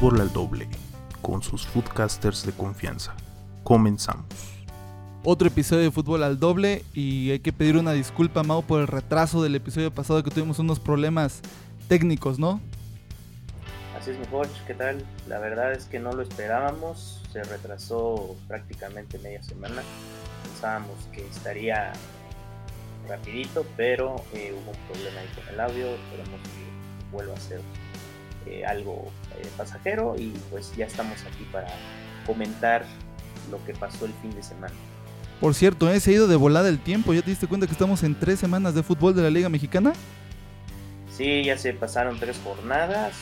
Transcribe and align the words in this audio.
Fútbol 0.00 0.22
al 0.22 0.32
Doble, 0.32 0.66
con 1.20 1.42
sus 1.42 1.66
foodcasters 1.66 2.46
de 2.46 2.52
confianza. 2.52 3.14
Comenzamos. 3.64 4.24
Otro 5.24 5.46
episodio 5.46 5.82
de 5.82 5.90
Fútbol 5.90 6.22
al 6.22 6.40
Doble 6.40 6.86
y 6.94 7.32
hay 7.32 7.40
que 7.40 7.52
pedir 7.52 7.76
una 7.76 7.92
disculpa, 7.92 8.42
Mau, 8.42 8.62
por 8.62 8.80
el 8.80 8.86
retraso 8.86 9.42
del 9.42 9.56
episodio 9.56 9.92
pasado 9.92 10.22
que 10.22 10.30
tuvimos 10.30 10.58
unos 10.58 10.80
problemas 10.80 11.42
técnicos, 11.86 12.38
¿no? 12.38 12.62
Así 14.00 14.12
es, 14.12 14.18
mi 14.18 14.24
coach, 14.24 14.48
¿qué 14.66 14.72
tal? 14.72 15.04
La 15.28 15.38
verdad 15.38 15.72
es 15.72 15.84
que 15.84 15.98
no 15.98 16.12
lo 16.12 16.22
esperábamos, 16.22 17.20
se 17.30 17.42
retrasó 17.42 18.36
prácticamente 18.48 19.18
media 19.18 19.42
semana. 19.42 19.82
Pensábamos 20.44 20.96
que 21.12 21.26
estaría 21.26 21.92
rapidito, 23.06 23.66
pero 23.76 24.16
eh, 24.32 24.54
hubo 24.54 24.70
un 24.70 24.78
problema 24.88 25.20
ahí 25.20 25.28
con 25.34 25.46
el 25.52 25.60
audio, 25.60 25.88
esperemos 25.88 26.40
que 26.40 27.12
vuelva 27.12 27.34
a 27.34 27.40
ser 27.40 27.60
eh, 28.46 28.64
algo 28.64 29.10
eh, 29.38 29.46
pasajero 29.56 30.16
y 30.18 30.32
pues 30.50 30.74
ya 30.76 30.86
estamos 30.86 31.18
aquí 31.22 31.44
para 31.52 31.68
comentar 32.26 32.84
lo 33.50 33.62
que 33.64 33.74
pasó 33.74 34.06
el 34.06 34.12
fin 34.22 34.34
de 34.34 34.42
semana. 34.42 34.74
Por 35.40 35.54
cierto, 35.54 35.90
¿eh? 35.90 35.98
se 36.00 36.10
ha 36.10 36.14
ido 36.14 36.28
de 36.28 36.36
volada 36.36 36.68
el 36.68 36.78
tiempo. 36.78 37.14
¿Ya 37.14 37.22
te 37.22 37.30
diste 37.30 37.46
cuenta 37.46 37.66
que 37.66 37.72
estamos 37.72 38.02
en 38.02 38.18
tres 38.18 38.38
semanas 38.38 38.74
de 38.74 38.82
fútbol 38.82 39.14
de 39.14 39.22
la 39.22 39.30
Liga 39.30 39.48
Mexicana? 39.48 39.92
Sí, 41.10 41.44
ya 41.44 41.56
se 41.56 41.72
pasaron 41.72 42.18
tres 42.18 42.38
jornadas. 42.44 43.14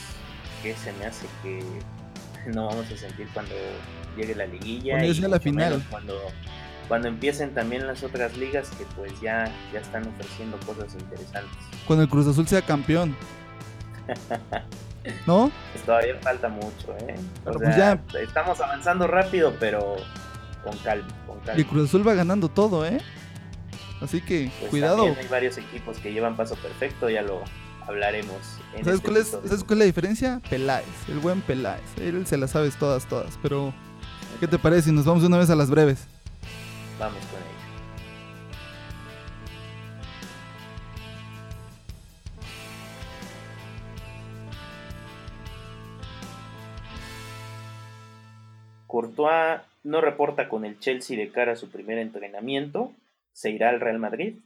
Que 0.62 0.74
se 0.74 0.92
me 0.94 1.06
hace 1.06 1.26
que 1.42 1.62
no 2.52 2.66
vamos 2.66 2.86
a 2.90 2.96
sentir 2.96 3.28
cuando 3.32 3.54
llegue 4.16 4.34
la 4.34 4.46
liguilla. 4.46 4.94
Cuando 4.94 5.12
y 5.12 5.20
la 5.20 5.40
final. 5.40 5.86
Cuando, 5.90 6.20
cuando 6.88 7.08
empiecen 7.08 7.54
también 7.54 7.86
las 7.86 8.02
otras 8.02 8.36
ligas 8.36 8.68
que 8.70 8.84
pues 8.96 9.12
ya, 9.20 9.52
ya 9.72 9.78
están 9.78 10.06
ofreciendo 10.08 10.58
cosas 10.66 10.92
interesantes. 10.94 11.56
Cuando 11.86 12.02
el 12.02 12.08
Cruz 12.08 12.26
Azul 12.26 12.48
sea 12.48 12.62
campeón. 12.62 13.16
¿No? 15.26 15.50
Pues 15.72 15.84
todavía 15.84 16.14
falta 16.20 16.48
mucho, 16.48 16.96
¿eh? 17.00 17.14
Pues 17.44 17.76
ya... 17.76 18.00
Estamos 18.20 18.60
avanzando 18.60 19.06
rápido, 19.06 19.54
pero 19.58 19.96
con 20.64 20.76
calma, 20.78 21.08
con 21.26 21.38
calma. 21.40 21.60
Y 21.60 21.64
Cruz 21.64 21.88
Azul 21.88 22.06
va 22.06 22.14
ganando 22.14 22.48
todo, 22.48 22.86
¿eh? 22.86 23.00
Así 24.00 24.20
que, 24.20 24.50
pues 24.60 24.70
cuidado. 24.70 25.04
Hay 25.04 25.28
varios 25.28 25.58
equipos 25.58 25.98
que 25.98 26.12
llevan 26.12 26.36
paso 26.36 26.54
perfecto, 26.56 27.10
ya 27.10 27.22
lo 27.22 27.42
hablaremos. 27.86 28.36
¿Sabes, 28.70 28.86
este 28.86 29.08
cuál 29.08 29.16
es, 29.16 29.28
¿Sabes 29.28 29.64
cuál 29.64 29.72
es 29.72 29.78
la 29.78 29.84
diferencia? 29.86 30.40
Peláez, 30.48 30.86
el 31.08 31.18
buen 31.18 31.40
Peláez. 31.40 31.82
Él 32.00 32.26
se 32.26 32.36
las 32.36 32.52
sabes 32.52 32.76
todas, 32.76 33.06
todas. 33.06 33.38
Pero, 33.42 33.72
¿qué 34.40 34.46
te 34.46 34.58
parece 34.58 34.82
si 34.82 34.92
nos 34.92 35.04
vamos 35.04 35.24
una 35.24 35.38
vez 35.38 35.50
a 35.50 35.56
las 35.56 35.70
breves? 35.70 36.06
Vamos 36.98 37.20
con 37.26 37.37
Courtois 49.18 49.62
no 49.82 50.00
reporta 50.00 50.48
con 50.48 50.64
el 50.64 50.78
Chelsea 50.78 51.16
de 51.16 51.30
cara 51.30 51.52
a 51.52 51.56
su 51.56 51.68
primer 51.68 51.98
entrenamiento. 51.98 52.92
¿Se 53.32 53.50
irá 53.50 53.70
al 53.70 53.80
Real 53.80 53.98
Madrid? 53.98 54.36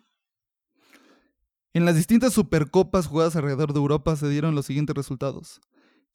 En 1.74 1.84
las 1.84 1.94
distintas 1.94 2.32
supercopas 2.32 3.06
jugadas 3.06 3.36
alrededor 3.36 3.74
de 3.74 3.80
Europa 3.80 4.16
se 4.16 4.28
dieron 4.28 4.54
los 4.54 4.66
siguientes 4.66 4.96
resultados. 4.96 5.60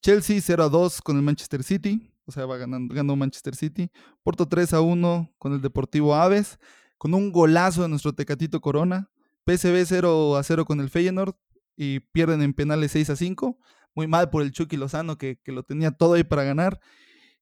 Chelsea 0.02 0.40
0 0.42 0.64
a 0.64 0.70
2 0.70 1.02
con 1.02 1.18
el 1.18 1.22
Manchester 1.22 1.64
City, 1.64 2.12
o 2.26 2.32
sea, 2.32 2.46
va 2.46 2.58
ganando, 2.58 3.16
Manchester 3.16 3.56
City. 3.56 3.92
Porto 4.24 4.48
3 4.48 4.74
a 4.74 4.82
1 4.82 5.34
con 5.38 5.54
el 5.54 5.62
Deportivo 5.62 6.16
Aves, 6.16 6.58
con 6.98 7.14
un 7.14 7.32
golazo 7.32 7.84
de 7.84 7.90
nuestro 7.90 8.14
Tecatito 8.14 8.60
Corona. 8.60 9.12
PSV 9.46 9.86
0 9.86 10.36
a 10.36 10.44
0 10.44 10.66
con 10.66 10.80
el 10.80 10.90
Feyenoord 10.90 11.36
y 11.76 12.00
pierden 12.00 12.42
en 12.42 12.54
penales 12.54 12.92
6 12.92 13.12
a 13.12 13.16
5. 13.16 13.60
Muy 13.94 14.08
mal 14.08 14.30
por 14.30 14.42
el 14.42 14.52
Chucky 14.52 14.78
Lozano 14.78 15.18
que 15.18 15.40
lo 15.46 15.64
tenía 15.64 15.92
todo 15.92 16.14
ahí 16.14 16.24
para 16.24 16.44
ganar. 16.44 16.80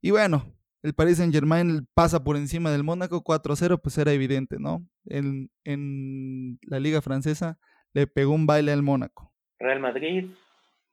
Y 0.01 0.11
bueno, 0.11 0.54
el 0.85 0.93
Paris 0.93 1.17
Saint 1.17 1.33
Germain 1.33 1.87
pasa 1.95 2.23
por 2.23 2.37
encima 2.37 2.69
del 2.69 2.83
Mónaco 2.83 3.23
4-0, 3.23 3.81
pues 3.81 3.97
era 3.97 4.11
evidente, 4.11 4.57
¿no? 4.59 4.87
En, 5.05 5.49
en 5.63 6.59
la 6.61 6.79
liga 6.79 7.01
francesa 7.01 7.57
le 7.93 8.05
pegó 8.05 8.33
un 8.33 8.45
baile 8.45 8.71
al 8.71 8.83
Mónaco. 8.83 9.33
Real 9.57 9.79
Madrid, 9.79 10.27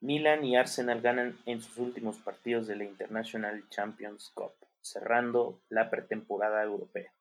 Milan 0.01 0.43
y 0.43 0.55
Arsenal 0.55 0.99
ganan 1.01 1.37
en 1.45 1.61
sus 1.61 1.77
últimos 1.77 2.17
partidos 2.17 2.65
de 2.65 2.75
la 2.75 2.85
International 2.85 3.63
Champions 3.69 4.31
Cup, 4.33 4.53
cerrando 4.81 5.61
la 5.69 5.91
pretemporada 5.91 6.63
europea. 6.63 7.11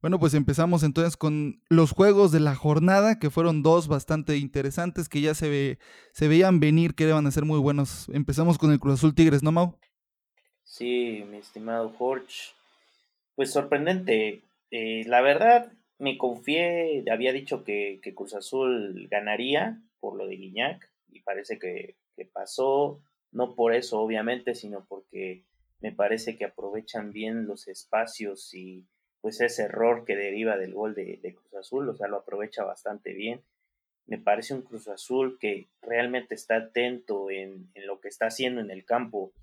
Bueno, 0.00 0.18
pues 0.18 0.32
empezamos 0.32 0.84
entonces 0.84 1.18
con 1.18 1.60
los 1.68 1.92
juegos 1.92 2.32
de 2.32 2.40
la 2.40 2.54
jornada, 2.54 3.18
que 3.18 3.28
fueron 3.28 3.62
dos 3.62 3.88
bastante 3.88 4.38
interesantes, 4.38 5.10
que 5.10 5.20
ya 5.20 5.34
se, 5.34 5.50
ve, 5.50 5.78
se 6.12 6.28
veían 6.28 6.60
venir, 6.60 6.94
que 6.94 7.04
iban 7.04 7.26
a 7.26 7.30
ser 7.30 7.44
muy 7.44 7.60
buenos. 7.60 8.08
Empezamos 8.08 8.56
con 8.56 8.72
el 8.72 8.80
Cruz 8.80 8.94
Azul 8.94 9.14
Tigres, 9.14 9.42
¿no, 9.42 9.52
Mau? 9.52 9.78
Sí, 10.72 11.22
mi 11.28 11.36
estimado 11.36 11.90
Jorge. 11.90 12.54
Pues 13.34 13.52
sorprendente. 13.52 14.40
Eh, 14.70 15.04
la 15.06 15.20
verdad, 15.20 15.70
me 15.98 16.16
confié, 16.16 17.04
había 17.12 17.34
dicho 17.34 17.62
que, 17.62 18.00
que, 18.02 18.14
Cruz 18.14 18.34
Azul 18.34 19.06
ganaría 19.10 19.82
por 20.00 20.16
lo 20.16 20.26
de 20.26 20.36
Guiñac 20.36 20.90
y 21.08 21.20
parece 21.20 21.58
que, 21.58 21.96
pasó, 22.32 23.02
no 23.32 23.54
por 23.54 23.74
eso 23.74 24.00
obviamente, 24.00 24.54
sino 24.54 24.86
porque 24.86 25.44
me 25.80 25.92
parece 25.92 26.38
que 26.38 26.46
aprovechan 26.46 27.12
bien 27.12 27.46
los 27.46 27.68
espacios 27.68 28.54
y 28.54 28.86
pues 29.20 29.42
ese 29.42 29.64
error 29.64 30.06
que 30.06 30.16
deriva 30.16 30.56
del 30.56 30.72
gol 30.72 30.94
de, 30.94 31.20
Cruz 31.34 31.54
Azul, 31.54 31.90
o 31.90 31.94
sea, 31.94 32.08
lo 32.08 32.16
aprovecha 32.16 32.64
bastante 32.64 33.12
bien. 33.12 33.42
Me 34.06 34.16
parece 34.16 34.54
un 34.54 34.62
Cruz 34.62 34.88
Azul 34.88 35.36
que 35.38 35.68
realmente 35.82 36.34
está 36.34 36.56
atento 36.56 37.30
en, 37.30 37.70
en 37.74 37.86
lo 37.86 38.00
que 38.00 38.08
está 38.08 38.28
haciendo 38.28 38.62
en 38.62 38.70
el 38.70 38.86
campo 38.86 39.34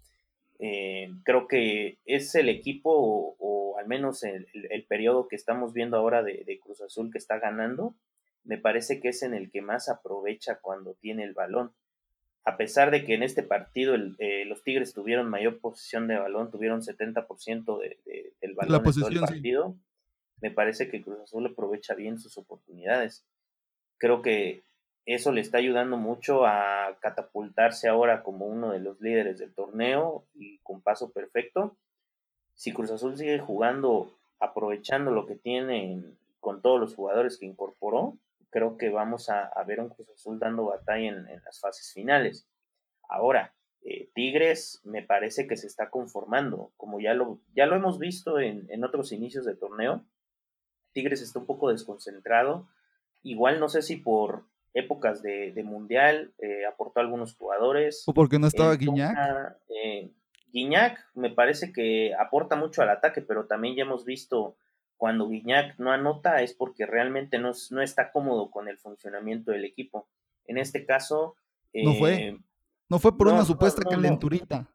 eh, 0.59 1.09
creo 1.23 1.47
que 1.47 1.99
es 2.05 2.35
el 2.35 2.49
equipo, 2.49 3.35
o, 3.39 3.77
al 3.79 3.87
menos 3.87 4.23
el, 4.23 4.45
periodo 4.87 5.29
que 5.29 5.37
estamos 5.37 5.73
viendo 5.73 5.95
ahora 5.95 6.21
de, 6.21 6.59
Cruz 6.61 6.81
Azul 6.81 7.11
que 7.11 7.17
está 7.17 7.39
ganando, 7.39 7.95
me 8.43 8.57
parece 8.57 8.99
que 8.99 9.09
es 9.09 9.23
en 9.23 9.33
el 9.33 9.49
que 9.49 9.61
más 9.61 9.87
aprovecha 9.89 10.59
cuando 10.61 10.95
tiene 10.95 11.23
el 11.23 11.33
balón. 11.33 11.71
A 12.43 12.57
pesar 12.57 12.91
de 12.91 13.05
que 13.05 13.13
en 13.13 13.23
este 13.23 13.43
partido 13.43 13.95
eh, 14.17 14.43
los 14.45 14.63
Tigres 14.63 14.93
tuvieron 14.93 15.29
mayor 15.29 15.59
posición 15.59 16.07
de 16.07 16.17
balón, 16.17 16.51
tuvieron 16.51 16.81
70% 16.81 17.79
de, 17.79 18.33
del 18.41 18.53
balón 18.55 18.85
en 18.85 18.93
todo 18.93 19.07
el 19.07 19.19
partido, 19.19 19.77
me 20.41 20.51
parece 20.51 20.89
que 20.89 21.01
Cruz 21.01 21.19
Azul 21.21 21.45
aprovecha 21.45 21.95
bien 21.95 22.19
sus 22.19 22.37
oportunidades. 22.37 23.25
Creo 23.97 24.21
que 24.21 24.63
eso 25.05 25.31
le 25.31 25.41
está 25.41 25.57
ayudando 25.57 25.97
mucho 25.97 26.45
a 26.45 26.97
catapultarse 26.99 27.87
ahora 27.87 28.21
como 28.23 28.45
uno 28.45 28.71
de 28.71 28.79
los 28.79 29.01
líderes 29.01 29.39
del 29.39 29.53
torneo 29.53 30.25
y 30.33 30.59
con 30.59 30.81
paso 30.81 31.11
perfecto. 31.11 31.77
Si 32.53 32.73
Cruz 32.73 32.91
Azul 32.91 33.17
sigue 33.17 33.39
jugando, 33.39 34.17
aprovechando 34.39 35.11
lo 35.11 35.25
que 35.25 35.35
tiene 35.35 36.03
con 36.39 36.61
todos 36.61 36.79
los 36.79 36.95
jugadores 36.95 37.37
que 37.37 37.45
incorporó, 37.45 38.17
creo 38.49 38.77
que 38.77 38.89
vamos 38.89 39.29
a, 39.29 39.51
ver 39.65 39.79
un 39.79 39.89
Cruz 39.89 40.09
Azul 40.09 40.39
dando 40.39 40.65
batalla 40.65 41.09
en, 41.09 41.41
las 41.43 41.59
fases 41.59 41.91
finales. 41.93 42.47
Ahora, 43.07 43.53
eh, 43.81 44.09
Tigres 44.13 44.81
me 44.83 45.01
parece 45.01 45.47
que 45.47 45.57
se 45.57 45.67
está 45.67 45.89
conformando, 45.89 46.71
como 46.77 46.99
ya 46.99 47.13
lo, 47.13 47.39
ya 47.55 47.65
lo 47.65 47.75
hemos 47.75 47.97
visto 47.97 48.39
en, 48.39 48.67
en 48.69 48.83
otros 48.83 49.11
inicios 49.11 49.45
del 49.45 49.57
torneo. 49.57 50.03
Tigres 50.91 51.21
está 51.21 51.39
un 51.39 51.45
poco 51.45 51.69
desconcentrado. 51.69 52.67
Igual 53.23 53.59
no 53.59 53.69
sé 53.69 53.81
si 53.81 53.95
por 53.95 54.43
épocas 54.73 55.21
de, 55.21 55.53
Mundial, 55.63 56.33
eh, 56.39 56.65
aportó 56.65 56.99
algunos 56.99 57.35
jugadores. 57.35 58.03
¿O 58.07 58.13
porque 58.13 58.39
no 58.39 58.47
estaba 58.47 58.75
Guiñac? 58.75 59.57
Eh, 59.69 60.11
Guiñac 60.51 61.07
me 61.15 61.29
parece 61.29 61.71
que 61.71 62.13
aporta 62.15 62.55
mucho 62.55 62.81
al 62.81 62.89
ataque, 62.89 63.21
pero 63.21 63.45
también 63.45 63.75
ya 63.75 63.83
hemos 63.83 64.05
visto 64.05 64.55
cuando 64.97 65.29
Guiñac 65.29 65.77
no 65.79 65.91
anota 65.91 66.41
es 66.41 66.53
porque 66.53 66.85
realmente 66.85 67.39
no, 67.39 67.51
no 67.71 67.81
está 67.81 68.11
cómodo 68.11 68.51
con 68.51 68.67
el 68.67 68.77
funcionamiento 68.77 69.51
del 69.51 69.65
equipo. 69.65 70.07
En 70.45 70.57
este 70.57 70.85
caso... 70.85 71.35
no 71.73 71.93
fue. 71.93 72.13
Eh, 72.15 72.39
no 72.89 72.99
fue 72.99 73.15
por 73.15 73.27
una 73.27 73.45
supuesta 73.45 73.83
calenturita. 73.83 74.67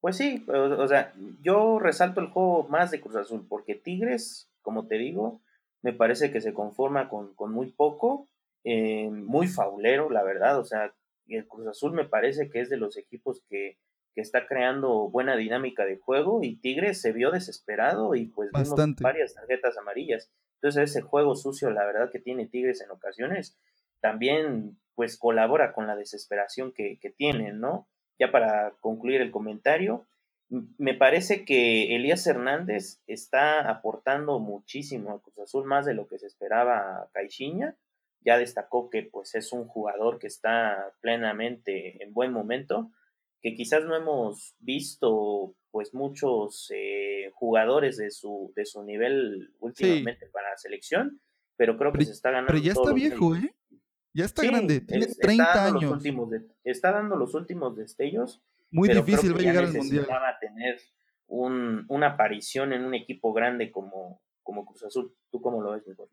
Pues 0.00 0.18
sí, 0.18 0.44
o, 0.48 0.86
sea, 0.86 1.14
yo 1.40 1.78
resalto 1.78 2.20
el 2.20 2.28
juego 2.28 2.68
más 2.68 2.90
de 2.90 3.00
Cruz 3.00 3.16
Azul, 3.16 3.46
porque 3.48 3.74
Tigres, 3.74 4.50
como 4.60 4.86
te 4.86 4.96
digo, 4.96 5.40
me 5.80 5.94
parece 5.94 6.30
que 6.30 6.42
se 6.42 6.52
conforma 6.52 7.08
con, 7.08 7.34
con 7.34 7.52
muy 7.52 7.72
poco 7.72 8.28
eh, 8.64 9.10
muy 9.10 9.46
faulero, 9.46 10.10
la 10.10 10.22
verdad, 10.22 10.58
o 10.58 10.64
sea, 10.64 10.94
el 11.28 11.46
Cruz 11.46 11.66
Azul 11.66 11.92
me 11.92 12.06
parece 12.06 12.50
que 12.50 12.60
es 12.60 12.70
de 12.70 12.78
los 12.78 12.96
equipos 12.96 13.42
que, 13.48 13.78
que 14.14 14.20
está 14.20 14.46
creando 14.46 15.10
buena 15.10 15.36
dinámica 15.36 15.84
de 15.84 15.98
juego 15.98 16.40
y 16.42 16.56
Tigres 16.56 17.00
se 17.00 17.12
vio 17.12 17.30
desesperado 17.30 18.14
y 18.14 18.26
pues 18.26 18.50
vimos 18.52 18.74
varias 19.00 19.34
tarjetas 19.34 19.76
amarillas. 19.76 20.30
Entonces 20.56 20.90
ese 20.90 21.02
juego 21.02 21.34
sucio, 21.34 21.70
la 21.70 21.84
verdad 21.84 22.10
que 22.10 22.20
tiene 22.20 22.46
Tigres 22.46 22.80
en 22.80 22.90
ocasiones, 22.90 23.58
también 24.00 24.78
pues 24.94 25.18
colabora 25.18 25.72
con 25.72 25.86
la 25.86 25.96
desesperación 25.96 26.72
que, 26.72 26.98
que 27.00 27.10
tienen, 27.10 27.60
¿no? 27.60 27.88
Ya 28.18 28.30
para 28.30 28.72
concluir 28.80 29.20
el 29.20 29.30
comentario, 29.30 30.06
me 30.48 30.94
parece 30.94 31.44
que 31.44 31.96
Elías 31.96 32.26
Hernández 32.26 33.02
está 33.06 33.68
aportando 33.68 34.38
muchísimo 34.38 35.12
a 35.12 35.20
Cruz 35.20 35.38
Azul, 35.38 35.64
más 35.64 35.84
de 35.84 35.94
lo 35.94 36.06
que 36.06 36.18
se 36.18 36.26
esperaba 36.26 37.02
a 37.02 37.08
Caixinha 37.12 37.76
ya 38.24 38.38
destacó 38.38 38.88
que 38.90 39.02
pues 39.02 39.34
es 39.34 39.52
un 39.52 39.66
jugador 39.66 40.18
que 40.18 40.26
está 40.26 40.94
plenamente 41.00 42.02
en 42.02 42.12
buen 42.12 42.32
momento, 42.32 42.90
que 43.42 43.54
quizás 43.54 43.84
no 43.84 43.94
hemos 43.94 44.54
visto 44.58 45.54
pues 45.70 45.92
muchos 45.92 46.70
eh, 46.74 47.30
jugadores 47.34 47.98
de 47.98 48.10
su, 48.10 48.52
de 48.56 48.64
su 48.64 48.82
nivel 48.82 49.52
últimamente 49.58 50.26
para 50.32 50.50
la 50.50 50.56
selección, 50.56 51.20
pero 51.56 51.76
creo 51.76 51.92
que 51.92 52.04
se 52.04 52.12
está 52.12 52.30
ganando. 52.30 52.52
Pero 52.52 52.64
ya 52.64 52.72
está 52.72 52.92
viejo, 52.92 53.36
¿eh? 53.36 53.54
Ya 54.14 54.24
está 54.24 54.44
grande, 54.44 54.80
tiene 54.80 55.06
30 55.06 55.66
años. 55.66 55.92
últimos 55.92 56.30
está 56.62 56.92
dando 56.92 57.16
los 57.16 57.34
últimos 57.34 57.76
destellos. 57.76 58.40
Muy 58.70 58.88
difícil 58.88 59.34
va 59.34 59.38
a 59.38 59.42
llegar 59.42 59.64
al 59.64 59.72
mundial. 59.74 60.06
tener 60.40 60.80
un, 61.26 61.84
una 61.88 62.10
aparición 62.10 62.72
en 62.72 62.84
un 62.84 62.94
equipo 62.94 63.32
grande 63.32 63.72
como, 63.72 64.22
como 64.42 64.64
Cruz 64.64 64.84
Azul. 64.84 65.12
¿Tú 65.30 65.40
cómo 65.40 65.60
lo 65.60 65.72
ves, 65.72 65.86
mejor? 65.86 66.08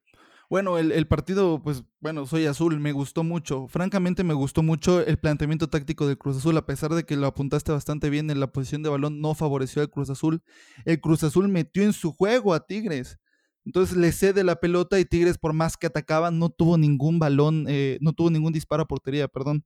Bueno, 0.52 0.78
el, 0.78 1.08
partido, 1.08 1.62
pues 1.64 1.86
bueno, 2.02 2.26
soy 2.26 2.46
azul, 2.46 2.78
me 2.78 2.92
gustó 2.92 3.24
mucho. 3.24 3.70
Francamente 3.70 4.26
me 4.26 4.34
gustó 4.34 4.62
mucho 4.62 5.00
el 5.00 5.18
planteamiento 5.18 5.70
táctico 5.70 6.06
del 6.06 6.18
Cruz 6.18 6.36
Azul, 6.36 6.58
a 6.58 6.66
pesar 6.66 6.94
de 6.94 7.06
que 7.06 7.16
lo 7.16 7.26
apuntaste 7.26 7.72
bastante 7.72 8.10
bien 8.10 8.30
en 8.30 8.42
la 8.42 8.52
posición 8.52 8.84
de 8.84 8.90
balón, 8.90 9.22
no 9.22 9.34
favoreció 9.34 9.82
al 9.82 9.90
Cruz 9.90 10.10
Azul. 10.10 10.44
El 10.84 11.00
Cruz 11.00 11.24
Azul 11.24 11.48
metió 11.48 11.84
en 11.84 11.94
su 11.94 12.12
juego 12.12 12.54
a 12.54 12.68
Tigres. 12.68 13.18
Entonces 13.64 13.96
le 13.96 14.12
cede 14.12 14.44
la 14.44 14.58
pelota 14.58 15.00
y 15.00 15.06
Tigres, 15.06 15.38
por 15.38 15.54
más 15.54 15.78
que 15.78 15.88
atacaba, 15.88 16.32
no 16.32 16.50
tuvo 16.50 16.78
ningún 16.78 17.18
balón, 17.18 17.66
eh, 17.70 17.98
no 18.02 18.12
tuvo 18.12 18.30
ningún 18.30 18.52
disparo 18.52 18.84
a 18.84 18.88
portería, 18.90 19.30
perdón. 19.30 19.64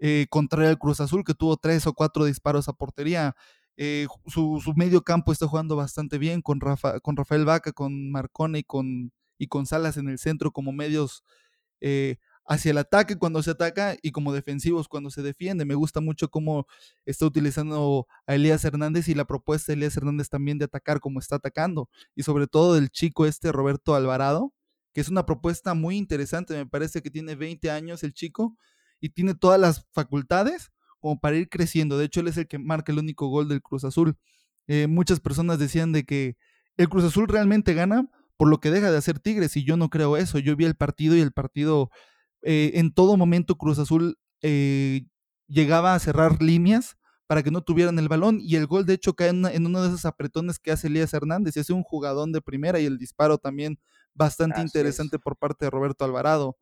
Eh, 0.00 0.26
contrario 0.28 0.70
al 0.70 0.78
Cruz 0.80 1.00
Azul, 1.00 1.22
que 1.22 1.34
tuvo 1.34 1.56
tres 1.56 1.86
o 1.86 1.92
cuatro 1.92 2.24
disparos 2.24 2.68
a 2.68 2.72
portería. 2.72 3.36
Eh, 3.76 4.08
su, 4.26 4.60
su, 4.60 4.74
medio 4.74 5.02
campo 5.02 5.30
está 5.30 5.46
jugando 5.46 5.76
bastante 5.76 6.18
bien 6.18 6.42
con, 6.42 6.60
Rafa, 6.60 6.98
con 6.98 7.16
Rafael 7.16 7.44
Vaca, 7.44 7.70
con 7.70 8.10
Marcone 8.10 8.58
y 8.58 8.64
con 8.64 9.12
y 9.40 9.48
con 9.48 9.66
Salas 9.66 9.96
en 9.96 10.08
el 10.08 10.18
centro 10.18 10.52
como 10.52 10.70
medios 10.70 11.24
eh, 11.80 12.18
hacia 12.44 12.72
el 12.72 12.78
ataque 12.78 13.16
cuando 13.16 13.42
se 13.42 13.52
ataca 13.52 13.96
y 14.02 14.12
como 14.12 14.34
defensivos 14.34 14.86
cuando 14.86 15.08
se 15.08 15.22
defiende. 15.22 15.64
Me 15.64 15.74
gusta 15.74 16.02
mucho 16.02 16.28
cómo 16.28 16.66
está 17.06 17.24
utilizando 17.24 18.06
a 18.26 18.34
Elías 18.34 18.62
Hernández 18.66 19.08
y 19.08 19.14
la 19.14 19.24
propuesta 19.24 19.72
de 19.72 19.78
Elías 19.78 19.96
Hernández 19.96 20.28
también 20.28 20.58
de 20.58 20.66
atacar 20.66 21.00
como 21.00 21.20
está 21.20 21.36
atacando. 21.36 21.88
Y 22.14 22.22
sobre 22.22 22.48
todo 22.48 22.74
del 22.74 22.90
chico 22.90 23.24
este 23.24 23.50
Roberto 23.50 23.94
Alvarado, 23.94 24.52
que 24.92 25.00
es 25.00 25.08
una 25.08 25.24
propuesta 25.24 25.72
muy 25.72 25.96
interesante. 25.96 26.54
Me 26.54 26.66
parece 26.66 27.00
que 27.00 27.10
tiene 27.10 27.34
20 27.34 27.70
años 27.70 28.02
el 28.02 28.12
chico 28.12 28.58
y 29.00 29.08
tiene 29.08 29.34
todas 29.34 29.58
las 29.58 29.86
facultades 29.92 30.70
como 30.98 31.18
para 31.18 31.36
ir 31.36 31.48
creciendo. 31.48 31.96
De 31.96 32.04
hecho, 32.04 32.20
él 32.20 32.28
es 32.28 32.36
el 32.36 32.46
que 32.46 32.58
marca 32.58 32.92
el 32.92 32.98
único 32.98 33.28
gol 33.28 33.48
del 33.48 33.62
Cruz 33.62 33.84
Azul. 33.84 34.18
Eh, 34.66 34.86
muchas 34.86 35.18
personas 35.18 35.58
decían 35.58 35.92
de 35.92 36.04
que 36.04 36.36
el 36.76 36.90
Cruz 36.90 37.04
Azul 37.04 37.26
realmente 37.26 37.72
gana 37.72 38.10
por 38.40 38.48
lo 38.48 38.58
que 38.58 38.70
deja 38.70 38.90
de 38.90 38.96
hacer 38.96 39.18
Tigres 39.18 39.54
y 39.58 39.64
yo 39.64 39.76
no 39.76 39.90
creo 39.90 40.16
eso. 40.16 40.38
Yo 40.38 40.56
vi 40.56 40.64
el 40.64 40.74
partido 40.74 41.14
y 41.14 41.20
el 41.20 41.30
partido 41.30 41.90
eh, 42.40 42.70
en 42.76 42.90
todo 42.90 43.18
momento 43.18 43.58
Cruz 43.58 43.78
Azul 43.78 44.16
eh, 44.40 45.02
llegaba 45.46 45.94
a 45.94 45.98
cerrar 45.98 46.40
líneas 46.40 46.96
para 47.26 47.42
que 47.42 47.50
no 47.50 47.60
tuvieran 47.60 47.98
el 47.98 48.08
balón 48.08 48.38
y 48.40 48.56
el 48.56 48.66
gol 48.66 48.86
de 48.86 48.94
hecho 48.94 49.12
cae 49.12 49.28
en, 49.28 49.66
uno 49.66 49.82
de 49.82 49.88
esos 49.88 50.06
apretones 50.06 50.58
que 50.58 50.72
hace 50.72 50.86
Elías 50.86 51.12
Hernández 51.12 51.54
y 51.54 51.60
hace 51.60 51.74
un 51.74 51.82
jugadón 51.82 52.32
de 52.32 52.40
primera 52.40 52.80
y 52.80 52.86
el 52.86 52.96
disparo 52.96 53.36
también 53.36 53.78
bastante 54.14 54.62
interesante 54.62 55.18
por 55.18 55.36
parte 55.36 55.66
de 55.66 55.70
Roberto 55.70 56.06
Alvarado. 56.06 56.56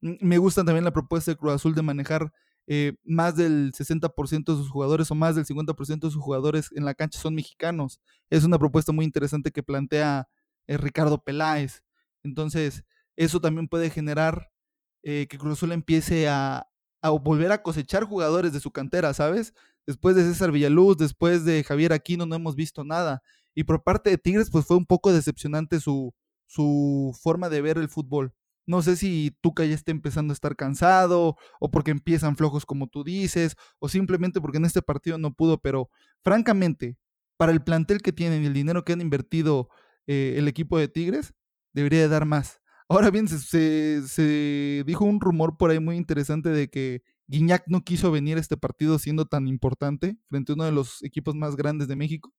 Mm, 0.00 0.14
me 0.22 0.38
gusta 0.38 0.64
también 0.64 0.82
la 0.82 0.92
propuesta 0.92 1.30
de 1.30 1.36
Cruz 1.36 1.52
Azul 1.52 1.76
de 1.76 1.82
manejar 1.82 2.32
eh, 2.66 2.94
más 3.04 3.36
del 3.36 3.70
60% 3.72 4.52
de 4.52 4.58
sus 4.58 4.68
jugadores 4.68 5.08
o 5.12 5.14
más 5.14 5.36
del 5.36 5.46
50% 5.46 6.08
de 6.08 6.10
sus 6.10 6.20
jugadores 6.20 6.70
en 6.74 6.84
la 6.84 6.94
cancha 6.94 7.20
son 7.20 7.36
mexicanos. 7.36 8.00
Es 8.30 8.42
una 8.42 8.58
propuesta 8.58 8.90
muy 8.90 9.04
interesante 9.04 9.52
que 9.52 9.62
plantea 9.62 10.26
Ricardo 10.78 11.22
Peláez. 11.22 11.82
Entonces, 12.22 12.84
eso 13.16 13.40
también 13.40 13.68
puede 13.68 13.90
generar 13.90 14.50
eh, 15.02 15.26
que 15.28 15.38
Cruz 15.38 15.62
empiece 15.62 16.28
a, 16.28 16.66
volver 17.22 17.52
a 17.52 17.62
cosechar 17.62 18.04
jugadores 18.04 18.52
de 18.52 18.60
su 18.60 18.70
cantera, 18.70 19.14
¿sabes? 19.14 19.54
Después 19.86 20.14
de 20.16 20.22
César 20.24 20.52
Villaluz, 20.52 20.98
después 20.98 21.44
de 21.44 21.64
Javier 21.64 21.92
Aquino, 21.92 22.26
no 22.26 22.36
hemos 22.36 22.54
visto 22.56 22.84
nada. 22.84 23.22
Y 23.54 23.64
por 23.64 23.82
parte 23.82 24.10
de 24.10 24.18
Tigres, 24.18 24.50
pues 24.50 24.66
fue 24.66 24.76
un 24.76 24.86
poco 24.86 25.12
decepcionante 25.12 25.80
su, 25.80 26.14
su 26.46 27.16
forma 27.22 27.48
de 27.48 27.62
ver 27.62 27.78
el 27.78 27.88
fútbol. 27.88 28.34
No 28.66 28.82
sé 28.82 28.96
si 28.96 29.36
Tuca 29.40 29.64
ya 29.64 29.74
está 29.74 29.90
empezando 29.90 30.32
a 30.32 30.34
estar 30.34 30.54
cansado, 30.56 31.36
o 31.58 31.70
porque 31.70 31.90
empiezan 31.90 32.36
flojos 32.36 32.66
como 32.66 32.86
tú 32.86 33.02
dices, 33.02 33.56
o 33.78 33.88
simplemente 33.88 34.40
porque 34.40 34.58
en 34.58 34.66
este 34.66 34.82
partido 34.82 35.18
no 35.18 35.32
pudo, 35.32 35.58
pero 35.58 35.90
francamente, 36.22 36.98
para 37.36 37.52
el 37.52 37.62
plantel 37.64 38.02
que 38.02 38.12
tienen 38.12 38.42
y 38.42 38.46
el 38.46 38.52
dinero 38.54 38.84
que 38.84 38.92
han 38.92 39.00
invertido 39.00 39.70
eh, 40.12 40.34
el 40.38 40.48
equipo 40.48 40.76
de 40.76 40.88
Tigres 40.88 41.34
debería 41.72 42.00
de 42.00 42.08
dar 42.08 42.24
más. 42.24 42.60
Ahora 42.88 43.12
bien, 43.12 43.28
se, 43.28 44.82
dijo 44.84 45.04
un 45.04 45.20
rumor 45.20 45.56
por 45.56 45.70
ahí 45.70 45.78
muy 45.78 45.96
interesante 45.96 46.48
de 46.48 46.68
que 46.68 47.04
Guiñac 47.28 47.62
no 47.68 47.84
quiso 47.84 48.10
venir 48.10 48.36
a 48.36 48.40
este 48.40 48.56
partido 48.56 48.98
siendo 48.98 49.26
tan 49.26 49.46
importante 49.46 50.16
frente 50.28 50.50
a 50.50 50.56
uno 50.56 50.64
de 50.64 50.72
los 50.72 51.00
equipos 51.04 51.36
más 51.36 51.54
grandes 51.54 51.86
de 51.86 51.94
México, 51.94 52.34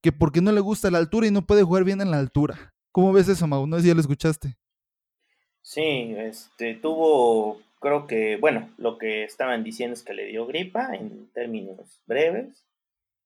que 0.00 0.12
porque 0.12 0.40
no 0.40 0.50
le 0.50 0.60
gusta 0.60 0.90
la 0.90 0.96
altura 0.96 1.26
y 1.26 1.30
no 1.30 1.46
puede 1.46 1.62
jugar 1.62 1.84
bien 1.84 2.00
en 2.00 2.10
la 2.10 2.18
altura. 2.18 2.72
¿Cómo 2.90 3.12
ves 3.12 3.28
eso, 3.28 3.46
Mau? 3.46 3.66
No 3.66 3.76
sé 3.76 3.82
si 3.82 3.88
ya 3.88 3.94
lo 3.94 4.00
escuchaste. 4.00 4.56
Sí, 5.60 6.14
este, 6.16 6.76
tuvo, 6.76 7.60
creo 7.80 8.06
que, 8.06 8.38
bueno, 8.38 8.70
lo 8.78 8.96
que 8.96 9.24
estaban 9.24 9.62
diciendo 9.62 9.92
es 9.92 10.02
que 10.02 10.14
le 10.14 10.24
dio 10.24 10.46
gripa 10.46 10.94
en 10.94 11.28
términos 11.34 12.00
breves. 12.06 12.64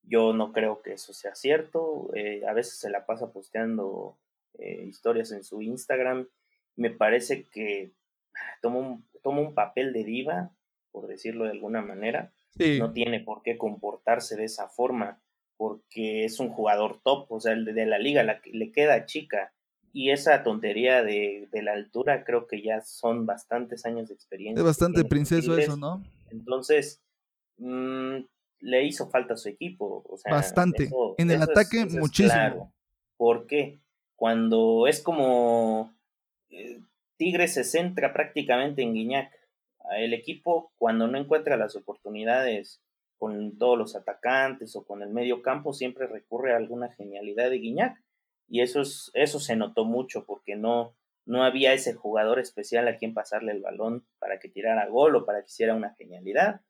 Yo 0.02 0.32
no 0.32 0.52
creo 0.52 0.82
que 0.82 0.94
eso 0.94 1.12
sea 1.12 1.34
cierto. 1.34 2.10
Eh, 2.14 2.42
a 2.46 2.52
veces 2.52 2.78
se 2.78 2.90
la 2.90 3.06
pasa 3.06 3.32
posteando 3.32 4.18
eh, 4.58 4.84
historias 4.86 5.32
en 5.32 5.44
su 5.44 5.62
Instagram. 5.62 6.28
Me 6.76 6.90
parece 6.90 7.44
que 7.48 7.92
ah, 8.34 8.58
toma 8.60 8.78
un, 8.78 9.06
toma 9.22 9.40
un 9.40 9.54
papel 9.54 9.92
de 9.92 10.04
diva, 10.04 10.50
por 10.90 11.06
decirlo 11.06 11.44
de 11.44 11.50
alguna 11.50 11.82
manera. 11.82 12.32
No 12.78 12.92
tiene 12.92 13.20
por 13.20 13.42
qué 13.42 13.56
comportarse 13.56 14.36
de 14.36 14.44
esa 14.44 14.68
forma, 14.68 15.22
porque 15.56 16.26
es 16.26 16.38
un 16.38 16.50
jugador 16.50 17.00
top, 17.02 17.32
o 17.32 17.40
sea, 17.40 17.52
el 17.52 17.64
de, 17.64 17.86
la 17.86 17.98
liga 17.98 18.22
la, 18.24 18.42
le 18.44 18.72
queda 18.72 19.06
chica. 19.06 19.54
Y 19.94 20.10
esa 20.10 20.42
tontería 20.42 21.02
de, 21.02 21.48
de, 21.50 21.62
la 21.62 21.72
altura 21.72 22.24
creo 22.24 22.46
que 22.46 22.62
ya 22.62 22.80
son 22.82 23.24
bastantes 23.26 23.86
años 23.86 24.08
de 24.08 24.14
experiencia. 24.14 24.60
Es 24.60 24.66
bastante 24.66 25.04
princeso 25.04 25.56
eso, 25.56 25.76
¿no? 25.76 26.02
Entonces, 26.30 27.02
mmm, 27.58 28.20
le 28.62 28.84
hizo 28.84 29.10
falta 29.10 29.34
a 29.34 29.36
su 29.36 29.48
equipo. 29.48 30.04
O 30.08 30.16
sea, 30.16 30.32
Bastante. 30.32 30.88
en 31.18 31.30
el 31.30 31.42
ataque, 31.42 31.84
muchísimo. 31.86 32.72
¿Por 33.16 33.46
qué? 33.46 33.80
Cuando 34.16 34.86
es 34.86 35.02
como 35.02 35.94
eh, 36.50 36.80
Tigre 37.16 37.48
se 37.48 37.64
centra 37.64 38.12
prácticamente 38.12 38.82
en 38.82 38.94
Guiñac. 38.94 39.32
El 39.96 40.14
equipo, 40.14 40.72
cuando 40.78 41.08
no 41.08 41.18
encuentra 41.18 41.56
las 41.56 41.76
oportunidades 41.76 42.80
con 43.18 43.58
todos 43.58 43.76
los 43.76 43.94
atacantes 43.96 44.74
o 44.76 44.84
con 44.84 45.02
el 45.02 45.10
medio 45.10 45.42
campo, 45.42 45.72
siempre 45.72 46.06
recurre 46.06 46.52
a 46.52 46.56
alguna 46.56 46.92
genialidad 46.92 47.50
de 47.50 47.58
Guiñac. 47.58 48.02
Y 48.48 48.60
eso, 48.60 48.80
es, 48.80 49.10
eso 49.14 49.40
se 49.40 49.56
notó 49.56 49.84
mucho 49.84 50.24
porque 50.24 50.56
no, 50.56 50.94
no 51.24 51.42
había 51.42 51.72
ese 51.72 51.94
jugador 51.94 52.38
especial 52.38 52.86
a 52.88 52.96
quien 52.96 53.14
pasarle 53.14 53.52
el 53.52 53.60
balón 53.60 54.04
para 54.18 54.38
que 54.38 54.48
tirara 54.48 54.86
gol 54.86 55.16
o 55.16 55.24
para 55.24 55.40
que 55.40 55.48
hiciera 55.48 55.74
una 55.74 55.94
genialidad 55.94 56.60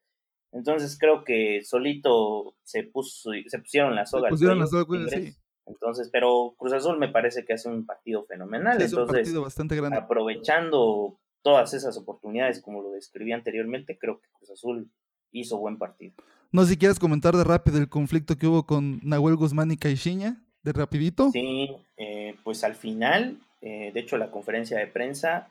entonces 0.52 0.98
creo 0.98 1.24
que 1.24 1.62
solito 1.64 2.54
se 2.62 2.84
puso, 2.84 3.30
se 3.46 3.58
pusieron 3.58 3.94
las 3.94 4.10
soga. 4.10 4.28
pusieron 4.28 4.58
las 4.58 4.70
soga, 4.70 5.08
sí. 5.08 5.34
Entonces, 5.66 6.10
pero 6.12 6.54
Cruz 6.58 6.72
Azul 6.72 6.98
me 6.98 7.08
parece 7.08 7.44
que 7.44 7.54
hace 7.54 7.68
un 7.68 7.86
partido 7.86 8.24
fenomenal. 8.24 8.80
es 8.80 8.92
un 8.92 9.06
partido 9.06 9.42
bastante 9.42 9.76
grande. 9.76 9.96
Aprovechando 9.96 11.18
todas 11.42 11.72
esas 11.74 11.96
oportunidades, 11.96 12.60
como 12.60 12.82
lo 12.82 12.90
describí 12.90 13.32
anteriormente, 13.32 13.98
creo 13.98 14.20
que 14.20 14.28
Cruz 14.32 14.50
Azul 14.50 14.90
hizo 15.30 15.58
buen 15.58 15.78
partido. 15.78 16.14
No 16.50 16.64
sé 16.64 16.70
si 16.70 16.76
quieres 16.76 16.98
comentar 16.98 17.34
de 17.36 17.44
rápido 17.44 17.78
el 17.78 17.88
conflicto 17.88 18.36
que 18.36 18.46
hubo 18.46 18.66
con 18.66 19.00
Nahuel 19.02 19.36
Guzmán 19.36 19.70
y 19.70 19.76
Caixinha, 19.76 20.42
de 20.62 20.72
rapidito. 20.72 21.30
Sí, 21.30 21.70
eh, 21.96 22.34
pues 22.44 22.62
al 22.64 22.74
final, 22.74 23.38
eh, 23.62 23.90
de 23.94 24.00
hecho 24.00 24.18
la 24.18 24.30
conferencia 24.30 24.78
de 24.78 24.86
prensa 24.86 25.48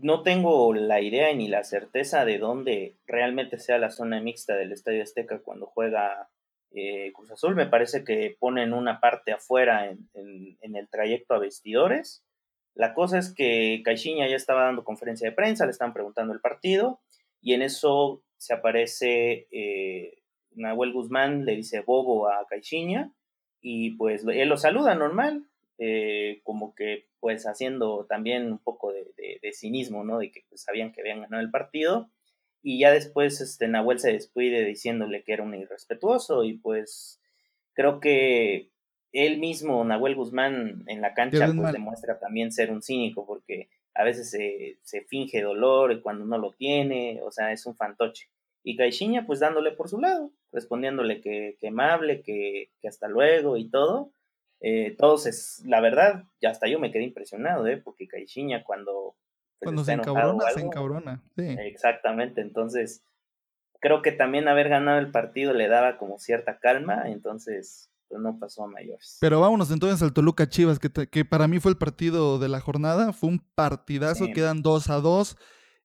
no 0.00 0.22
tengo 0.22 0.72
la 0.74 1.00
idea 1.00 1.32
ni 1.34 1.48
la 1.48 1.64
certeza 1.64 2.24
de 2.24 2.38
dónde 2.38 2.96
realmente 3.06 3.58
sea 3.58 3.78
la 3.78 3.90
zona 3.90 4.20
mixta 4.20 4.54
del 4.54 4.72
Estadio 4.72 5.02
Azteca 5.02 5.40
cuando 5.40 5.66
juega 5.66 6.28
eh, 6.70 7.12
Cruz 7.12 7.30
Azul. 7.30 7.54
Me 7.54 7.66
parece 7.66 8.04
que 8.04 8.36
ponen 8.38 8.72
una 8.72 9.00
parte 9.00 9.32
afuera 9.32 9.90
en, 9.90 10.76
el 10.76 10.88
trayecto 10.88 11.34
a 11.34 11.38
vestidores. 11.38 12.24
La 12.74 12.94
cosa 12.94 13.18
es 13.18 13.32
que 13.32 13.82
Caixinha 13.84 14.28
ya 14.28 14.36
estaba 14.36 14.64
dando 14.64 14.84
conferencia 14.84 15.28
de 15.28 15.36
prensa, 15.36 15.64
le 15.64 15.70
están 15.70 15.92
preguntando 15.92 16.32
el 16.32 16.40
partido 16.40 17.00
y 17.40 17.54
en 17.54 17.62
eso 17.62 18.22
se 18.36 18.54
aparece 18.54 19.46
eh, 19.52 20.18
Nahuel 20.54 20.92
Guzmán, 20.92 21.44
le 21.44 21.56
dice 21.56 21.80
bobo 21.80 22.28
a 22.28 22.46
Caixinha 22.48 23.12
y 23.60 23.92
pues 23.92 24.24
él 24.26 24.48
lo 24.48 24.56
saluda 24.56 24.94
normal, 24.94 25.44
eh, 25.78 26.40
como 26.42 26.74
que 26.74 27.06
pues 27.24 27.46
haciendo 27.46 28.04
también 28.04 28.52
un 28.52 28.58
poco 28.58 28.92
de, 28.92 29.52
cinismo, 29.54 30.04
¿no? 30.04 30.18
De 30.18 30.30
que 30.30 30.44
pues, 30.50 30.60
sabían 30.60 30.92
que 30.92 31.00
habían 31.00 31.22
ganado 31.22 31.42
el 31.42 31.50
partido. 31.50 32.10
Y 32.62 32.80
ya 32.80 32.92
después 32.92 33.40
este, 33.40 33.66
Nahuel 33.66 33.98
se 33.98 34.12
despide 34.12 34.62
diciéndole 34.62 35.24
que 35.24 35.32
era 35.32 35.42
un 35.42 35.54
irrespetuoso 35.54 36.44
y 36.44 36.58
pues 36.58 37.22
creo 37.72 37.98
que 37.98 38.72
él 39.12 39.38
mismo, 39.38 39.82
Nahuel 39.86 40.16
Guzmán, 40.16 40.84
en 40.86 41.00
la 41.00 41.14
cancha 41.14 41.50
pues 41.56 41.72
demuestra 41.72 42.18
también 42.18 42.52
ser 42.52 42.70
un 42.70 42.82
cínico 42.82 43.24
porque 43.24 43.70
a 43.94 44.04
veces 44.04 44.28
se, 44.28 44.76
se 44.82 45.00
finge 45.00 45.40
dolor 45.40 46.02
cuando 46.02 46.26
no 46.26 46.36
lo 46.36 46.52
tiene, 46.52 47.22
o 47.22 47.30
sea, 47.30 47.52
es 47.52 47.64
un 47.64 47.74
fantoche. 47.74 48.28
y 48.62 48.76
Caixinha 48.76 49.24
pues 49.24 49.40
dándole 49.40 49.72
por 49.72 49.88
su 49.88 49.98
lado, 49.98 50.30
respondiéndole 50.52 51.22
que, 51.22 51.56
que 51.58 51.68
amable, 51.68 52.20
que, 52.20 52.68
que, 52.82 52.88
hasta 52.88 53.08
luego 53.08 53.56
y 53.56 53.70
todo. 53.70 54.12
Eh, 54.66 54.96
todos 54.96 55.26
es, 55.26 55.62
la 55.66 55.82
verdad, 55.82 56.24
ya 56.40 56.48
hasta 56.48 56.68
yo 56.68 56.80
me 56.80 56.90
quedé 56.90 57.02
impresionado, 57.02 57.66
¿eh? 57.66 57.76
porque 57.76 58.08
Caixinha 58.08 58.64
cuando... 58.64 59.14
Pues, 59.58 59.66
cuando 59.66 59.84
se 59.84 59.92
encabrona, 59.92 60.50
se 60.52 60.60
encabrona. 60.60 61.22
Sí. 61.36 61.54
Exactamente, 61.60 62.40
entonces 62.40 63.04
creo 63.78 64.00
que 64.00 64.10
también 64.10 64.48
haber 64.48 64.70
ganado 64.70 64.98
el 64.98 65.10
partido 65.10 65.52
le 65.52 65.68
daba 65.68 65.98
como 65.98 66.18
cierta 66.18 66.58
calma, 66.58 67.10
entonces 67.10 67.90
pues 68.08 68.22
no 68.22 68.38
pasó 68.38 68.64
a 68.64 68.68
mayores. 68.68 69.18
Pero 69.20 69.40
vámonos 69.40 69.70
entonces 69.70 70.00
al 70.00 70.14
Toluca 70.14 70.48
Chivas, 70.48 70.78
que, 70.78 70.90
que 70.90 71.24
para 71.26 71.46
mí 71.46 71.60
fue 71.60 71.72
el 71.72 71.76
partido 71.76 72.38
de 72.38 72.48
la 72.48 72.60
jornada, 72.60 73.12
fue 73.12 73.28
un 73.28 73.44
partidazo, 73.54 74.28
quedan 74.34 74.62
2 74.62 74.88
a 74.88 74.96
2. 74.96 75.36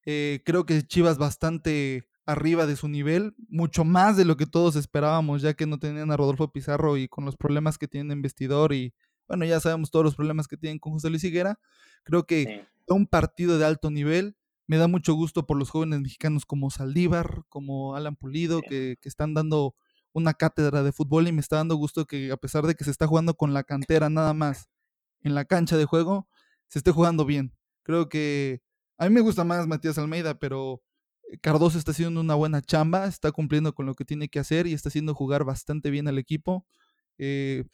Eh, 0.05 0.41
creo 0.45 0.65
que 0.65 0.81
Chivas 0.83 1.17
bastante 1.17 2.08
arriba 2.29 2.65
de 2.65 2.75
su 2.75 2.87
nivel, 2.87 3.33
mucho 3.49 3.83
más 3.83 4.15
de 4.15 4.25
lo 4.25 4.37
que 4.37 4.45
todos 4.45 4.75
esperábamos, 4.75 5.41
ya 5.41 5.53
que 5.55 5.65
no 5.65 5.79
tenían 5.79 6.11
a 6.11 6.17
Rodolfo 6.17 6.51
Pizarro 6.51 6.97
y 6.97 7.07
con 7.07 7.25
los 7.25 7.35
problemas 7.37 7.77
que 7.77 7.87
tienen 7.87 8.11
en 8.11 8.21
vestidor 8.21 8.73
y 8.73 8.93
bueno, 9.27 9.45
ya 9.45 9.59
sabemos 9.59 9.91
todos 9.91 10.03
los 10.05 10.15
problemas 10.15 10.47
que 10.47 10.57
tienen 10.57 10.79
con 10.79 10.93
José 10.93 11.09
Luis 11.09 11.23
Higuera. 11.23 11.59
Creo 12.03 12.25
que 12.25 12.65
fue 12.87 12.97
un 12.97 13.05
partido 13.05 13.59
de 13.59 13.65
alto 13.65 13.91
nivel. 13.91 14.35
Me 14.65 14.77
da 14.77 14.87
mucho 14.87 15.13
gusto 15.13 15.45
por 15.45 15.57
los 15.57 15.69
jóvenes 15.69 16.01
mexicanos 16.01 16.45
como 16.45 16.71
Saldívar, 16.71 17.43
como 17.47 17.95
Alan 17.95 18.15
Pulido, 18.15 18.61
que, 18.61 18.97
que 18.99 19.09
están 19.09 19.35
dando 19.35 19.75
una 20.13 20.33
cátedra 20.33 20.81
de 20.81 20.91
fútbol 20.91 21.27
y 21.27 21.31
me 21.31 21.41
está 21.41 21.57
dando 21.57 21.75
gusto 21.75 22.05
que 22.05 22.31
a 22.31 22.37
pesar 22.37 22.65
de 22.65 22.73
que 22.73 22.83
se 22.83 22.91
está 22.91 23.05
jugando 23.05 23.35
con 23.35 23.53
la 23.53 23.63
cantera 23.63 24.09
nada 24.09 24.33
más 24.33 24.67
en 25.21 25.35
la 25.35 25.45
cancha 25.45 25.77
de 25.77 25.85
juego, 25.85 26.27
se 26.67 26.79
esté 26.79 26.91
jugando 26.91 27.25
bien. 27.25 27.53
Creo 27.83 28.09
que 28.09 28.61
a 28.97 29.05
mí 29.05 29.13
me 29.13 29.21
gusta 29.21 29.43
más 29.43 29.67
Matías 29.67 29.97
Almeida, 29.97 30.39
pero 30.39 30.81
Cardoso 31.41 31.77
está 31.77 31.91
haciendo 31.91 32.21
una 32.21 32.35
buena 32.35 32.61
chamba, 32.61 33.05
está 33.05 33.31
cumpliendo 33.31 33.73
con 33.73 33.85
lo 33.85 33.95
que 33.95 34.05
tiene 34.05 34.29
que 34.29 34.39
hacer 34.39 34.67
y 34.67 34.73
está 34.73 34.89
haciendo 34.89 35.13
jugar 35.13 35.43
bastante 35.43 35.89
bien 35.89 36.07
al 36.07 36.17
equipo. 36.17 36.65
Eh, 37.17 37.65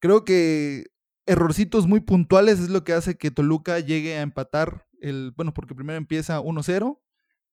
creo 0.00 0.24
que 0.24 0.86
errorcitos 1.26 1.86
muy 1.86 2.00
puntuales 2.00 2.60
es 2.60 2.70
lo 2.70 2.84
que 2.84 2.94
hace 2.94 3.16
que 3.18 3.30
Toluca 3.30 3.80
llegue 3.80 4.16
a 4.16 4.22
empatar 4.22 4.86
el, 5.00 5.32
bueno, 5.36 5.54
porque 5.54 5.74
primero 5.74 5.98
empieza 5.98 6.40
1-0, 6.40 7.00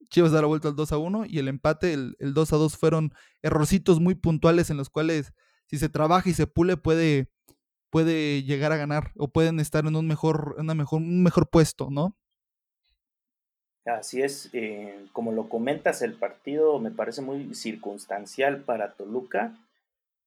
Chivas 0.10 0.32
da 0.32 0.42
la 0.42 0.48
vuelta 0.48 0.70
al 0.70 0.76
2-1 0.76 1.26
y 1.28 1.40
el 1.40 1.48
empate, 1.48 1.94
el, 1.94 2.16
el 2.20 2.34
2-2 2.34 2.78
fueron 2.78 3.14
errorcitos 3.42 4.00
muy 4.00 4.16
puntuales 4.16 4.70
en 4.70 4.78
los 4.78 4.90
cuales 4.90 5.34
si 5.68 5.78
se 5.78 5.90
trabaja 5.90 6.30
y 6.30 6.34
se 6.34 6.48
pule 6.48 6.78
puede, 6.78 7.30
puede 7.90 8.44
llegar 8.44 8.72
a 8.72 8.78
ganar 8.78 9.12
o 9.18 9.30
pueden 9.32 9.60
estar 9.60 9.86
en 9.86 9.96
un 9.96 10.08
mejor, 10.08 10.56
una 10.60 10.76
mejor, 10.76 11.02
un 11.02 11.24
mejor 11.24 11.50
puesto, 11.50 11.90
¿no? 11.92 12.18
Así 13.86 14.24
es, 14.24 14.50
eh, 14.54 15.06
como 15.14 15.32
lo 15.32 15.48
comentas, 15.48 16.02
el 16.02 16.16
partido 16.16 16.80
me 16.80 16.90
parece 16.90 17.22
muy 17.22 17.54
circunstancial 17.54 18.64
para 18.64 18.94
Toluca 18.94 19.56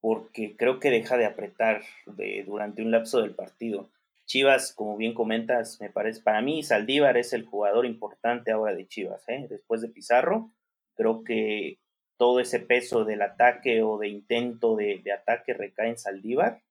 porque 0.00 0.56
creo 0.56 0.78
que 0.78 0.90
deja 0.90 1.16
de 1.16 1.26
apretar 1.26 1.82
de, 2.06 2.44
durante 2.46 2.82
un 2.82 2.92
lapso 2.92 3.20
del 3.20 3.34
partido. 3.34 3.90
Chivas, 4.26 4.72
como 4.72 4.96
bien 4.96 5.12
comentas, 5.12 5.80
me 5.80 5.90
parece, 5.90 6.20
para 6.20 6.40
mí 6.40 6.62
Saldívar 6.62 7.16
es 7.16 7.32
el 7.32 7.46
jugador 7.46 7.84
importante 7.84 8.52
ahora 8.52 8.74
de 8.74 8.86
Chivas, 8.86 9.28
¿eh? 9.28 9.48
después 9.50 9.80
de 9.80 9.88
Pizarro. 9.88 10.52
Creo 10.94 11.24
que 11.24 11.80
todo 12.16 12.38
ese 12.38 12.60
peso 12.60 13.04
del 13.04 13.22
ataque 13.22 13.82
o 13.82 13.98
de 13.98 14.08
intento 14.08 14.76
de, 14.76 15.00
de 15.02 15.12
ataque 15.12 15.52
recae 15.52 15.88
en 15.88 15.98
Saldívar 15.98 16.62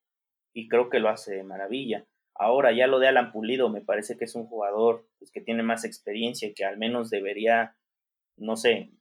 y 0.54 0.68
creo 0.68 0.88
que 0.88 1.00
lo 1.00 1.10
hace 1.10 1.34
de 1.34 1.42
maravilla. 1.42 2.06
Ahora 2.38 2.72
ya 2.72 2.86
lo 2.86 3.00
de 3.00 3.08
Alan 3.08 3.32
Pulido 3.32 3.68
me 3.68 3.80
parece 3.80 4.16
que 4.16 4.24
es 4.24 4.34
un 4.36 4.46
jugador 4.46 5.08
pues, 5.18 5.32
que 5.32 5.40
tiene 5.40 5.64
más 5.64 5.84
experiencia 5.84 6.48
y 6.48 6.54
que 6.54 6.64
al 6.64 6.78
menos 6.78 7.10
debería, 7.10 7.76
no 8.36 8.56
sé, 8.56 8.92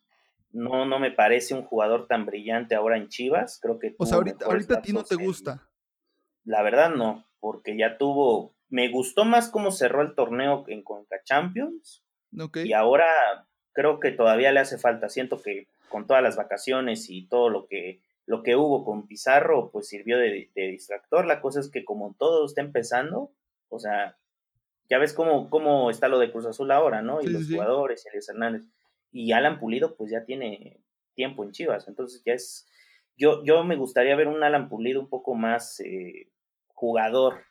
no, 0.51 0.85
no 0.85 0.99
me 0.99 1.11
parece 1.11 1.53
un 1.53 1.63
jugador 1.63 2.07
tan 2.07 2.25
brillante 2.25 2.73
ahora 2.73 2.97
en 2.97 3.09
Chivas. 3.09 3.59
Creo 3.61 3.77
que... 3.77 3.95
O 3.99 4.05
sea, 4.05 4.17
ahorita, 4.17 4.45
ahorita 4.45 4.79
a 4.79 4.81
ti 4.81 4.91
no 4.91 5.03
te 5.03 5.15
gusta. 5.15 5.69
La 6.43 6.63
verdad 6.63 6.89
no, 6.89 7.27
porque 7.39 7.77
ya 7.77 7.97
tuvo... 7.97 8.55
Me 8.69 8.89
gustó 8.89 9.23
más 9.23 9.49
cómo 9.49 9.71
cerró 9.71 10.01
el 10.01 10.15
torneo 10.15 10.65
en 10.67 10.83
Conca 10.83 11.17
Champions. 11.23 12.03
Y 12.55 12.73
ahora 12.73 13.05
creo 13.71 13.99
que 13.99 14.11
todavía 14.11 14.51
le 14.51 14.59
hace 14.59 14.77
falta. 14.77 15.09
Siento 15.09 15.41
que 15.41 15.67
con 15.89 16.07
todas 16.07 16.23
las 16.23 16.35
vacaciones 16.35 17.09
y 17.09 17.27
todo 17.27 17.49
lo 17.49 17.67
que 17.67 18.01
lo 18.27 18.43
que 18.43 18.57
hubo 18.57 18.83
con 18.83 19.07
Pizarro 19.07 19.71
pues 19.71 19.87
sirvió 19.87 20.17
de, 20.17 20.51
distractor. 20.53 21.25
La 21.25 21.41
cosa 21.41 21.61
es 21.61 21.71
que 21.71 21.85
como 21.85 22.13
todo 22.19 22.45
está 22.45 22.61
empezando, 22.61 23.31
o 23.69 23.79
sea, 23.79 24.17
ya 24.89 24.99
ves 24.99 25.13
cómo, 25.13 25.49
cómo 25.49 25.89
está 25.89 26.09
lo 26.09 26.19
de 26.19 26.31
Cruz 26.31 26.45
Azul 26.45 26.69
ahora, 26.71 27.01
¿no? 27.01 27.21
Y 27.21 27.27
los 27.27 27.49
jugadores, 27.49 28.05
Elias 28.05 28.27
Hernández. 28.27 28.63
Y 29.11 29.31
Alan 29.31 29.59
Pulido 29.59 29.95
pues 29.95 30.11
ya 30.11 30.25
tiene 30.25 30.83
tiempo 31.15 31.43
en 31.43 31.51
Chivas, 31.51 31.87
entonces 31.87 32.21
ya 32.25 32.33
es... 32.33 32.67
Yo, 33.15 33.43
yo 33.45 33.63
me 33.63 33.77
gustaría 33.77 34.15
ver 34.15 34.27
un 34.27 34.43
Alan 34.43 34.69
Pulido 34.69 34.99
un 34.99 35.09
poco 35.09 35.33
más 35.33 35.79
eh, 35.79 36.29
jugador. 36.67 37.45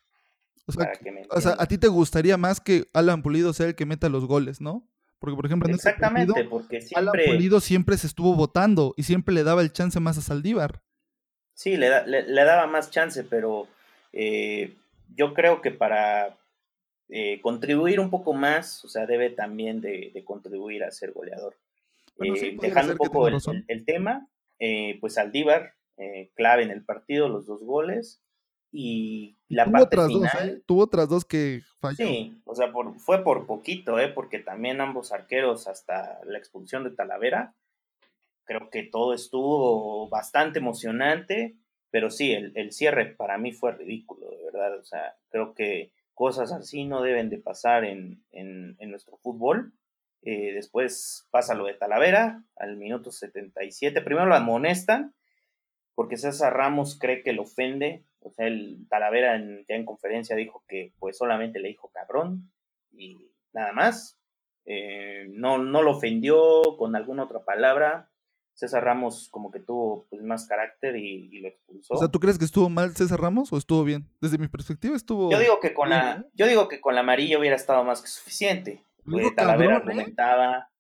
O 0.69 0.73
sea, 0.73 0.93
o 1.31 1.41
sea, 1.41 1.57
a 1.59 1.67
ti 1.67 1.79
te 1.79 1.89
gustaría 1.89 2.37
más 2.37 2.61
que 2.61 2.85
Alan 2.93 3.23
Pulido 3.23 3.53
sea 3.53 3.67
el 3.67 3.75
que 3.75 3.87
meta 3.87 4.09
los 4.09 4.27
goles, 4.27 4.61
¿no? 4.61 4.87
Porque, 5.19 5.35
por 5.35 5.47
ejemplo, 5.47 5.69
en 5.69 5.75
Exactamente, 5.75 6.33
partido, 6.33 6.51
porque 6.51 6.81
siempre... 6.81 7.23
Alan 7.23 7.37
Pulido 7.37 7.61
siempre 7.61 7.97
se 7.97 8.07
estuvo 8.07 8.35
votando 8.35 8.95
y 8.97 9.05
siempre 9.05 9.35
le 9.35 9.45
daba 9.45 9.63
el 9.63 9.73
chance 9.73 9.99
más 10.01 10.19
a 10.19 10.21
Saldívar. 10.21 10.83
Sí, 11.55 11.77
le, 11.77 12.07
le, 12.07 12.45
daba 12.45 12.67
más 12.67 12.91
chance, 12.91 13.25
pero 13.25 13.67
eh, 14.13 14.77
yo 15.15 15.33
creo 15.33 15.63
que 15.63 15.71
para 15.71 16.37
eh, 17.09 17.41
contribuir 17.41 17.99
un 17.99 18.11
poco 18.11 18.35
más, 18.35 18.85
o 18.85 18.89
sea, 18.89 19.07
debe 19.07 19.31
también 19.31 19.81
de, 19.81 20.23
contribuir 20.27 20.85
a 20.85 20.91
ser 20.91 21.13
goleador. 21.13 21.57
Eh, 22.21 22.57
dejando 22.61 22.93
un 22.93 22.99
poco 22.99 23.29
el, 23.29 23.37
el, 23.69 23.85
tema, 23.87 24.29
pues 25.01 25.15
Saldívar, 25.15 25.75
clave 26.35 26.63
en 26.63 26.71
el 26.71 26.85
partido, 26.85 27.31
los 27.31 27.47
dos 27.47 27.63
goles 27.63 28.21
y 28.79 29.39
la 29.49 29.65
tuvo 29.65 29.73
parte 29.73 29.87
otras 29.87 30.07
final, 30.09 30.23
dos, 30.23 30.43
¿eh? 30.43 30.63
tuvo 30.67 30.83
otras 30.83 31.09
dos 31.09 31.25
que 31.25 31.63
falló. 31.81 31.97
Sí, 31.97 32.39
o 32.45 32.55
sea, 32.55 32.73
por, 32.73 32.99
fue 33.01 33.25
por 33.25 33.47
poquito, 33.47 33.99
¿eh? 33.99 34.09
porque 34.09 34.39
también 34.39 34.83
ambos 34.83 35.13
arqueros, 35.13 35.67
hasta 35.67 36.21
la 36.27 36.37
expulsión 36.37 36.85
de 36.85 36.91
Talavera, 36.91 37.55
creo 38.45 38.69
que 38.69 38.83
todo 38.83 39.15
estuvo 39.15 40.11
bastante 40.11 40.59
emocionante, 40.59 41.57
pero 41.91 42.11
sí, 42.11 42.35
el, 42.35 42.53
el 42.55 42.73
cierre 42.73 43.07
para 43.07 43.39
mí 43.39 43.53
fue 43.53 43.73
ridículo, 43.73 44.29
de 44.29 44.45
verdad, 44.45 44.79
o 44.79 44.85
sea, 44.85 45.17
creo 45.31 45.55
que 45.55 45.93
cosas 46.13 46.53
así 46.53 46.85
no 46.85 47.01
deben 47.01 47.31
de 47.31 47.39
pasar 47.39 47.85
en, 47.85 48.23
en, 48.33 48.77
en 48.79 48.91
nuestro 48.91 49.17
fútbol. 49.17 49.73
Eh, 50.23 50.53
después 50.53 51.27
pasa 51.31 51.55
lo 51.55 51.65
de 51.65 51.75
Talavera 51.75 52.43
al 52.57 52.77
minuto 52.77 53.11
77. 53.11 54.03
Primero 54.03 54.27
lo 54.27 54.35
amonestan 54.35 55.15
porque 55.95 56.19
César 56.19 56.55
Ramos 56.55 56.99
cree 56.99 57.23
que 57.23 57.33
lo 57.33 57.43
ofende 57.43 58.05
o 58.27 58.33
sea, 58.33 58.47
el 58.47 58.87
Talavera 58.89 59.37
en, 59.37 59.65
ya 59.69 59.77
en 59.77 59.85
conferencia 59.85 60.35
dijo 60.37 60.65
que 60.69 60.93
pues 60.99 61.17
solamente 61.17 61.61
le 61.61 61.69
dijo 61.69 61.91
cabrón 61.93 62.51
y 62.93 63.31
nada 63.53 63.73
más. 63.73 64.19
Eh, 64.65 65.29
no, 65.31 65.59
no 65.59 65.83
lo 65.83 65.93
ofendió 65.93 66.63
con 66.77 66.97
alguna 66.97 67.25
otra 67.25 67.45
palabra. 67.45 68.11
César 68.55 68.83
Ramos 68.83 69.29
como 69.31 69.51
que 69.51 69.61
tuvo 69.61 70.07
pues, 70.09 70.23
más 70.23 70.47
carácter 70.47 70.97
y, 70.97 71.41
lo 71.41 71.49
expulsó. 71.49 71.95
O 71.95 71.99
sea, 71.99 72.09
¿tú 72.09 72.19
crees 72.19 72.39
que 72.39 72.47
estuvo 72.47 72.69
mal 72.69 72.97
César 72.97 73.21
Ramos 73.21 73.53
o 73.53 73.59
estuvo 73.59 73.85
bien? 73.85 74.09
Desde 74.21 74.39
mi 74.39 74.49
perspectiva 74.49 74.97
estuvo. 74.97 75.31
Yo 75.31 75.39
digo 75.39 75.61
que 75.61 75.75
con 75.75 75.91
la, 75.91 76.25
yo 76.33 76.47
digo 76.47 76.67
que 76.67 76.81
con 76.81 76.95
la 76.95 77.03
amarilla 77.03 77.39
hubiera 77.39 77.55
estado 77.55 77.85
más 77.85 78.01
que 78.01 78.09
suficiente. 78.09 78.83
Talavera 79.37 79.75
¿eh? 79.75 79.77
argumentaba, 79.77 80.71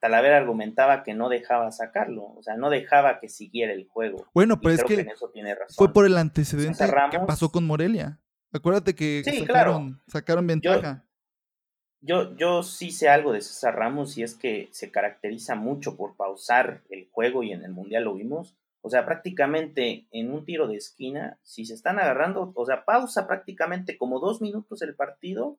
Talavera 0.00 0.36
argumentaba 0.36 1.02
que 1.02 1.14
no 1.14 1.28
dejaba 1.28 1.70
sacarlo, 1.70 2.24
o 2.36 2.42
sea, 2.42 2.56
no 2.56 2.70
dejaba 2.70 3.20
que 3.20 3.28
siguiera 3.28 3.72
el 3.72 3.86
juego. 3.86 4.26
Bueno, 4.34 4.60
pero 4.60 4.74
es 4.74 4.84
que, 4.84 5.06
fue 5.76 5.92
por 5.92 6.06
el 6.06 6.16
antecedente 6.16 6.84
que 7.10 7.18
pasó 7.20 7.50
con 7.50 7.66
Morelia. 7.66 8.20
Acuérdate 8.52 8.94
que 8.94 9.22
sacaron, 9.24 10.02
sacaron, 10.06 10.46
ventaja. 10.46 11.04
Yo, 12.00 12.36
yo, 12.36 12.62
sí 12.62 12.90
sé 12.90 13.08
algo 13.08 13.32
de 13.32 13.40
César 13.40 13.76
Ramos 13.76 14.18
y 14.18 14.22
es 14.22 14.34
que 14.34 14.68
se 14.72 14.90
caracteriza 14.90 15.54
mucho 15.54 15.96
por 15.96 16.16
pausar 16.16 16.82
el 16.90 17.08
juego 17.10 17.42
y 17.42 17.52
en 17.52 17.62
el 17.64 17.72
Mundial 17.72 18.04
lo 18.04 18.14
vimos. 18.14 18.56
O 18.82 18.90
sea, 18.90 19.06
prácticamente 19.06 20.08
en 20.10 20.32
un 20.32 20.44
tiro 20.44 20.66
de 20.66 20.76
esquina, 20.76 21.38
si 21.42 21.64
se 21.64 21.74
están 21.74 22.00
agarrando, 22.00 22.52
o 22.56 22.66
sea, 22.66 22.84
pausa 22.84 23.28
prácticamente 23.28 23.96
como 23.96 24.18
dos 24.18 24.42
minutos 24.42 24.82
el 24.82 24.96
partido 24.96 25.58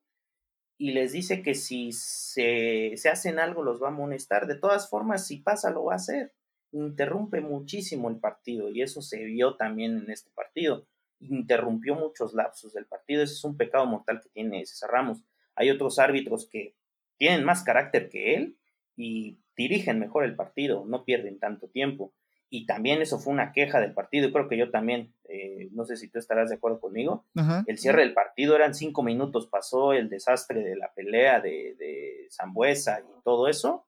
y 0.77 0.91
les 0.91 1.11
dice 1.11 1.41
que 1.41 1.55
si 1.55 1.91
se, 1.91 2.95
hacen 3.11 3.39
algo 3.39 3.63
los 3.63 3.81
va 3.81 3.87
a 3.87 3.91
amonestar. 3.91 4.47
De 4.47 4.55
todas 4.55 4.89
formas, 4.89 5.27
si 5.27 5.37
pasa, 5.37 5.71
lo 5.71 5.85
va 5.85 5.93
a 5.93 5.97
hacer. 5.97 6.33
Interrumpe 6.71 7.41
muchísimo 7.41 8.09
el 8.09 8.19
partido 8.19 8.69
y 8.69 8.81
eso 8.81 9.01
se 9.01 9.23
vio 9.23 9.55
también 9.55 9.97
en 9.97 10.11
este 10.11 10.31
partido. 10.31 10.87
Interrumpió 11.19 11.95
muchos 11.95 12.33
lapsos 12.33 12.73
del 12.73 12.85
partido. 12.85 13.23
Ese 13.23 13.33
es 13.33 13.43
un 13.43 13.57
pecado 13.57 13.85
mortal 13.85 14.21
que 14.21 14.29
tiene 14.29 14.65
César 14.65 14.91
Ramos. 14.91 15.23
Hay 15.55 15.69
otros 15.69 15.99
árbitros 15.99 16.49
que 16.49 16.75
tienen 17.17 17.43
más 17.43 17.63
carácter 17.63 18.09
que 18.09 18.35
él 18.35 18.57
y 18.95 19.39
dirigen 19.55 19.99
mejor 19.99 20.23
el 20.23 20.35
partido, 20.35 20.83
no 20.85 21.05
pierden 21.05 21.39
tanto 21.39 21.67
tiempo 21.69 22.13
y 22.53 22.67
también 22.67 23.01
eso 23.01 23.17
fue 23.17 23.33
una 23.33 23.51
queja 23.51 23.81
del 23.81 23.95
partido, 23.95 24.27
y 24.27 24.31
creo 24.31 24.47
que 24.47 24.57
yo 24.57 24.69
también, 24.69 25.11
eh, 25.27 25.69
no 25.71 25.85
sé 25.85 25.97
si 25.97 26.07
tú 26.07 26.19
estarás 26.19 26.49
de 26.49 26.55
acuerdo 26.57 26.79
conmigo, 26.79 27.25
el 27.65 27.79
cierre 27.79 28.03
del 28.03 28.13
partido 28.13 28.55
eran 28.55 28.75
cinco 28.75 29.01
minutos, 29.01 29.47
pasó 29.47 29.91
el 29.93 30.07
desastre 30.07 30.63
de 30.63 30.75
la 30.75 30.93
pelea 30.93 31.39
de, 31.39 31.75
de 31.79 32.27
Zambuesa 32.29 32.99
y 32.99 33.23
todo 33.23 33.47
eso, 33.47 33.87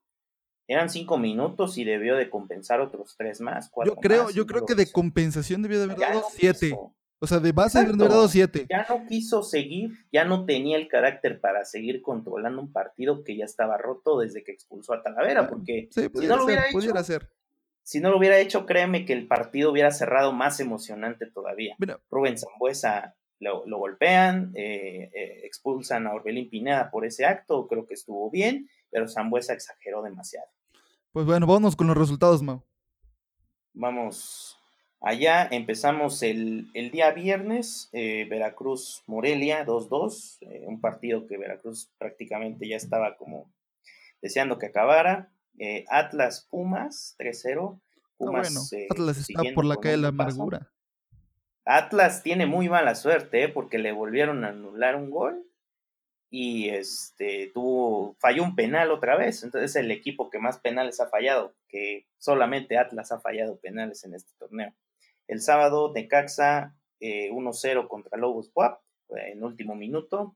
eran 0.68 0.90
cinco 0.90 1.20
minutos 1.20 1.78
y 1.78 1.84
debió 1.84 2.16
de 2.16 2.32
compensar 2.32 2.82
otros 2.82 3.14
tres 3.16 3.40
más. 3.40 3.70
yo 3.86 3.98
creo, 3.98 4.32
yo 4.32 4.48
creo 4.48 4.66
que 4.66 4.74
de 4.74 4.92
compensación 4.92 5.62
debió 5.62 5.78
de 5.78 5.84
haber 5.84 6.00
dado 6.00 6.24
siete. 6.32 6.76
O 7.20 7.28
sea, 7.28 7.40
de 7.40 7.52
base 7.52 7.78
debió 7.78 7.94
de 7.94 8.04
haber 8.04 8.16
dado 8.16 8.28
siete. 8.28 8.66
Ya 8.68 8.84
no 8.90 9.06
quiso 9.06 9.44
seguir, 9.44 9.92
ya 10.12 10.26
no 10.26 10.46
tenía 10.46 10.78
el 10.78 10.88
carácter 10.88 11.40
para 11.40 11.66
seguir 11.66 12.02
controlando 12.02 12.64
un 12.64 12.74
partido 12.74 13.24
que 13.24 13.38
ya 13.38 13.46
estaba 13.46 13.78
roto 13.78 14.18
desde 14.18 14.44
que 14.44 14.54
expulsó 14.54 14.94
a 14.94 15.04
Talavera, 15.04 15.48
porque 15.48 15.88
si 15.92 16.10
no 16.28 16.38
lo 16.38 16.46
hubiera 16.46 16.68
hecho, 16.68 16.80
si 17.86 18.00
no 18.00 18.10
lo 18.10 18.18
hubiera 18.18 18.40
hecho, 18.40 18.66
créeme 18.66 19.06
que 19.06 19.14
el 19.14 19.28
partido 19.28 19.72
hubiera 19.72 19.92
cerrado 19.92 20.34
más 20.34 20.60
emocionante 20.60 21.28
todavía. 21.28 21.76
Rubén 22.10 22.36
Zambuesa 22.36 23.16
lo, 23.40 23.64
golpean, 23.78 24.52
eh, 24.56 25.12
eh, 25.14 25.42
expulsan 25.44 26.08
a 26.08 26.14
Orbelín 26.16 26.50
Pineda 26.50 26.90
por 26.90 27.06
ese 27.06 27.26
acto, 27.26 27.68
creo 27.68 27.86
que 27.86 27.94
estuvo 27.94 28.32
bien, 28.32 28.68
pero 28.90 29.08
Zambuesa 29.08 29.54
exageró 29.54 30.02
demasiado. 30.02 30.48
Pues 31.12 31.28
bueno, 31.28 31.46
vamos 31.46 31.76
con 31.76 31.86
los 31.86 31.96
resultados, 31.96 32.42
Mau. 32.42 32.64
Vamos 33.74 34.58
allá, 35.00 35.48
empezamos 35.52 36.24
el, 36.24 36.72
día 36.74 37.12
viernes, 37.12 37.90
eh, 37.94 38.26
Veracruz-Morelia 38.28 39.64
2-2, 39.64 40.40
un 40.66 40.82
partido 40.82 41.28
que 41.28 41.38
Veracruz 41.38 41.92
prácticamente 42.00 42.68
ya 42.68 42.78
estaba 42.78 43.16
como 43.16 43.54
deseando 44.24 44.58
que 44.58 44.66
acabara. 44.66 45.30
Eh, 45.60 45.86
Atlas 45.90 46.48
Pumas 46.50 47.16
3-0. 47.20 47.80
Pumas, 48.18 48.74
eh, 48.74 48.88
Atlas 48.90 49.18
está 49.18 49.44
por 49.54 49.66
la 49.66 49.76
calle 49.78 49.96
de 49.96 50.02
la 50.02 50.08
amargura. 50.10 50.72
Atlas 51.66 52.24
tiene 52.24 52.46
muy 52.46 52.70
mala 52.70 52.96
suerte, 52.96 53.44
¿eh? 53.44 53.50
porque 53.50 53.78
le 53.78 53.92
volvieron 53.92 54.44
a 54.44 54.50
anular 54.50 54.96
un 54.96 55.10
gol 55.10 55.44
y 56.30 56.70
este 56.70 57.52
tuvo 57.54 58.16
falló 58.20 58.44
un 58.44 58.56
penal 58.56 58.92
otra 58.92 59.18
vez. 59.18 59.44
Entonces 59.44 59.72
es 59.72 59.76
el 59.78 59.92
equipo 59.92 60.30
que 60.30 60.40
más 60.40 60.60
penales 60.60 61.00
ha 61.00 61.10
fallado, 61.10 61.56
que 61.68 62.08
solamente 62.18 62.78
Atlas 62.78 63.12
ha 63.12 63.20
fallado 63.20 63.60
penales 63.60 64.04
en 64.04 64.14
este 64.14 64.34
torneo. 64.38 64.74
El 65.28 65.42
sábado 65.42 65.92
Necaxa 65.94 66.76
1-0 67.02 67.88
contra 67.88 68.18
Lobos 68.18 68.50
Puap 68.50 68.80
en 69.10 69.44
último 69.44 69.76
minuto. 69.76 70.36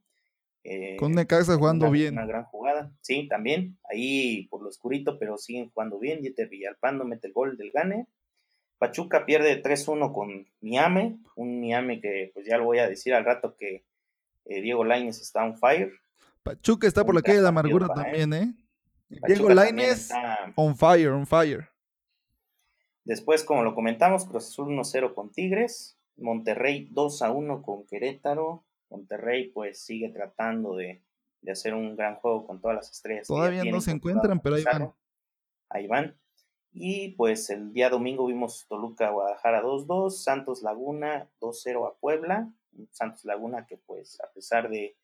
Eh, 0.64 0.98
Con 0.98 1.14
Necaxa 1.14 1.56
jugando 1.56 1.90
bien. 1.90 2.14
Una 2.14 2.26
gran 2.26 2.44
jugada, 2.46 2.92
sí, 3.02 3.28
también. 3.28 3.78
Ahí 3.90 4.48
por 4.48 4.62
lo 4.62 4.70
oscurito, 4.70 5.18
pero 5.18 5.38
siguen 5.38 5.70
jugando 5.70 6.00
bien. 6.00 6.22
Jeter 6.22 6.50
Villalpando 6.50 7.06
mete 7.06 7.28
el 7.28 7.34
gol 7.34 7.58
del 7.58 7.72
Gane. 7.72 8.08
Pachuca 8.78 9.26
pierde 9.26 9.62
3-1 9.62 10.14
con 10.14 10.48
Miame, 10.62 11.20
un 11.36 11.60
Miame 11.60 12.00
que 12.00 12.32
pues 12.34 12.46
ya 12.46 12.58
lo 12.58 12.64
voy 12.64 12.80
a 12.80 12.88
decir 12.88 13.14
al 13.14 13.26
rato 13.26 13.56
que 13.58 13.84
eh, 14.46 14.62
Diego 14.62 14.86
Lainez 14.86 15.20
está 15.20 15.44
on 15.44 15.58
fire. 15.58 15.92
Pachuca 16.44 16.88
está 16.88 17.06
por 17.06 17.14
la 17.14 17.22
calle 17.22 17.38
de 17.38 17.44
la 17.44 17.50
amargura 17.50 17.88
también, 17.90 18.34
¿eh? 18.34 18.54
Diego 19.10 19.50
Lainez 19.50 20.10
on 20.56 20.78
fire, 20.78 21.10
on 21.10 21.28
fire. 21.28 21.68
Después, 23.04 23.44
como 23.44 23.64
lo 23.64 23.76
comentamos, 23.76 24.26
Cruz 24.26 24.48
Azul 24.48 24.70
1-0 24.70 25.14
con 25.14 25.32
Tigres, 25.32 25.98
Monterrey 26.16 26.90
2-1 26.94 27.62
con 27.64 27.86
Querétaro, 27.86 28.64
Monterrey 28.90 29.50
pues 29.52 29.82
sigue 29.82 30.10
tratando 30.10 30.76
de, 30.76 31.04
hacer 31.50 31.74
un 31.74 31.96
gran 31.96 32.16
juego 32.16 32.46
con 32.46 32.60
todas 32.60 32.78
las 32.78 32.92
estrellas. 32.92 33.28
Todavía 33.28 33.64
no 33.64 33.82
se 33.82 33.92
encuentran, 33.92 34.40
pero 34.40 34.56
ahí 34.56 34.64
van. 34.64 34.94
Ahí 35.70 35.88
van. 35.88 36.20
Y 36.72 37.10
pues 37.14 37.50
el 37.50 37.74
día 37.74 37.90
domingo 37.90 38.28
vimos 38.28 38.66
Toluca 38.68 39.10
Guadalajara 39.10 39.64
2-2, 39.64 40.12
Santos 40.12 40.62
Laguna 40.62 41.30
2-0 41.40 41.88
a 41.88 41.98
Puebla. 41.98 42.52
Santos 42.92 43.26
Laguna 43.26 43.66
que 43.66 43.78
pues 43.78 44.22
a 44.22 44.32
pesar 44.32 44.70
de, 44.70 44.96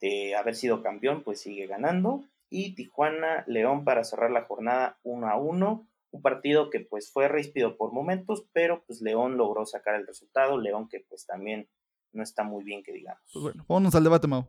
de 0.00 0.36
haber 0.36 0.54
sido 0.54 0.82
campeón 0.82 1.22
pues 1.22 1.40
sigue 1.40 1.66
ganando. 1.66 2.24
Y 2.50 2.74
Tijuana 2.74 3.44
León 3.46 3.84
para 3.84 4.04
cerrar 4.04 4.30
la 4.30 4.44
jornada 4.44 4.98
1 5.02 5.40
1. 5.40 5.88
Un 6.10 6.22
partido 6.22 6.70
que 6.70 6.80
pues 6.80 7.10
fue 7.10 7.26
ríspido 7.28 7.76
por 7.76 7.92
momentos, 7.92 8.46
pero 8.52 8.84
pues 8.86 9.00
León 9.00 9.36
logró 9.36 9.66
sacar 9.66 9.96
el 9.96 10.06
resultado. 10.06 10.58
León 10.58 10.88
que 10.88 11.00
pues 11.00 11.26
también 11.26 11.68
no 12.14 12.22
está 12.22 12.44
muy 12.44 12.64
bien 12.64 12.82
que 12.82 12.92
digamos. 12.92 13.20
Pues 13.32 13.42
bueno, 13.42 13.64
vámonos 13.68 13.94
al 13.94 14.04
debate, 14.04 14.26
Mau. 14.26 14.48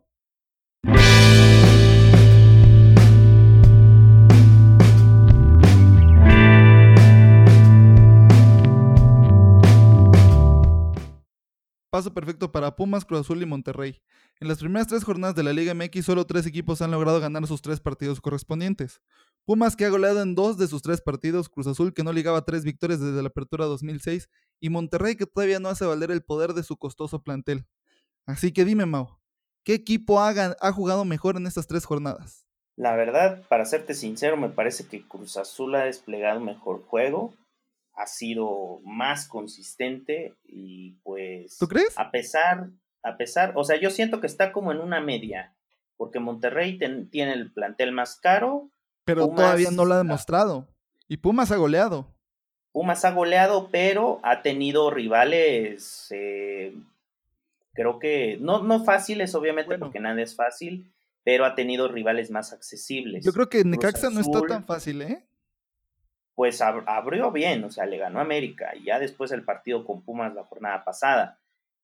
Paso 11.96 12.14
perfecto 12.14 12.52
para 12.52 12.76
Pumas, 12.76 13.06
Cruz 13.06 13.22
Azul 13.22 13.42
y 13.42 13.46
Monterrey. 13.46 14.02
En 14.42 14.50
las 14.50 14.60
primeras 14.60 14.88
tres 14.88 15.06
jornadas 15.06 15.34
de 15.34 15.44
la 15.44 15.54
Liga 15.54 15.74
MX, 15.74 16.04
solo 16.04 16.26
tres 16.26 16.46
equipos 16.46 16.82
han 16.82 16.92
logrado 16.92 17.22
ganar 17.22 17.48
sus 17.48 17.62
tres 17.62 17.80
partidos 17.80 18.20
correspondientes. 18.20 19.02
Pumas, 19.46 19.78
que 19.78 19.86
ha 19.86 19.90
goleado 19.90 20.22
en 20.22 20.36
dos 20.36 20.58
de 20.58 20.68
sus 20.68 20.82
tres 20.82 21.00
partidos, 21.00 21.48
Cruz 21.48 21.68
Azul, 21.68 21.94
que 21.94 22.04
no 22.04 22.12
ligaba 22.12 22.44
tres 22.44 22.66
victorias 22.66 23.00
desde 23.00 23.22
la 23.22 23.30
apertura 23.30 23.64
2006, 23.64 24.28
y 24.60 24.70
Monterrey, 24.70 25.16
que 25.16 25.26
todavía 25.26 25.60
no 25.60 25.70
hace 25.70 25.86
valer 25.86 26.12
el 26.12 26.24
poder 26.24 26.54
de 26.54 26.64
su 26.64 26.78
costoso 26.78 27.24
plantel. 27.24 27.66
Así 28.26 28.52
que 28.52 28.66
dime, 28.66 28.86
Mau, 28.86 29.20
¿qué 29.64 29.74
equipo 29.74 30.20
ha, 30.20 30.30
ha 30.30 30.72
jugado 30.72 31.06
mejor 31.06 31.38
en 31.38 31.48
estas 31.48 31.68
tres 31.68 31.86
jornadas? 31.86 32.46
La 32.76 32.96
verdad, 32.96 33.44
para 33.48 33.66
serte 33.66 33.94
sincero, 33.94 34.36
me 34.38 34.50
parece 34.50 34.88
que 34.88 35.08
Cruz 35.08 35.38
Azul 35.38 35.76
ha 35.76 35.86
desplegado 35.86 36.40
mejor 36.40 36.84
juego 36.86 37.34
ha 37.96 38.08
sido 38.08 38.80
más 38.84 39.28
consistente 39.28 40.36
y 40.46 40.92
pues... 41.04 41.58
¿Tú 41.58 41.68
crees? 41.68 41.98
A 41.98 42.12
pesar, 42.12 42.70
a 43.04 43.18
pesar, 43.18 43.54
o 43.56 43.64
sea, 43.64 43.80
yo 43.80 43.90
siento 43.90 44.20
que 44.20 44.28
está 44.28 44.52
como 44.52 44.72
en 44.72 44.80
una 44.80 45.00
media, 45.00 45.56
porque 45.98 46.20
Monterrey 46.20 46.78
tiene 46.78 47.34
el 47.34 47.52
plantel 47.52 47.94
más 47.94 48.18
caro. 48.18 48.70
Pero 49.06 49.30
todavía 49.30 49.72
no 49.72 49.86
lo 49.86 49.94
ha 49.94 49.98
demostrado. 49.98 50.68
Y 51.08 51.18
Pumas 51.18 51.52
ha 51.52 51.58
goleado. 51.58 52.14
Pumas 52.76 53.06
ha 53.06 53.12
goleado, 53.12 53.70
pero 53.72 54.20
ha 54.22 54.42
tenido 54.42 54.92
rivales, 54.92 56.08
eh, 56.10 56.76
creo 57.72 58.00
que, 58.00 58.38
no, 58.42 58.64
no 58.64 58.84
fáciles, 58.84 59.34
obviamente, 59.34 59.78
porque 59.78 60.02
nada 60.02 60.22
es 60.22 60.36
fácil, 60.36 60.92
pero 61.24 61.46
ha 61.46 61.56
tenido 61.56 61.88
rivales 61.88 62.32
más 62.32 62.52
accesibles. 62.52 63.24
Yo 63.24 63.32
creo 63.32 63.48
que 63.48 63.64
Necaxa 63.64 64.10
no 64.10 64.20
está 64.20 64.42
tan 64.42 64.66
fácil, 64.66 65.02
¿eh? 65.04 65.24
pues 66.34 66.62
abrió 66.62 67.32
bien, 67.32 67.64
o 67.64 67.72
sea, 67.72 67.86
le 67.86 67.98
ganó 67.98 68.20
a 68.20 68.24
América 68.24 68.76
y 68.76 68.84
ya 68.84 69.00
después 69.00 69.32
el 69.32 69.46
partido 69.46 69.86
con 69.86 70.02
Pumas 70.02 70.36
la 70.36 70.44
jornada 70.44 70.84
pasada, 70.84 71.40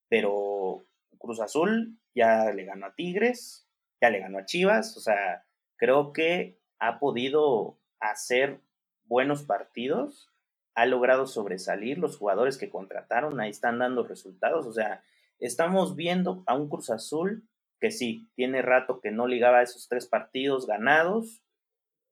pero 0.10 0.84
Cruz 1.18 1.40
Azul 1.40 1.96
ya 2.14 2.52
le 2.52 2.66
ganó 2.66 2.88
a 2.88 2.96
Tigres, 2.96 3.66
ya 4.02 4.10
le 4.10 4.20
ganó 4.20 4.40
a 4.40 4.46
Chivas, 4.46 4.98
o 4.98 5.00
sea, 5.00 5.46
creo 5.78 6.12
que 6.12 6.60
ha 6.80 7.00
podido 7.00 7.78
hacer 8.02 8.60
buenos 9.06 9.44
partidos, 9.44 10.31
ha 10.76 10.86
logrado 10.86 11.28
sobresalir 11.28 11.98
los 11.98 12.18
jugadores 12.18 12.58
que 12.58 12.70
contrataron, 12.70 13.40
ahí 13.40 13.50
están 13.50 13.80
dando 13.80 14.04
resultados, 14.04 14.66
o 14.66 14.74
sea, 14.74 15.04
estamos 15.40 15.96
viendo 15.96 16.44
a 16.46 16.56
un 16.56 16.70
Cruz 16.70 16.90
Azul 16.90 17.44
que 17.80 17.92
sí, 17.92 18.30
tiene 18.36 18.62
rato 18.62 19.02
que 19.02 19.12
no 19.12 19.28
ligaba 19.28 19.64
esos 19.64 19.88
tres 19.88 20.06
partidos 20.06 20.68
ganados, 20.68 21.42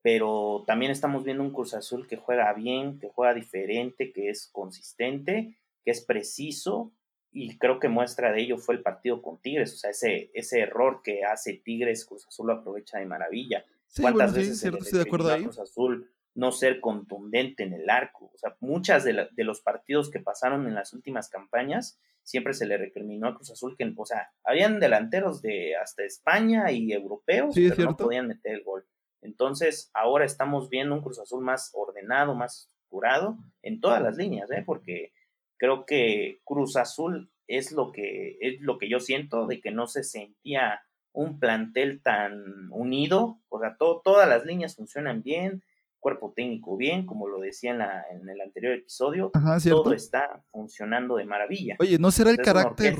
pero 0.02 0.64
también 0.66 0.92
estamos 0.92 1.24
viendo 1.24 1.44
un 1.44 1.54
Cruz 1.54 1.76
Azul 1.76 2.08
que 2.08 2.18
juega 2.18 2.52
bien, 2.54 3.00
que 3.00 3.10
juega 3.10 3.36
diferente, 3.36 4.12
que 4.12 4.30
es 4.30 4.50
consistente, 4.52 5.58
que 5.86 5.92
es 5.92 6.04
preciso, 6.04 6.92
y 7.32 7.58
creo 7.60 7.80
que 7.80 7.88
muestra 7.88 8.32
de 8.32 8.42
ello 8.42 8.58
fue 8.58 8.76
el 8.76 8.82
partido 8.82 9.22
con 9.22 9.40
Tigres, 9.40 9.74
o 9.76 9.78
sea, 9.78 9.92
ese, 9.92 10.32
ese 10.34 10.62
error 10.62 11.02
que 11.04 11.24
hace 11.24 11.54
Tigres, 11.54 12.06
Cruz 12.06 12.26
Azul 12.28 12.48
lo 12.48 12.54
aprovecha 12.54 12.98
de 12.98 13.06
maravilla. 13.06 13.64
¿Cuántas 14.02 14.34
veces 14.34 14.60
se 14.60 14.72
de 14.72 15.02
acuerdo 15.02 15.32
ahí. 15.32 15.44
Cruz 15.44 15.60
Azul 15.60 16.12
no 16.36 16.52
ser 16.52 16.80
contundente 16.80 17.64
en 17.64 17.74
el 17.74 17.90
arco? 17.90 18.32
O 18.34 18.38
sea, 18.38 18.56
muchas 18.60 19.04
de, 19.04 19.28
de, 19.32 19.44
los 19.44 19.62
partidos 19.62 20.10
que 20.10 20.20
pasaron 20.20 20.68
en 20.68 20.76
las 20.76 20.94
últimas 20.94 21.30
campañas, 21.30 22.00
siempre 22.24 22.54
se 22.54 22.66
le 22.66 22.78
recriminó 22.78 23.28
a 23.28 23.36
Cruz 23.36 23.52
Azul 23.52 23.76
que, 23.78 23.92
o 23.96 24.06
sea, 24.06 24.32
habían 24.44 24.80
delanteros 24.80 25.42
de 25.42 25.76
hasta 25.76 26.04
España 26.04 26.72
y 26.72 26.92
europeos, 26.92 27.56
que 27.56 27.72
pero 27.76 27.92
no 27.92 27.98
podían 27.98 28.28
meter 28.28 28.56
el 28.56 28.64
gol. 28.64 28.86
Entonces, 29.22 29.90
ahora 29.94 30.26
estamos 30.26 30.70
viendo 30.70 30.96
un 30.96 31.02
Cruz 31.02 31.20
Azul 31.20 31.44
más 31.44 31.72
ordenado, 31.74 32.36
más 32.36 32.70
estructurado 32.90 33.38
en 33.62 33.82
todas 33.82 34.02
las 34.02 34.16
líneas, 34.16 34.50
¿eh? 34.52 34.64
porque 34.66 35.12
creo 35.58 35.86
que 35.86 36.42
Cruz 36.46 36.76
Azul 36.76 37.32
es 37.48 37.72
lo 37.72 37.92
que 37.92 38.38
es 38.42 38.62
lo 38.62 38.78
que 38.78 38.90
yo 38.90 39.00
siento 39.00 39.48
de 39.48 39.60
que 39.60 39.72
no 39.72 39.88
se 39.88 40.04
sentía 40.04 40.82
un 41.12 41.40
plantel 41.40 42.02
tan 42.02 42.72
unido, 42.72 43.40
o 43.50 43.60
sea, 43.60 43.76
todas 43.78 44.30
las 44.30 44.46
líneas 44.46 44.76
funcionan 44.76 45.24
bien, 45.24 45.64
cuerpo 46.00 46.34
técnico 46.36 46.78
bien, 46.78 47.06
como 47.06 47.28
lo 47.28 47.40
decía 47.40 47.72
en, 47.72 47.80
la, 47.80 48.06
en 48.12 48.28
el 48.28 48.42
anterior 48.42 48.74
episodio, 48.74 49.32
todo 49.70 49.94
está 49.94 50.44
funcionando 50.52 51.16
de 51.18 51.26
maravilla. 51.26 51.76
Oye, 51.80 51.98
¿no 52.00 52.12
será 52.12 52.32
el 52.32 52.38
carácter 52.38 52.98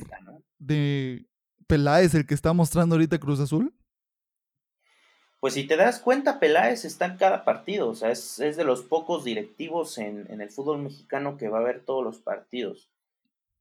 de 0.58 1.26
Peláez 1.68 2.14
el 2.16 2.26
que 2.26 2.34
está 2.34 2.54
mostrando 2.54 2.96
ahorita 2.96 3.20
Cruz 3.20 3.40
Azul? 3.40 3.74
Pues 5.40 5.54
si 5.54 5.66
te 5.66 5.78
das 5.78 6.00
cuenta, 6.00 6.40
Peláez 6.40 6.84
está 6.84 7.06
en 7.06 7.18
cada 7.18 7.46
partido, 7.46 7.90
o 7.90 7.96
sea, 7.96 8.12
es, 8.12 8.38
de 8.38 8.64
los 8.66 8.82
pocos 8.82 9.24
directivos 9.24 9.98
en, 9.98 10.28
en, 10.30 10.42
el 10.42 10.50
fútbol 10.50 10.80
mexicano 10.80 11.38
que 11.38 11.48
va 11.48 11.60
a 11.60 11.64
ver 11.64 11.82
todos 11.86 12.04
los 12.04 12.20
partidos. 12.20 12.92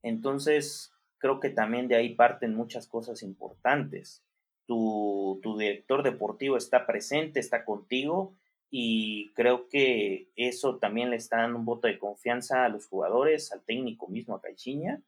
Entonces, 0.03 0.92
creo 1.18 1.38
que 1.38 1.51
también 1.51 1.87
de 1.87 1.94
ahí 1.94 2.14
parten 2.14 2.57
muchas 2.57 2.88
cosas 2.88 3.22
importantes. 3.22 4.24
Tu, 4.66 5.38
tu 5.42 5.57
director 5.57 6.03
deportivo 6.03 6.57
está 6.57 6.85
presente, 6.85 7.38
está 7.38 7.64
contigo, 7.64 8.35
y 8.70 9.33
creo 9.35 9.68
que 9.68 10.28
eso 10.37 10.76
también 10.78 11.11
le 11.11 11.16
está 11.16 11.38
dando 11.38 11.59
un 11.59 11.64
voto 11.64 11.88
de 11.88 11.98
confianza 11.98 12.64
a 12.64 12.68
los 12.68 12.87
jugadores, 12.87 13.50
al 13.52 13.62
técnico 13.62 14.09
mismo, 14.09 14.37
a 14.37 14.42
Caixinha, 14.42 15.02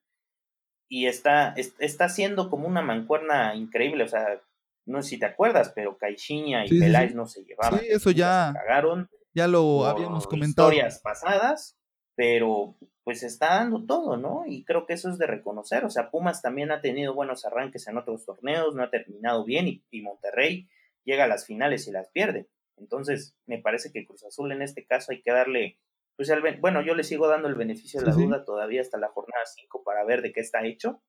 y 0.88 1.06
está, 1.06 1.54
está 1.78 2.06
haciendo 2.06 2.50
como 2.50 2.66
una 2.66 2.82
mancuerna 2.82 3.54
increíble, 3.54 4.04
o 4.04 4.08
sea, 4.08 4.40
no 4.86 5.02
sé 5.02 5.10
si 5.10 5.18
te 5.18 5.26
acuerdas, 5.26 5.72
pero 5.74 5.98
Caixinha 5.98 6.64
y 6.66 6.80
Peláez 6.80 7.14
no 7.14 7.26
se 7.26 7.44
llevaban. 7.44 7.80
Sí, 7.80 7.86
eso 7.88 8.10
ya. 8.10 8.52
cagaron. 8.54 9.08
Ya 9.32 9.46
lo 9.46 9.84
habíamos 9.84 10.26
comentado. 10.26 10.68
Historias 10.68 11.00
pasadas, 11.00 11.78
pero 12.16 12.76
pues 13.04 13.22
está 13.22 13.56
dando 13.56 13.84
todo, 13.86 14.16
¿no? 14.16 14.44
Y 14.46 14.64
creo 14.64 14.86
que 14.86 14.94
eso 14.94 15.10
es 15.10 15.18
de 15.18 15.26
reconocer. 15.26 15.84
O 15.84 15.90
sea, 15.90 16.10
Pumas 16.10 16.42
también 16.42 16.72
ha 16.72 16.80
tenido 16.80 17.14
buenos 17.14 17.44
arranques 17.44 17.86
en 17.86 17.98
otros 17.98 18.24
torneos, 18.24 18.74
no 18.74 18.82
ha 18.82 18.90
terminado 18.90 19.44
bien 19.44 19.68
y, 19.68 19.84
y 19.90 20.02
Monterrey 20.02 20.68
llega 21.04 21.24
a 21.24 21.28
las 21.28 21.46
finales 21.46 21.86
y 21.86 21.92
las 21.92 22.08
pierde. 22.08 22.48
Entonces, 22.80 23.36
me 23.46 23.58
parece 23.58 23.92
que 23.92 24.04
Cruz 24.04 24.24
Azul 24.24 24.50
en 24.52 24.62
este 24.62 24.84
caso 24.84 25.12
hay 25.12 25.22
que 25.22 25.32
darle, 25.32 25.78
pues, 26.16 26.28
el, 26.30 26.42
bueno, 26.60 26.82
yo 26.82 26.94
le 26.94 27.04
sigo 27.04 27.28
dando 27.28 27.48
el 27.48 27.54
beneficio 27.54 28.00
de 28.00 28.06
la 28.06 28.12
duda 28.12 28.44
todavía 28.44 28.80
hasta 28.80 28.98
la 28.98 29.08
jornada 29.08 29.44
5 29.44 29.82
para 29.84 30.04
ver 30.04 30.22
de 30.22 30.32
qué 30.32 30.40
está 30.40 30.64
hecho. 30.64 31.02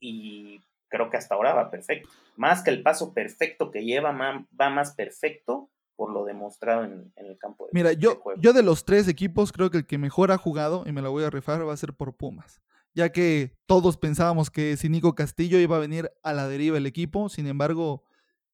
Y 0.00 0.60
creo 0.88 1.10
que 1.10 1.16
hasta 1.16 1.34
ahora 1.34 1.54
va 1.54 1.70
perfecto. 1.70 2.08
Más 2.36 2.62
que 2.62 2.70
el 2.70 2.82
paso 2.82 3.14
perfecto 3.14 3.70
que 3.70 3.84
lleva, 3.84 4.12
va 4.12 4.70
más 4.70 4.94
perfecto 4.94 5.70
por 5.98 6.12
lo 6.12 6.24
demostrado 6.24 6.84
en, 6.84 7.12
el 7.16 7.36
campo 7.38 7.66
de 7.66 7.70
Mira, 7.72 7.92
yo, 7.92 8.22
yo 8.38 8.52
de 8.52 8.62
los 8.62 8.84
tres 8.84 9.08
equipos 9.08 9.50
creo 9.50 9.68
que 9.68 9.78
el 9.78 9.86
que 9.86 9.98
mejor 9.98 10.30
ha 10.30 10.38
jugado, 10.38 10.84
y 10.86 10.92
me 10.92 11.02
lo 11.02 11.10
voy 11.10 11.24
a 11.24 11.30
rifar, 11.30 11.66
va 11.66 11.72
a 11.72 11.76
ser 11.76 11.92
por 11.92 12.16
Pumas. 12.16 12.62
Ya 12.94 13.10
que 13.10 13.56
todos 13.66 13.96
pensábamos 13.96 14.48
que 14.48 14.76
sin 14.76 14.92
Nico 14.92 15.16
Castillo 15.16 15.58
iba 15.58 15.76
a 15.76 15.80
venir 15.80 16.12
a 16.22 16.32
la 16.32 16.46
deriva 16.46 16.78
el 16.78 16.86
equipo, 16.86 17.28
sin 17.28 17.48
embargo, 17.48 18.04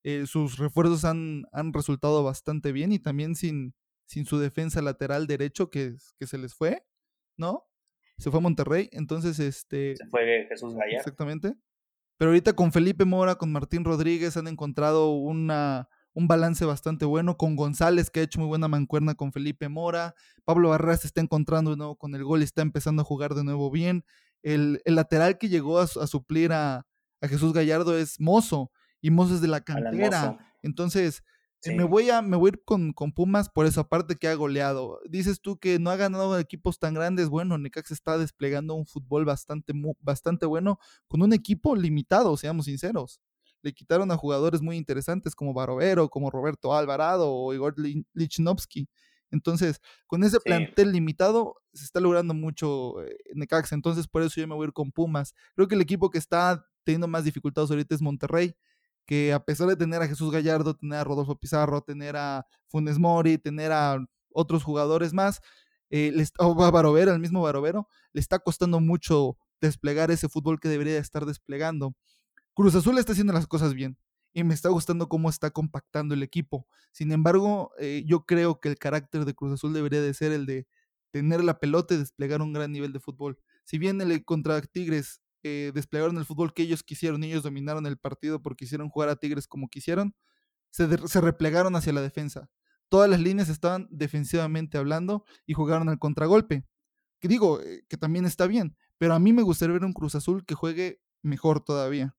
eh, 0.05 0.27
sus 0.27 0.59
refuerzos 0.59 1.07
han, 1.07 1.47
han, 1.51 1.73
resultado 1.73 2.23
bastante 2.23 2.73
bien 2.73 2.93
y 2.93 2.99
también 2.99 3.35
sin, 3.35 3.75
sin 4.05 4.27
su 4.27 4.39
defensa 4.39 4.83
lateral 4.83 5.27
derecho 5.27 5.71
que, 5.71 5.97
que 6.19 6.27
se 6.27 6.37
les 6.37 6.55
fue, 6.55 6.85
¿no? 7.39 7.67
Se 8.19 8.31
fue 8.31 8.39
a 8.39 8.43
Monterrey, 8.43 8.91
entonces 8.93 9.39
este... 9.39 9.97
Se 9.97 10.07
fue 10.07 10.47
Jesús 10.49 10.75
Gallardo. 10.75 10.99
Exactamente. 10.99 11.55
Pero 12.19 12.31
ahorita 12.31 12.53
con 12.53 12.71
Felipe 12.71 13.07
Mora, 13.07 13.37
con 13.37 13.51
Martín 13.51 13.83
Rodríguez 13.83 14.37
han 14.37 14.47
encontrado 14.47 15.15
una, 15.15 15.89
un 16.13 16.29
balance 16.29 16.67
bastante 16.67 17.07
bueno, 17.07 17.39
con 17.39 17.57
González 17.57 18.11
que 18.11 18.21
ha 18.21 18.25
hecho 18.25 18.41
muy 18.41 18.49
buena 18.49 18.69
mancuerna 18.69 19.15
con 19.15 19.33
Felipe 19.33 19.71
Mora, 19.71 20.15
Pablo 20.45 20.69
Barrera 20.69 20.99
se 20.99 21.07
está 21.07 21.23
encontrando 21.23 21.71
de 21.71 21.79
nuevo 21.79 21.97
con 21.97 22.15
el 22.15 22.25
gol 22.25 22.43
y 22.43 22.45
está 22.45 22.61
empezando 22.61 23.01
a 23.01 23.07
jugar 23.07 23.35
de 23.35 23.43
nuevo 23.43 23.71
bien. 23.71 24.05
El, 24.43 24.83
el 24.85 24.97
lateral 24.97 25.39
que 25.39 25.49
llegó 25.49 25.81
a, 25.81 25.85
a 25.85 26.07
suplir 26.07 26.53
a, 26.53 26.87
a 27.23 27.29
Jesús 27.29 27.55
Gallardo 27.55 27.97
es 27.97 28.21
Mozo 28.21 28.71
y 29.05 29.11
Moses 29.11 29.43
de 29.43 29.49
la 29.49 29.61
cantera. 29.61 30.39
Entonces, 30.63 31.23
eh, 31.63 31.77
me, 31.77 31.85
voy 31.85 32.09
a, 32.09 32.23
me 32.23 32.39
voy 32.39 32.49
a 32.49 32.53
ir 32.55 32.65
con, 32.65 32.95
con, 32.95 33.13
Pumas 33.13 33.51
por 33.51 33.67
esa 33.67 33.87
parte 33.87 34.17
que 34.17 34.29
ha 34.29 34.35
goleado. 34.35 34.99
Dices 35.07 35.43
tú 35.43 35.59
que 35.59 35.79
no 35.79 35.91
ha 35.91 35.97
ganado 35.97 36.39
equipos 36.39 36.79
tan 36.79 36.95
grandes. 36.95 37.29
Bueno, 37.29 37.59
Necax 37.59 37.91
está 37.91 38.17
desplegando 38.17 38.73
un 38.73 38.87
fútbol 38.87 39.27
bastante, 39.27 39.75
bastante 40.01 40.47
bueno 40.47 40.79
con 41.07 41.21
un 41.21 41.35
equipo 41.35 41.77
limitado, 41.77 42.35
seamos 42.39 42.65
sinceros. 42.65 43.21
Le 43.61 43.75
quitaron 43.75 44.11
a 44.11 44.17
jugadores 44.17 44.63
muy 44.63 44.79
interesantes 44.79 45.35
como 45.35 45.53
Barovero, 45.53 46.09
como 46.09 46.31
Roberto 46.31 46.75
Alvarado 46.75 47.31
o 47.31 47.53
Igor 47.53 47.75
Lichnowsky. 48.15 48.89
Entonces, 49.31 49.83
con 50.07 50.25
ese 50.25 50.41
plantel 50.41 50.93
limitado, 50.93 51.57
se 51.75 51.85
está 51.85 52.01
logrando 52.01 52.33
mucho 52.33 53.03
eh, 53.03 53.19
Necax. 53.35 53.73
Entonces, 53.73 54.09
por 54.09 54.23
eso 54.23 54.41
yo 54.41 54.49
me 54.49 54.55
voy 54.55 54.65
a 54.65 54.69
ir 54.69 54.73
con 54.73 54.91
Pumas. 54.91 55.35
Creo 55.55 55.69
que 55.69 55.75
el 55.75 55.83
equipo 55.83 56.11
que 56.11 56.17
está 56.17 56.65
teniendo 56.85 57.07
más 57.07 57.25
dificultades 57.25 57.71
ahorita 57.71 57.95
es 57.95 58.01
Monterrey 58.01 58.55
que 59.07 59.33
a 59.33 59.45
pesar 59.45 59.69
de 59.69 59.77
tener 59.77 60.03
a 60.03 60.09
Jesús 60.09 60.33
Gallardo, 60.33 60.75
tener 60.75 60.99
a 60.99 61.05
Rodolfo 61.05 61.37
Pizarro, 61.37 61.83
tener 61.83 62.17
a 62.17 62.47
Funes 62.69 62.99
Mori, 62.99 63.39
tener 63.39 63.73
a 63.73 64.05
otros 64.31 64.65
jugadores 64.65 65.13
más, 65.13 65.41
eh, 65.91 66.13
o 66.39 66.63
a 66.65 66.71
Barovero, 66.71 67.13
el 67.13 67.21
mismo 67.21 67.43
Barovero, 67.43 67.89
le 68.13 68.21
está 68.21 68.39
costando 68.39 68.81
mucho 68.81 69.37
desplegar 69.61 70.11
ese 70.11 70.29
fútbol 70.29 70.61
que 70.61 70.69
debería 70.69 70.99
estar 70.99 71.25
desplegando. 71.27 71.95
Cruz 72.55 72.75
Azul 72.75 72.99
está 72.99 73.13
haciendo 73.13 73.33
las 73.33 73.47
cosas 73.47 73.75
bien 73.75 73.99
y 74.33 74.45
me 74.45 74.55
está 74.55 74.69
gustando 74.69 75.09
cómo 75.09 75.31
está 75.31 75.51
compactando 75.51 76.15
el 76.15 76.23
equipo. 76.23 76.67
Sin 76.93 77.13
embargo, 77.13 77.73
eh, 77.79 78.03
yo 78.07 78.25
creo 78.27 78.61
que 78.61 78.69
el 78.69 78.77
carácter 78.79 79.25
de 79.25 79.35
Cruz 79.35 79.53
Azul 79.53 79.73
debería 79.73 80.03
de 80.03 80.15
ser 80.15 80.33
el 80.33 80.47
de 80.47 80.67
tener 81.13 81.45
la 81.45 81.61
pelota 81.61 81.95
y 81.95 81.99
desplegar 81.99 82.43
un 82.43 82.53
gran 82.53 82.73
nivel 82.73 82.93
de 82.93 83.01
fútbol. 83.01 83.39
Si 83.65 83.79
bien 83.79 84.01
el 84.01 84.25
contra 84.25 84.61
Tigres 84.63 85.21
eh, 85.45 85.73
desplegaron 85.75 86.17
el 86.19 86.25
fútbol 86.25 86.53
que 86.53 86.63
ellos 86.63 86.83
quisieron 86.83 87.23
y 87.23 87.29
ellos 87.29 87.43
dominaron 87.43 87.87
el 87.87 87.97
partido 87.99 88.43
porque 88.43 88.65
hicieron 88.65 88.89
jugar 88.89 89.09
a 89.09 89.17
Tigres 89.17 89.47
como 89.47 89.69
quisieron, 89.69 90.15
se, 90.71 90.87
replegaron 91.21 91.77
hacia 91.77 91.93
la 91.93 92.03
defensa. 92.03 92.51
Todas 92.89 93.09
las 93.09 93.21
líneas 93.21 93.49
estaban 93.49 93.87
defensivamente 93.91 94.79
hablando 94.79 95.25
y 95.47 95.53
jugaron 95.55 95.89
al 95.89 95.99
contragolpe. 95.99 96.65
Que 97.21 97.29
digo, 97.29 97.61
eh, 97.61 97.85
que 97.89 97.97
también 97.97 98.25
está 98.25 98.47
bien, 98.47 98.77
pero 98.99 99.15
a 99.15 99.19
mí 99.19 99.33
me 99.33 99.43
gustaría 99.43 99.75
ver 99.75 99.85
un 99.85 99.93
Cruz 99.93 100.15
Azul 100.15 100.45
que 100.45 100.55
juegue 100.55 101.01
mejor 101.23 101.65
todavía. 101.65 102.17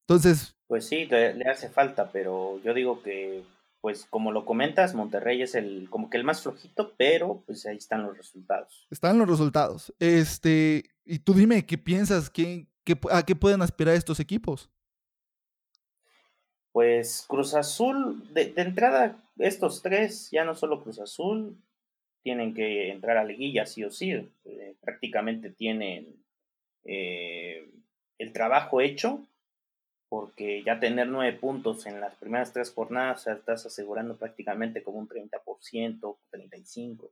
Entonces. 0.00 0.56
Pues 0.66 0.86
sí, 0.86 1.06
le 1.06 1.44
hace 1.50 1.68
falta, 1.68 2.10
pero 2.10 2.60
yo 2.62 2.74
digo 2.74 3.02
que 3.02 3.44
pues 3.82 4.06
como 4.08 4.30
lo 4.30 4.44
comentas, 4.44 4.94
Monterrey 4.94 5.42
es 5.42 5.56
el 5.56 5.88
como 5.90 6.08
que 6.08 6.16
el 6.16 6.22
más 6.22 6.40
flojito, 6.40 6.94
pero 6.96 7.42
pues 7.44 7.66
ahí 7.66 7.76
están 7.76 8.04
los 8.04 8.16
resultados. 8.16 8.86
Están 8.90 9.18
los 9.18 9.28
resultados. 9.28 9.92
Este, 9.98 10.91
y 11.04 11.18
tú 11.18 11.34
dime 11.34 11.66
qué 11.66 11.78
piensas, 11.78 12.30
qué, 12.30 12.66
a 13.10 13.24
qué 13.24 13.36
pueden 13.36 13.62
aspirar 13.62 13.94
estos 13.94 14.20
equipos. 14.20 14.70
Pues 16.72 17.26
Cruz 17.28 17.54
Azul, 17.54 18.22
de, 18.32 18.54
entrada, 18.56 19.22
estos 19.38 19.82
tres, 19.82 20.30
ya 20.30 20.44
no 20.44 20.54
solo 20.54 20.82
Cruz 20.82 20.98
Azul, 20.98 21.56
tienen 22.22 22.54
que 22.54 22.90
entrar 22.90 23.18
a 23.18 23.24
liguilla 23.24 23.66
sí 23.66 23.84
o 23.84 23.90
sí. 23.90 24.12
Eh, 24.44 24.76
prácticamente 24.80 25.50
tienen 25.50 26.16
eh, 26.84 27.68
el 28.18 28.32
trabajo 28.32 28.80
hecho 28.80 29.20
porque 30.12 30.62
ya 30.62 30.78
tener 30.78 31.08
nueve 31.08 31.38
puntos 31.38 31.86
en 31.86 31.98
las 31.98 32.14
primeras 32.16 32.52
tres 32.52 32.70
jornadas, 32.70 33.26
estás 33.26 33.64
asegurando 33.64 34.14
prácticamente 34.18 34.82
como 34.82 34.98
un 34.98 35.08
30%, 35.08 36.18
35%. 36.30 37.10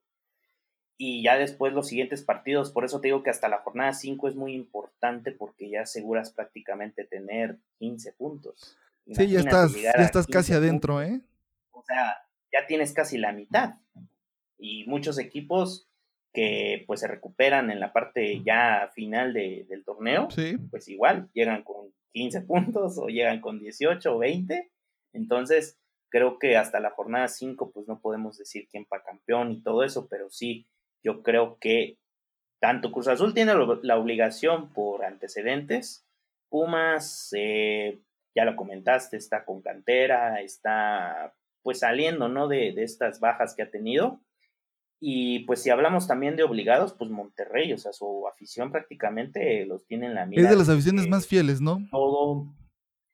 Y 1.02 1.22
ya 1.22 1.38
después 1.38 1.72
los 1.72 1.88
siguientes 1.88 2.22
partidos, 2.22 2.72
por 2.72 2.84
eso 2.84 3.00
te 3.00 3.08
digo 3.08 3.22
que 3.22 3.30
hasta 3.30 3.48
la 3.48 3.62
jornada 3.62 3.94
5 3.94 4.28
es 4.28 4.34
muy 4.36 4.52
importante 4.52 5.32
porque 5.32 5.70
ya 5.70 5.80
aseguras 5.80 6.30
prácticamente 6.30 7.04
tener 7.04 7.56
15 7.78 8.12
puntos. 8.12 8.76
sí, 9.10 9.28
ya 9.28 9.40
estás, 9.40 9.72
ya 9.80 9.92
estás 9.92 10.26
casi 10.26 10.52
adentro, 10.52 11.00
¿eh? 11.00 11.22
O 11.70 11.82
sea, 11.82 12.18
ya 12.52 12.66
tienes 12.66 12.92
casi 12.92 13.16
la 13.16 13.32
mitad. 13.32 13.76
Y 14.58 14.84
muchos 14.88 15.18
equipos 15.18 15.88
que 16.34 16.84
pues 16.86 17.00
se 17.00 17.08
recuperan 17.08 17.70
en 17.70 17.80
la 17.80 17.94
parte 17.94 18.42
ya 18.44 18.90
final 18.94 19.32
del 19.32 19.82
torneo, 19.86 20.28
pues 20.70 20.86
igual 20.88 21.30
llegan 21.32 21.62
con 21.62 21.94
15 22.12 22.40
puntos 22.42 22.98
o 22.98 23.06
llegan 23.06 23.40
con 23.40 23.58
18 23.58 24.16
o 24.16 24.18
20. 24.18 24.70
Entonces, 25.14 25.78
creo 26.10 26.38
que 26.38 26.58
hasta 26.58 26.78
la 26.78 26.90
jornada 26.90 27.28
5, 27.28 27.70
pues 27.72 27.88
no 27.88 28.00
podemos 28.00 28.36
decir 28.36 28.68
quién 28.70 28.86
va 28.92 29.02
campeón 29.02 29.50
y 29.50 29.62
todo 29.62 29.82
eso, 29.82 30.06
pero 30.06 30.28
sí, 30.28 30.66
yo 31.02 31.22
creo 31.22 31.58
que 31.58 31.98
tanto 32.60 32.92
Cruz 32.92 33.08
Azul 33.08 33.34
tiene 33.34 33.54
la 33.82 33.96
obligación 33.96 34.70
por 34.72 35.04
antecedentes. 35.04 36.06
Pumas, 36.48 37.30
eh, 37.36 38.00
ya 38.34 38.44
lo 38.44 38.56
comentaste, 38.56 39.16
está 39.16 39.44
con 39.44 39.62
cantera, 39.62 40.40
está 40.40 41.34
pues 41.62 41.80
saliendo, 41.80 42.28
¿no? 42.28 42.48
De, 42.48 42.72
de 42.72 42.82
estas 42.82 43.20
bajas 43.20 43.54
que 43.54 43.62
ha 43.62 43.70
tenido. 43.70 44.20
Y 45.02 45.40
pues 45.40 45.62
si 45.62 45.70
hablamos 45.70 46.06
también 46.06 46.36
de 46.36 46.42
obligados, 46.42 46.92
pues 46.92 47.10
Monterrey, 47.10 47.72
o 47.72 47.78
sea, 47.78 47.92
su 47.92 48.28
afición 48.28 48.70
prácticamente 48.70 49.64
los 49.64 49.86
tiene 49.86 50.06
en 50.06 50.14
la 50.14 50.26
mira. 50.26 50.42
Es 50.42 50.50
de 50.50 50.56
las 50.56 50.68
aficiones 50.68 51.08
más 51.08 51.26
fieles, 51.26 51.62
¿no? 51.62 51.78
Todo. 51.90 52.54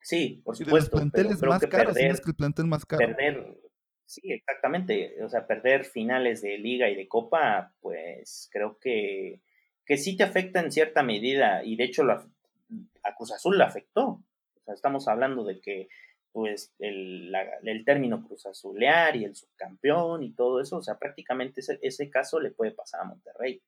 Sí, 0.00 0.42
por 0.44 0.56
supuesto. 0.56 0.96
De 0.96 1.02
los 1.02 1.10
planteles 1.12 1.42
más 1.42 1.60
caros, 1.66 1.94
perder, 1.94 2.10
es 2.10 2.20
que 2.20 2.30
el 2.30 2.36
plantel 2.36 2.66
más 2.66 2.84
caro. 2.84 3.06
Perder, 3.06 3.56
sí, 4.06 4.32
exactamente. 4.32 5.22
O 5.22 5.28
sea, 5.28 5.46
perder 5.46 5.84
finales 5.84 6.42
de 6.42 6.58
liga 6.58 6.88
y 6.88 6.94
de 6.94 7.08
copa, 7.08 7.72
pues 7.80 8.48
creo 8.52 8.78
que, 8.78 9.40
que 9.84 9.96
sí 9.96 10.16
te 10.16 10.24
afecta 10.24 10.60
en 10.60 10.72
cierta 10.72 11.02
medida. 11.02 11.64
Y 11.64 11.76
de 11.76 11.84
hecho 11.84 12.02
a 12.10 13.14
Cruz 13.16 13.32
Azul 13.32 13.58
le 13.58 13.64
afectó. 13.64 14.04
O 14.06 14.62
sea, 14.64 14.74
estamos 14.74 15.08
hablando 15.08 15.44
de 15.44 15.60
que 15.60 15.88
pues 16.32 16.74
el, 16.80 17.34
el, 17.62 17.84
término 17.86 18.22
Cruz 18.22 18.44
Azulear 18.44 19.16
y 19.16 19.24
el 19.24 19.34
subcampeón 19.34 20.22
y 20.22 20.34
todo 20.34 20.60
eso, 20.60 20.76
o 20.76 20.82
sea, 20.82 20.98
prácticamente 20.98 21.60
ese, 21.60 21.78
ese, 21.80 22.10
caso 22.10 22.40
le 22.40 22.50
puede 22.50 22.72
pasar 22.72 23.00
a 23.00 23.04
Monterrey. 23.04 23.62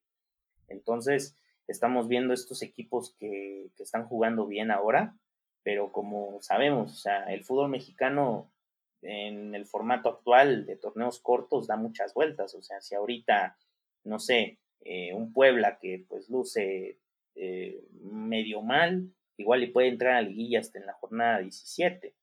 Entonces, 0.69 1.35
estamos 1.67 2.09
viendo 2.09 2.35
estos 2.35 2.61
equipos 2.61 3.15
que, 3.19 3.71
que, 3.75 3.83
están 3.83 4.05
jugando 4.05 4.47
bien 4.47 4.71
ahora, 4.71 5.17
pero 5.63 5.93
como 5.93 6.43
sabemos, 6.43 6.93
o 6.93 6.97
sea, 6.97 7.25
el 7.33 7.43
fútbol 7.43 7.71
mexicano 7.71 8.51
en 9.03 9.55
el 9.55 9.67
formato 9.67 10.09
actual 10.09 10.67
de 10.67 10.77
torneos 10.77 11.21
cortos 11.21 11.67
da 11.67 11.77
muchas 11.77 12.15
vueltas, 12.15 12.55
o 12.55 12.63
sea, 12.63 12.81
si 12.81 12.95
ahorita, 12.95 13.57
no 14.05 14.19
sé, 14.19 14.59
eh, 14.81 15.13
un 15.13 15.33
Puebla 15.33 15.79
que 15.79 16.05
pues 16.09 16.29
luce 16.29 16.99
eh, 17.35 17.85
medio 18.01 18.63
mal, 18.63 19.13
igual 19.37 19.61
le 19.61 19.69
puede 19.69 19.89
entrar 19.89 20.15
a 20.15 20.23
liguilla 20.23 20.61
hasta 20.61 20.79
en 20.79 20.87
la 20.87 20.95
jornada 20.95 21.39
17 21.39 22.15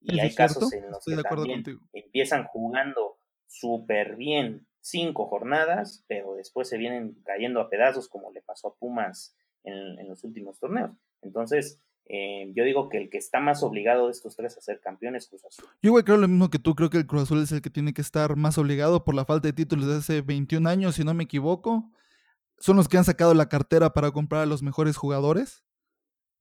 Y 0.00 0.20
hay 0.20 0.34
casos 0.34 0.72
en 0.72 0.90
los 0.90 1.04
que 1.04 1.16
también 1.16 1.64
empiezan 1.92 2.44
jugando 2.44 3.18
súper 3.46 4.16
bien 4.16 4.66
cinco 4.80 5.26
jornadas, 5.26 6.04
pero 6.08 6.34
después 6.34 6.68
se 6.68 6.78
vienen 6.78 7.20
cayendo 7.24 7.60
a 7.60 7.68
pedazos 7.68 8.08
como 8.08 8.32
le 8.32 8.42
pasó 8.42 8.68
a 8.68 8.74
Pumas 8.76 9.36
en, 9.64 10.08
los 10.08 10.24
últimos 10.24 10.58
torneos. 10.58 10.92
Entonces, 11.22 11.82
eh, 12.12 12.52
yo 12.54 12.64
digo 12.64 12.88
que 12.88 12.98
el 12.98 13.10
que 13.10 13.18
está 13.18 13.40
más 13.40 13.62
obligado 13.62 14.06
de 14.06 14.12
estos 14.12 14.36
tres 14.36 14.56
a 14.56 14.60
ser 14.60 14.80
campeón 14.80 15.16
es 15.16 15.28
Cruz 15.28 15.44
Azul. 15.44 15.66
Yo 15.82 15.94
creo 16.04 16.16
lo 16.16 16.28
mismo 16.28 16.50
que 16.50 16.58
tú, 16.58 16.74
creo 16.74 16.90
que 16.90 16.98
el 16.98 17.06
Cruz 17.06 17.22
Azul 17.22 17.42
es 17.42 17.52
el 17.52 17.62
que 17.62 17.70
tiene 17.70 17.92
que 17.92 18.02
estar 18.02 18.36
más 18.36 18.58
obligado 18.58 19.04
por 19.04 19.14
la 19.14 19.24
falta 19.24 19.48
de 19.48 19.52
títulos 19.52 19.86
de 19.86 19.96
hace 19.96 20.20
21 20.22 20.68
años, 20.68 20.96
si 20.96 21.04
no 21.04 21.14
me 21.14 21.24
equivoco. 21.24 21.90
Son 22.58 22.76
los 22.76 22.88
que 22.88 22.98
han 22.98 23.04
sacado 23.04 23.34
la 23.34 23.48
cartera 23.48 23.92
para 23.92 24.10
comprar 24.10 24.42
a 24.42 24.46
los 24.46 24.62
mejores 24.62 24.96
jugadores 24.96 25.64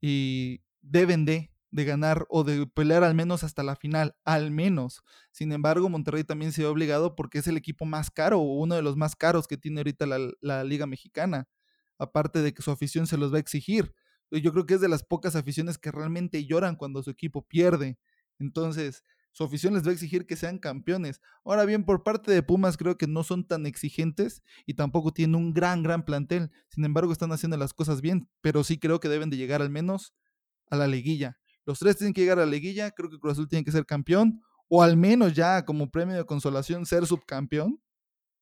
y 0.01 0.62
deben 0.82 1.25
de 1.25 1.51
de 1.71 1.86
ganar 1.86 2.25
o 2.29 2.43
de 2.43 2.65
pelear 2.67 3.03
al 3.03 3.15
menos 3.15 3.43
hasta 3.43 3.63
la 3.63 3.75
final, 3.75 4.15
al 4.23 4.51
menos. 4.51 5.03
Sin 5.32 5.51
embargo, 5.51 5.89
Monterrey 5.89 6.23
también 6.23 6.51
se 6.51 6.63
ve 6.63 6.67
obligado 6.67 7.15
porque 7.15 7.39
es 7.39 7.47
el 7.47 7.58
equipo 7.58 7.86
más 7.86 8.10
caro 8.10 8.39
o 8.39 8.60
uno 8.60 8.75
de 8.75 8.82
los 8.82 8.97
más 8.97 9.15
caros 9.15 9.47
que 9.47 9.58
tiene 9.58 9.79
ahorita 9.79 10.05
la, 10.08 10.63
Liga 10.63 10.88
Mexicana, 10.88 11.47
aparte 11.97 12.41
de 12.41 12.53
que 12.53 12.62
su 12.62 12.71
afición 12.71 13.08
se 13.08 13.17
los 13.17 13.32
va 13.32 13.38
a 13.38 13.41
exigir. 13.41 13.93
Yo 14.31 14.51
creo 14.51 14.65
que 14.65 14.75
es 14.75 14.81
de 14.81 14.89
las 14.89 15.03
pocas 15.03 15.35
aficiones 15.35 15.77
que 15.77 15.91
realmente 15.91 16.45
lloran 16.45 16.75
cuando 16.75 17.01
su 17.03 17.09
equipo 17.09 17.47
pierde. 17.47 17.97
Entonces, 18.37 19.03
su 19.31 19.43
afición 19.43 19.73
les 19.73 19.85
va 19.85 19.89
a 19.89 19.93
exigir 19.93 20.25
que 20.25 20.35
sean 20.35 20.57
campeones. 20.57 21.21
Ahora 21.43 21.65
bien, 21.65 21.83
por 21.83 22.03
parte 22.03 22.31
de 22.31 22.43
Pumas 22.43 22.77
creo 22.77 22.97
que 22.97 23.07
no 23.07 23.23
son 23.23 23.47
tan 23.47 23.65
exigentes 23.65 24.43
y 24.65 24.73
tampoco 24.73 25.11
tienen 25.11 25.35
un 25.35 25.53
gran, 25.53 25.83
gran 25.83 26.03
plantel. 26.03 26.51
Sin 26.69 26.85
embargo, 26.85 27.11
están 27.11 27.31
haciendo 27.31 27.57
las 27.57 27.73
cosas 27.73 28.01
bien, 28.01 28.29
pero 28.41 28.63
sí 28.63 28.79
creo 28.79 28.99
que 28.99 29.09
deben 29.09 29.29
de 29.29 29.37
llegar 29.37 29.61
al 29.61 29.69
menos 29.69 30.13
a 30.69 30.75
la 30.75 30.87
liguilla. 30.87 31.39
Los 31.65 31.79
tres 31.79 31.97
tienen 31.97 32.13
que 32.13 32.21
llegar 32.21 32.39
a 32.39 32.45
la 32.45 32.51
liguilla. 32.51 32.91
Creo 32.91 33.09
que 33.09 33.19
Cruz 33.19 33.33
Azul 33.33 33.47
tiene 33.47 33.63
que 33.63 33.71
ser 33.71 33.85
campeón. 33.85 34.41
O 34.67 34.83
al 34.83 34.97
menos 34.97 35.33
ya 35.33 35.65
como 35.65 35.89
premio 35.89 36.15
de 36.15 36.25
consolación 36.25 36.85
ser 36.85 37.05
subcampeón. 37.05 37.81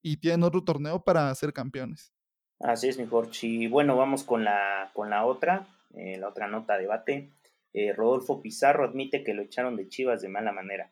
Y 0.01 0.17
tienen 0.17 0.43
otro 0.43 0.63
torneo 0.63 1.03
para 1.03 1.33
ser 1.35 1.51
campeones. 1.51 2.13
Así 2.59 2.87
es, 2.87 2.97
mi 2.97 3.05
Y 3.41 3.67
bueno, 3.67 3.97
vamos 3.97 4.23
con 4.23 4.43
la, 4.43 4.89
con 4.93 5.09
la 5.09 5.25
otra. 5.25 5.67
Eh, 5.95 6.17
la 6.17 6.29
otra 6.29 6.47
nota 6.47 6.77
debate. 6.77 7.31
Eh, 7.73 7.93
Rodolfo 7.93 8.41
Pizarro 8.41 8.85
admite 8.85 9.23
que 9.23 9.33
lo 9.33 9.41
echaron 9.41 9.75
de 9.75 9.87
Chivas 9.87 10.21
de 10.21 10.29
mala 10.29 10.51
manera. 10.51 10.91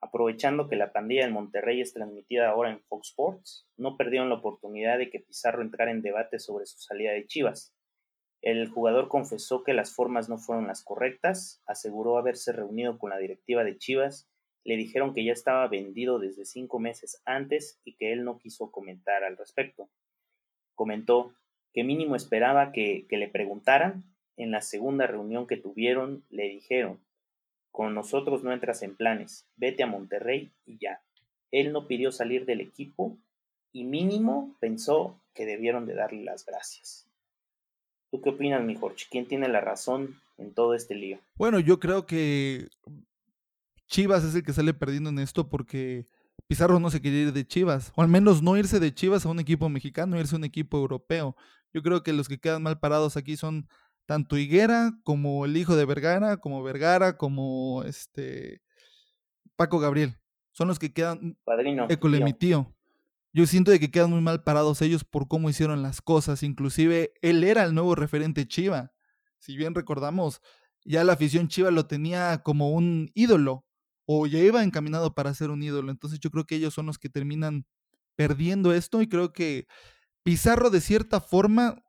Aprovechando 0.00 0.68
que 0.68 0.76
la 0.76 0.92
pandilla 0.92 1.24
en 1.24 1.32
Monterrey 1.32 1.80
es 1.80 1.94
transmitida 1.94 2.50
ahora 2.50 2.70
en 2.70 2.82
Fox 2.82 3.08
Sports, 3.08 3.66
no 3.76 3.96
perdieron 3.96 4.28
la 4.28 4.34
oportunidad 4.34 4.98
de 4.98 5.08
que 5.08 5.20
Pizarro 5.20 5.62
entrara 5.62 5.90
en 5.90 6.02
debate 6.02 6.38
sobre 6.38 6.66
su 6.66 6.78
salida 6.78 7.12
de 7.12 7.26
Chivas. 7.26 7.74
El 8.42 8.68
jugador 8.68 9.08
confesó 9.08 9.64
que 9.64 9.72
las 9.72 9.94
formas 9.94 10.28
no 10.28 10.36
fueron 10.36 10.66
las 10.66 10.84
correctas, 10.84 11.62
aseguró 11.64 12.18
haberse 12.18 12.52
reunido 12.52 12.98
con 12.98 13.10
la 13.10 13.16
directiva 13.16 13.64
de 13.64 13.78
Chivas, 13.78 14.28
le 14.64 14.76
dijeron 14.76 15.14
que 15.14 15.24
ya 15.24 15.32
estaba 15.32 15.66
vendido 15.68 16.18
desde 16.18 16.44
cinco 16.44 16.78
meses 16.78 17.22
antes 17.24 17.80
y 17.84 17.96
que 17.96 18.12
él 18.12 18.24
no 18.24 18.38
quiso 18.38 18.70
comentar 18.70 19.24
al 19.24 19.38
respecto. 19.38 19.88
Comentó 20.74 21.34
que 21.72 21.84
mínimo 21.84 22.16
esperaba 22.16 22.72
que 22.72 23.06
le 23.10 23.28
preguntaran. 23.28 24.04
En 24.36 24.50
la 24.50 24.60
segunda 24.60 25.06
reunión 25.06 25.46
que 25.46 25.56
tuvieron 25.56 26.24
le 26.30 26.48
dijeron, 26.48 27.00
con 27.70 27.94
nosotros 27.94 28.42
no 28.44 28.52
entras 28.52 28.82
en 28.82 28.96
planes, 28.96 29.46
vete 29.56 29.82
a 29.82 29.86
Monterrey 29.86 30.52
y 30.66 30.78
ya. 30.78 31.02
Él 31.50 31.72
no 31.72 31.86
pidió 31.86 32.12
salir 32.12 32.46
del 32.46 32.60
equipo 32.60 33.16
y 33.72 33.84
mínimo 33.84 34.56
pensó 34.60 35.20
que 35.34 35.46
debieron 35.46 35.86
de 35.86 35.94
darle 35.94 36.24
las 36.24 36.46
gracias. 36.46 37.08
¿Tú 38.10 38.20
qué 38.20 38.30
opinas, 38.30 38.62
mi 38.62 38.76
Jorge? 38.76 39.06
¿Quién 39.10 39.26
tiene 39.26 39.48
la 39.48 39.60
razón 39.60 40.20
en 40.38 40.54
todo 40.54 40.74
este 40.74 40.94
lío? 40.94 41.18
Bueno, 41.34 41.58
yo 41.58 41.80
creo 41.80 42.06
que 42.06 42.68
Chivas 43.88 44.24
es 44.24 44.34
el 44.34 44.44
que 44.44 44.52
sale 44.52 44.72
perdiendo 44.72 45.10
en 45.10 45.18
esto 45.18 45.48
porque 45.48 46.06
Pizarro 46.46 46.78
no 46.78 46.90
se 46.90 47.00
quiere 47.00 47.16
ir 47.18 47.32
de 47.32 47.46
Chivas, 47.46 47.92
o 47.96 48.02
al 48.02 48.08
menos 48.08 48.42
no 48.42 48.56
irse 48.56 48.78
de 48.78 48.94
Chivas 48.94 49.26
a 49.26 49.30
un 49.30 49.40
equipo 49.40 49.68
mexicano, 49.68 50.18
irse 50.18 50.36
a 50.36 50.38
un 50.38 50.44
equipo 50.44 50.76
europeo. 50.78 51.36
Yo 51.72 51.82
creo 51.82 52.02
que 52.02 52.12
los 52.12 52.28
que 52.28 52.38
quedan 52.38 52.62
mal 52.62 52.78
parados 52.78 53.16
aquí 53.16 53.36
son 53.36 53.68
tanto 54.06 54.36
Higuera 54.36 54.92
como 55.04 55.44
el 55.44 55.56
hijo 55.56 55.76
de 55.76 55.84
Vergara, 55.84 56.38
como 56.38 56.62
Vergara, 56.62 57.16
como 57.16 57.82
este 57.84 58.62
Paco 59.56 59.78
Gabriel. 59.78 60.18
Son 60.52 60.68
los 60.68 60.78
que 60.78 60.92
quedan. 60.92 61.36
Padrino. 61.44 61.88
mi 62.24 62.32
tío 62.32 62.74
yo 63.34 63.46
siento 63.46 63.72
de 63.72 63.80
que 63.80 63.90
quedan 63.90 64.10
muy 64.10 64.20
mal 64.20 64.44
parados 64.44 64.80
ellos 64.80 65.02
por 65.02 65.26
cómo 65.26 65.50
hicieron 65.50 65.82
las 65.82 66.00
cosas. 66.00 66.44
Inclusive 66.44 67.12
él 67.20 67.42
era 67.42 67.64
el 67.64 67.74
nuevo 67.74 67.96
referente 67.96 68.46
Chiva. 68.46 68.92
Si 69.40 69.56
bien 69.56 69.74
recordamos, 69.74 70.40
ya 70.84 71.02
la 71.02 71.14
afición 71.14 71.48
Chiva 71.48 71.72
lo 71.72 71.88
tenía 71.88 72.42
como 72.44 72.70
un 72.70 73.10
ídolo 73.12 73.66
o 74.06 74.28
ya 74.28 74.38
iba 74.38 74.62
encaminado 74.62 75.14
para 75.14 75.34
ser 75.34 75.50
un 75.50 75.64
ídolo. 75.64 75.90
Entonces 75.90 76.20
yo 76.20 76.30
creo 76.30 76.44
que 76.44 76.54
ellos 76.54 76.74
son 76.74 76.86
los 76.86 76.96
que 76.96 77.08
terminan 77.08 77.66
perdiendo 78.14 78.72
esto 78.72 79.02
y 79.02 79.08
creo 79.08 79.32
que 79.32 79.66
Pizarro 80.22 80.70
de 80.70 80.80
cierta 80.80 81.20
forma 81.20 81.82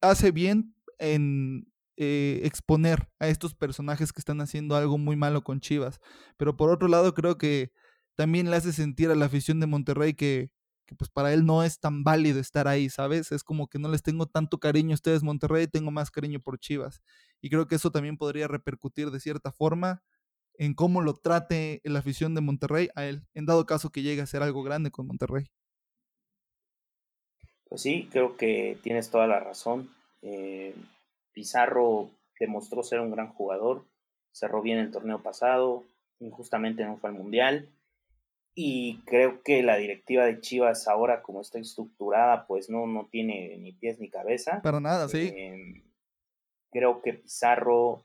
hace 0.00 0.32
bien 0.32 0.73
en 0.98 1.72
eh, 1.96 2.40
exponer 2.44 3.08
a 3.18 3.28
estos 3.28 3.54
personajes 3.54 4.12
que 4.12 4.20
están 4.20 4.40
haciendo 4.40 4.76
algo 4.76 4.98
muy 4.98 5.16
malo 5.16 5.44
con 5.44 5.60
Chivas. 5.60 6.00
Pero 6.36 6.56
por 6.56 6.70
otro 6.70 6.88
lado 6.88 7.14
creo 7.14 7.38
que 7.38 7.72
también 8.16 8.50
le 8.50 8.56
hace 8.56 8.72
sentir 8.72 9.10
a 9.10 9.14
la 9.14 9.26
afición 9.26 9.60
de 9.60 9.66
Monterrey 9.66 10.14
que 10.14 10.50
que 10.86 10.94
pues 10.94 11.10
para 11.10 11.32
él 11.32 11.46
no 11.46 11.62
es 11.62 11.80
tan 11.80 12.04
válido 12.04 12.40
estar 12.40 12.68
ahí, 12.68 12.90
¿sabes? 12.90 13.32
Es 13.32 13.42
como 13.42 13.68
que 13.68 13.78
no 13.78 13.88
les 13.88 14.02
tengo 14.02 14.26
tanto 14.26 14.58
cariño 14.58 14.92
a 14.92 14.94
ustedes 14.94 15.22
Monterrey, 15.22 15.66
tengo 15.66 15.90
más 15.90 16.10
cariño 16.10 16.40
por 16.40 16.58
Chivas. 16.58 17.02
Y 17.40 17.50
creo 17.50 17.66
que 17.66 17.76
eso 17.76 17.90
también 17.90 18.16
podría 18.16 18.48
repercutir 18.48 19.10
de 19.10 19.20
cierta 19.20 19.52
forma 19.52 20.02
en 20.56 20.74
cómo 20.74 21.00
lo 21.00 21.14
trate 21.14 21.80
la 21.84 21.98
afición 21.98 22.34
de 22.34 22.40
Monterrey 22.40 22.88
a 22.94 23.06
él, 23.06 23.26
en 23.34 23.46
dado 23.46 23.66
caso 23.66 23.90
que 23.90 24.02
llegue 24.02 24.22
a 24.22 24.26
ser 24.26 24.42
algo 24.42 24.62
grande 24.62 24.90
con 24.90 25.06
Monterrey. 25.06 25.46
Pues 27.68 27.82
sí, 27.82 28.08
creo 28.12 28.36
que 28.36 28.78
tienes 28.82 29.10
toda 29.10 29.26
la 29.26 29.40
razón. 29.40 29.90
Eh, 30.24 30.74
Pizarro 31.32 32.10
demostró 32.40 32.82
ser 32.82 33.00
un 33.00 33.10
gran 33.10 33.28
jugador, 33.28 33.84
cerró 34.32 34.62
bien 34.62 34.78
el 34.78 34.90
torneo 34.90 35.22
pasado, 35.22 35.84
injustamente 36.18 36.84
no 36.84 36.96
fue 36.96 37.10
al 37.10 37.16
Mundial 37.16 37.68
y 38.54 39.00
creo 39.04 39.42
que 39.42 39.62
la 39.62 39.76
directiva 39.76 40.24
de 40.24 40.40
Chivas 40.40 40.86
ahora, 40.86 41.22
como 41.22 41.40
está 41.40 41.58
estructurada, 41.58 42.46
pues 42.46 42.70
no, 42.70 42.86
no 42.86 43.08
tiene 43.10 43.56
ni 43.58 43.72
pies 43.72 43.98
ni 43.98 44.08
cabeza. 44.08 44.62
Para 44.62 44.80
nada, 44.80 45.08
sí. 45.08 45.32
Em, 45.36 45.82
creo 46.70 47.02
que 47.02 47.14
Pizarro 47.14 48.04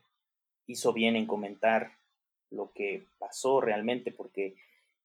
hizo 0.66 0.92
bien 0.92 1.14
en 1.14 1.26
comentar 1.26 1.92
lo 2.50 2.72
que 2.72 3.06
pasó 3.18 3.60
realmente, 3.60 4.10
porque 4.10 4.56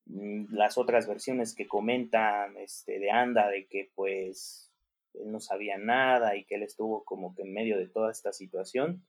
mm, 0.07 0.45
las 0.49 0.79
otras 0.79 1.07
versiones 1.07 1.53
que 1.53 1.67
comentan 1.67 2.57
este, 2.57 2.97
de 2.99 3.11
Anda, 3.11 3.47
de 3.49 3.67
que 3.67 3.91
pues 3.93 4.64
él 5.21 5.31
no 5.31 5.39
sabía 5.39 5.77
nada 5.77 6.35
y 6.35 6.45
que 6.45 6.55
él 6.55 6.63
estuvo 6.63 7.03
como 7.03 7.35
que 7.35 7.43
en 7.43 7.53
medio 7.53 7.77
de 7.77 7.87
toda 7.87 8.11
esta 8.11 8.33
situación, 8.33 9.05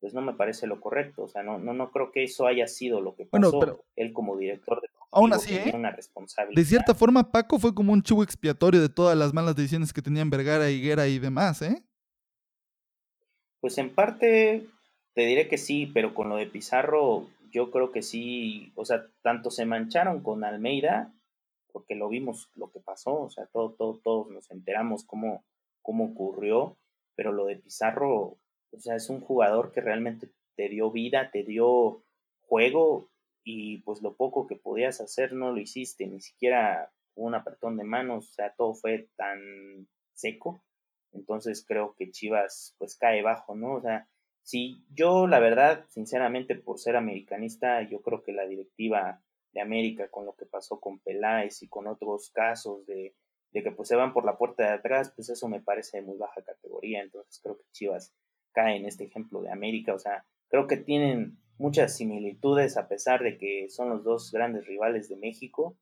pues 0.00 0.14
no 0.14 0.20
me 0.20 0.34
parece 0.34 0.66
lo 0.66 0.80
correcto. 0.80 1.24
O 1.24 1.28
sea, 1.28 1.42
no, 1.42 1.58
no, 1.58 1.72
no 1.72 1.90
creo 1.90 2.12
que 2.12 2.24
eso 2.24 2.46
haya 2.46 2.66
sido 2.66 3.00
lo 3.00 3.14
que 3.14 3.26
pasó. 3.26 3.84
Él 3.96 4.12
como 4.12 4.36
director 4.36 4.80
de 4.80 4.88
Aún 5.16 5.32
así, 5.32 5.54
¿eh? 5.54 5.72
De 6.54 6.64
cierta 6.64 6.94
forma, 6.94 7.30
Paco 7.30 7.58
fue 7.58 7.74
como 7.74 7.92
un 7.92 8.02
chivo 8.02 8.22
expiatorio 8.22 8.82
de 8.82 8.88
todas 8.88 9.16
las 9.16 9.32
malas 9.32 9.56
decisiones 9.56 9.92
que 9.92 10.02
tenían 10.02 10.28
Vergara, 10.28 10.68
Higuera 10.68 11.06
y 11.08 11.18
demás, 11.18 11.62
¿eh? 11.62 11.82
Pues 13.60 13.78
en 13.78 13.94
parte 13.94 14.66
te 15.14 15.22
diré 15.22 15.48
que 15.48 15.56
sí, 15.56 15.90
pero 15.94 16.14
con 16.14 16.28
lo 16.28 16.36
de 16.36 16.46
Pizarro, 16.46 17.28
yo 17.50 17.70
creo 17.70 17.92
que 17.92 18.02
sí, 18.02 18.72
o 18.74 18.84
sea, 18.84 19.06
tanto 19.22 19.50
se 19.50 19.64
mancharon 19.64 20.22
con 20.22 20.44
Almeida, 20.44 21.14
porque 21.76 21.94
lo 21.94 22.08
vimos 22.08 22.50
lo 22.54 22.70
que 22.70 22.80
pasó, 22.80 23.24
o 23.24 23.28
sea, 23.28 23.44
todo, 23.48 23.74
todo, 23.74 24.00
todos 24.02 24.30
nos 24.30 24.50
enteramos 24.50 25.04
cómo, 25.04 25.44
cómo 25.82 26.06
ocurrió, 26.06 26.78
pero 27.14 27.32
lo 27.32 27.44
de 27.44 27.56
Pizarro, 27.56 28.38
o 28.72 28.78
sea, 28.78 28.96
es 28.96 29.10
un 29.10 29.20
jugador 29.20 29.72
que 29.72 29.82
realmente 29.82 30.30
te 30.54 30.70
dio 30.70 30.90
vida, 30.90 31.30
te 31.30 31.42
dio 31.42 32.02
juego 32.40 33.10
y 33.44 33.82
pues 33.82 34.00
lo 34.00 34.16
poco 34.16 34.46
que 34.46 34.56
podías 34.56 35.02
hacer 35.02 35.34
no 35.34 35.52
lo 35.52 35.60
hiciste, 35.60 36.06
ni 36.06 36.22
siquiera 36.22 36.90
un 37.14 37.34
apretón 37.34 37.76
de 37.76 37.84
manos, 37.84 38.30
o 38.30 38.32
sea, 38.32 38.54
todo 38.54 38.72
fue 38.72 39.10
tan 39.16 39.86
seco. 40.14 40.62
Entonces 41.12 41.62
creo 41.62 41.94
que 41.94 42.10
Chivas 42.10 42.74
pues 42.78 42.96
cae 42.96 43.20
bajo, 43.20 43.54
¿no? 43.54 43.74
O 43.74 43.82
sea, 43.82 44.08
si 44.40 44.82
yo 44.94 45.26
la 45.26 45.40
verdad, 45.40 45.84
sinceramente 45.90 46.54
por 46.54 46.78
ser 46.78 46.96
americanista, 46.96 47.82
yo 47.82 48.00
creo 48.00 48.22
que 48.22 48.32
la 48.32 48.46
directiva 48.46 49.20
de 49.56 49.62
América 49.62 50.08
con 50.08 50.26
lo 50.26 50.34
que 50.36 50.44
pasó 50.44 50.78
con 50.78 50.98
Peláez 50.98 51.62
y 51.62 51.68
con 51.68 51.86
otros 51.86 52.30
casos 52.30 52.86
de, 52.86 53.14
de 53.52 53.62
que 53.62 53.72
pues 53.72 53.88
se 53.88 53.96
van 53.96 54.12
por 54.12 54.26
la 54.26 54.36
puerta 54.36 54.64
de 54.64 54.74
atrás, 54.74 55.12
pues 55.16 55.30
eso 55.30 55.48
me 55.48 55.62
parece 55.62 55.96
de 55.96 56.02
muy 56.02 56.18
baja 56.18 56.42
categoría, 56.42 57.02
entonces 57.02 57.40
creo 57.42 57.56
que 57.56 57.64
Chivas 57.72 58.12
cae 58.52 58.76
en 58.76 58.84
este 58.84 59.04
ejemplo 59.04 59.40
de 59.40 59.50
América, 59.50 59.94
o 59.94 59.98
sea, 59.98 60.26
creo 60.48 60.66
que 60.66 60.76
tienen 60.76 61.38
muchas 61.56 61.96
similitudes 61.96 62.76
a 62.76 62.86
pesar 62.86 63.22
de 63.22 63.38
que 63.38 63.70
son 63.70 63.88
los 63.88 64.04
dos 64.04 64.30
grandes 64.30 64.66
rivales 64.66 65.08
de 65.08 65.16
México, 65.16 65.78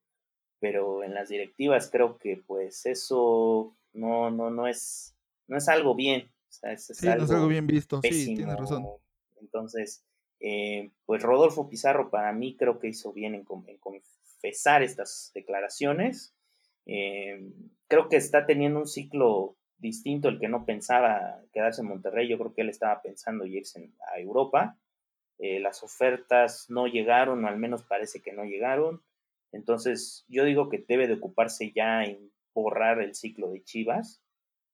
pero 0.60 1.02
en 1.02 1.12
las 1.12 1.28
directivas 1.28 1.90
creo 1.90 2.16
que 2.16 2.37
pues 2.46 2.87
eso 2.87 3.76
no, 3.92 4.30
no, 4.30 4.50
no 4.50 4.68
es, 4.68 5.16
no 5.48 5.56
es 5.56 5.68
algo 5.68 5.96
bien. 5.96 6.30
sí, 6.48 7.06
no 7.08 7.24
es 7.24 7.30
algo 7.32 7.48
bien 7.48 7.66
visto, 7.66 8.00
sí, 8.02 8.37
tienes 8.37 8.56
razón. 8.56 8.87
Entonces, 9.40 10.04
Eh, 10.46 10.90
pues 11.07 11.22
Rodolfo 11.22 11.70
Pizarro 11.70 12.11
para 12.11 12.30
mí 12.35 12.54
creo 12.54 12.78
que 12.78 12.88
hizo 12.88 13.14
bien 13.14 13.35
en, 13.35 13.44
confesar 13.44 14.83
estas 14.83 15.33
declaraciones. 15.35 16.35
Eh, 16.85 17.50
creo 17.88 18.11
que 18.11 18.16
está 18.16 18.44
teniendo 18.44 18.80
un 18.80 18.87
ciclo 18.87 19.57
distinto 19.78 20.28
el 20.28 20.38
que 20.38 20.48
no 20.48 20.66
pensaba 20.66 21.40
quedarse 21.50 21.80
en 21.80 21.88
Monterrey. 21.88 22.28
Yo 22.28 22.37
creo 22.37 22.52
que 22.52 22.61
él 22.61 22.68
estaba 22.68 23.00
pensando 23.00 23.46
irse 23.46 23.90
a 24.12 24.20
Europa. 24.20 24.78
Eh, 25.38 25.61
las 25.61 25.83
ofertas 25.83 26.66
no 26.68 26.88
llegaron, 26.88 27.42
o 27.42 27.48
al 27.48 27.57
menos 27.57 27.83
parece 27.83 28.20
que 28.20 28.35
no 28.35 28.44
llegaron. 28.44 29.02
Entonces, 29.50 30.26
yo 30.28 30.44
digo 30.44 30.68
que 30.68 30.85
debe 30.87 31.07
de 31.07 31.14
ocuparse 31.14 31.72
ya 31.74 32.04
en 32.04 32.30
borrar 32.52 33.00
el 33.00 33.14
ciclo 33.14 33.50
de 33.50 33.64
Chivas 33.64 34.22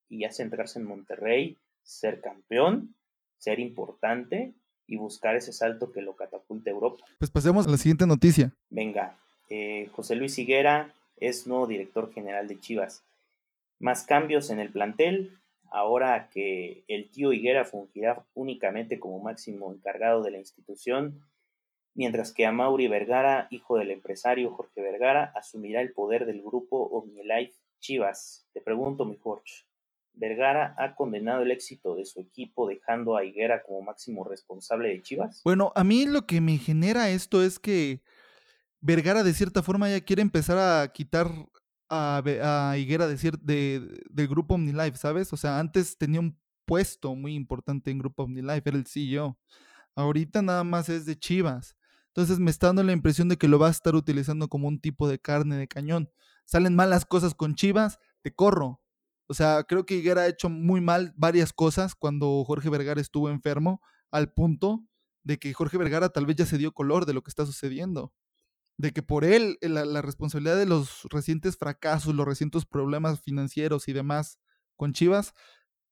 y 0.09 0.23
ya 0.23 0.33
centrarse 0.33 0.81
en 0.81 0.87
Monterrey, 0.87 1.57
ser 1.85 2.21
campeón, 2.21 2.97
ser 3.39 3.61
importante 3.61 4.57
y 4.91 4.97
buscar 4.97 5.37
ese 5.37 5.53
salto 5.53 5.93
que 5.93 6.03
lo 6.03 6.17
catapulte 6.17 6.69
a 6.69 6.73
Europa. 6.73 7.05
Pues 7.19 7.31
pasemos 7.31 7.67
a 7.67 7.71
la 7.71 7.77
siguiente 7.77 8.07
noticia. 8.09 8.53
Venga, 8.69 9.17
eh, 9.49 9.89
José 9.93 10.17
Luis 10.17 10.37
Higuera 10.37 10.93
es 11.17 11.47
nuevo 11.47 11.69
director 11.69 12.13
general 12.13 12.49
de 12.49 12.59
Chivas. 12.59 13.05
Más 13.79 14.03
cambios 14.03 14.51
en 14.51 14.59
el 14.59 14.73
plantel, 14.73 15.39
ahora 15.71 16.29
que 16.29 16.83
el 16.89 17.09
tío 17.09 17.33
Higuera 17.33 17.65
fungirá 17.65 18.27
únicamente 18.35 18.99
como 18.99 19.21
máximo 19.21 19.73
encargado 19.73 20.23
de 20.25 20.33
la 20.33 20.39
institución, 20.39 21.23
mientras 21.95 22.33
que 22.33 22.45
Amaury 22.45 22.89
Vergara, 22.89 23.47
hijo 23.51 23.79
del 23.79 23.93
empresario 23.93 24.51
Jorge 24.51 24.83
Vergara, 24.83 25.33
asumirá 25.37 25.83
el 25.83 25.93
poder 25.93 26.27
del 26.27 26.43
grupo 26.43 26.83
OmniLife 26.83 27.55
Chivas. 27.79 28.45
Te 28.53 28.61
pregunto, 28.61 29.05
mi 29.05 29.17
Jorge, 29.17 29.65
¿Vergara 30.13 30.75
ha 30.79 30.95
condenado 30.95 31.43
el 31.43 31.51
éxito 31.51 31.95
de 31.95 32.05
su 32.05 32.21
equipo 32.21 32.69
dejando 32.69 33.17
a 33.17 33.25
Higuera 33.25 33.63
como 33.63 33.83
máximo 33.83 34.25
responsable 34.25 34.89
de 34.89 35.03
Chivas? 35.03 35.41
Bueno, 35.45 35.73
a 35.75 35.85
mí 35.85 36.07
lo 36.07 36.27
que 36.27 36.41
me 36.41 36.59
genera 36.59 37.11
esto 37.11 37.43
es 37.43 37.59
que 37.59 38.03
Vergara 38.81 39.23
de 39.23 39.35
cierta 39.35 39.63
forma 39.63 39.91
ya 39.91 40.01
quiere 40.01 40.23
empezar 40.23 40.59
a 40.59 40.91
quitar 40.93 41.31
a, 41.91 42.75
Higuera 42.79 43.07
decir 43.07 43.39
de, 43.41 44.03
del 44.11 44.29
grupo 44.29 44.55
OmniLife, 44.55 44.97
¿sabes? 44.97 45.33
O 45.33 45.37
sea, 45.37 45.59
antes 45.59 45.99
tenía 45.99 46.21
un 46.21 46.39
puesto 46.65 47.15
muy 47.15 47.35
importante 47.35 47.91
en 47.91 47.99
grupo 47.99 48.23
OmniLife, 48.23 48.69
era 48.69 48.79
el 48.79 48.87
CEO. 48.87 49.39
Ahorita 49.97 50.41
nada 50.41 50.65
más 50.65 50.89
es 50.89 51.05
de 51.05 51.19
Chivas. 51.19 51.77
Entonces 52.09 52.39
me 52.39 52.51
está 52.51 52.69
dando 52.69 52.83
la 52.83 52.93
impresión 52.93 53.29
de 53.29 53.37
que 53.37 53.49
lo 53.49 53.59
va 53.59 53.69
a 53.69 53.73
estar 53.73 53.95
utilizando 53.95 54.49
como 54.49 54.69
un 54.69 54.81
tipo 54.81 55.09
de 55.09 55.19
carne 55.19 55.57
de 55.57 55.69
cañón. 55.69 56.11
Salen 56.45 56.75
malas 56.75 57.05
cosas 57.05 57.35
con 57.35 57.55
Chivas, 57.55 57.99
te 58.23 58.35
corro. 58.35 58.81
O 59.31 59.35
sea, 59.35 59.63
creo 59.65 59.87
que 59.87 59.95
Higuera 59.95 60.23
ha 60.23 60.29
hecho 60.29 60.49
muy 60.49 60.81
mal 60.81 61.13
varias 61.17 61.53
cosas 61.53 61.95
cuando 61.95 62.43
Jorge 62.45 62.69
Vergara 62.69 63.01
estuvo 63.01 63.31
enfermo, 63.31 63.81
al 64.11 64.33
punto 64.33 64.85
de 65.23 65.39
que 65.39 65.53
Jorge 65.55 65.79
Vergara 65.79 66.09
tal 66.09 66.27
vez 66.27 66.37
ya 66.37 66.47
se 66.47 66.59
dio 66.59 66.73
color 66.73 67.07
de 67.07 67.15
lo 67.15 67.23
que 67.23 67.31
está 67.31 67.47
sucediendo 67.47 68.13
de 68.81 68.93
que 68.93 69.03
por 69.03 69.25
él 69.25 69.59
eh, 69.61 69.69
la, 69.69 70.01
responsabilidad 70.01 70.57
de 70.57 70.65
los 70.65 71.05
recientes 71.11 71.59
fracasos, 71.59 72.15
los 72.15 72.27
recientes 72.27 72.65
problemas 72.65 73.21
financieros 73.21 73.89
y 73.89 73.93
demás 73.93 74.39
con 74.77 74.95
Chivas, 74.95 75.35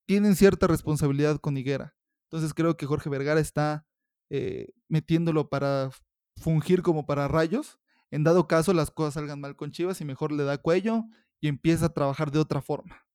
tienen 0.06 0.34
cierta 0.36 0.66
responsabilidad 0.66 1.36
con 1.36 1.58
Higuera. 1.58 1.94
Entonces 2.30 2.54
creo 2.54 2.78
que 2.78 2.86
Jorge 2.86 3.10
Vergara 3.10 3.40
está 3.40 3.86
eh, 4.30 4.70
metiéndolo 4.88 5.50
para 5.50 5.90
fungir 6.36 6.80
como 6.80 7.04
para 7.04 7.28
rayos. 7.28 7.78
En 8.10 8.24
dado 8.24 8.48
caso 8.48 8.72
las 8.72 8.90
cosas 8.90 9.14
salgan 9.14 9.40
mal 9.40 9.54
con 9.54 9.70
Chivas 9.70 10.00
y 10.00 10.06
mejor 10.06 10.32
le 10.32 10.44
da 10.44 10.56
cuello 10.56 11.04
y 11.42 11.48
empieza 11.48 11.86
a 11.86 11.92
trabajar 11.92 12.30
de 12.30 12.38
otra 12.38 12.62
forma. 12.62 13.07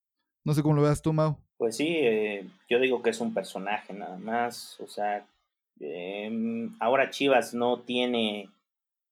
No 0.46 0.54
sé 0.54 0.62
cómo 0.62 0.76
lo 0.76 0.82
veas 0.82 1.02
tú, 1.02 1.14
Mau. 1.14 1.38
Pues 1.58 1.78
sí, 1.78 1.88
eh, 1.88 2.46
yo 2.70 2.80
digo 2.80 3.02
que 3.02 3.12
es 3.12 3.22
un 3.22 3.34
personaje 3.34 3.94
nada 3.94 4.18
más. 4.18 4.80
O 4.82 4.88
sea, 4.88 5.26
em, 5.80 6.76
ahora 6.80 7.10
Chivas 7.10 7.54
no 7.54 7.80
tiene 7.82 8.50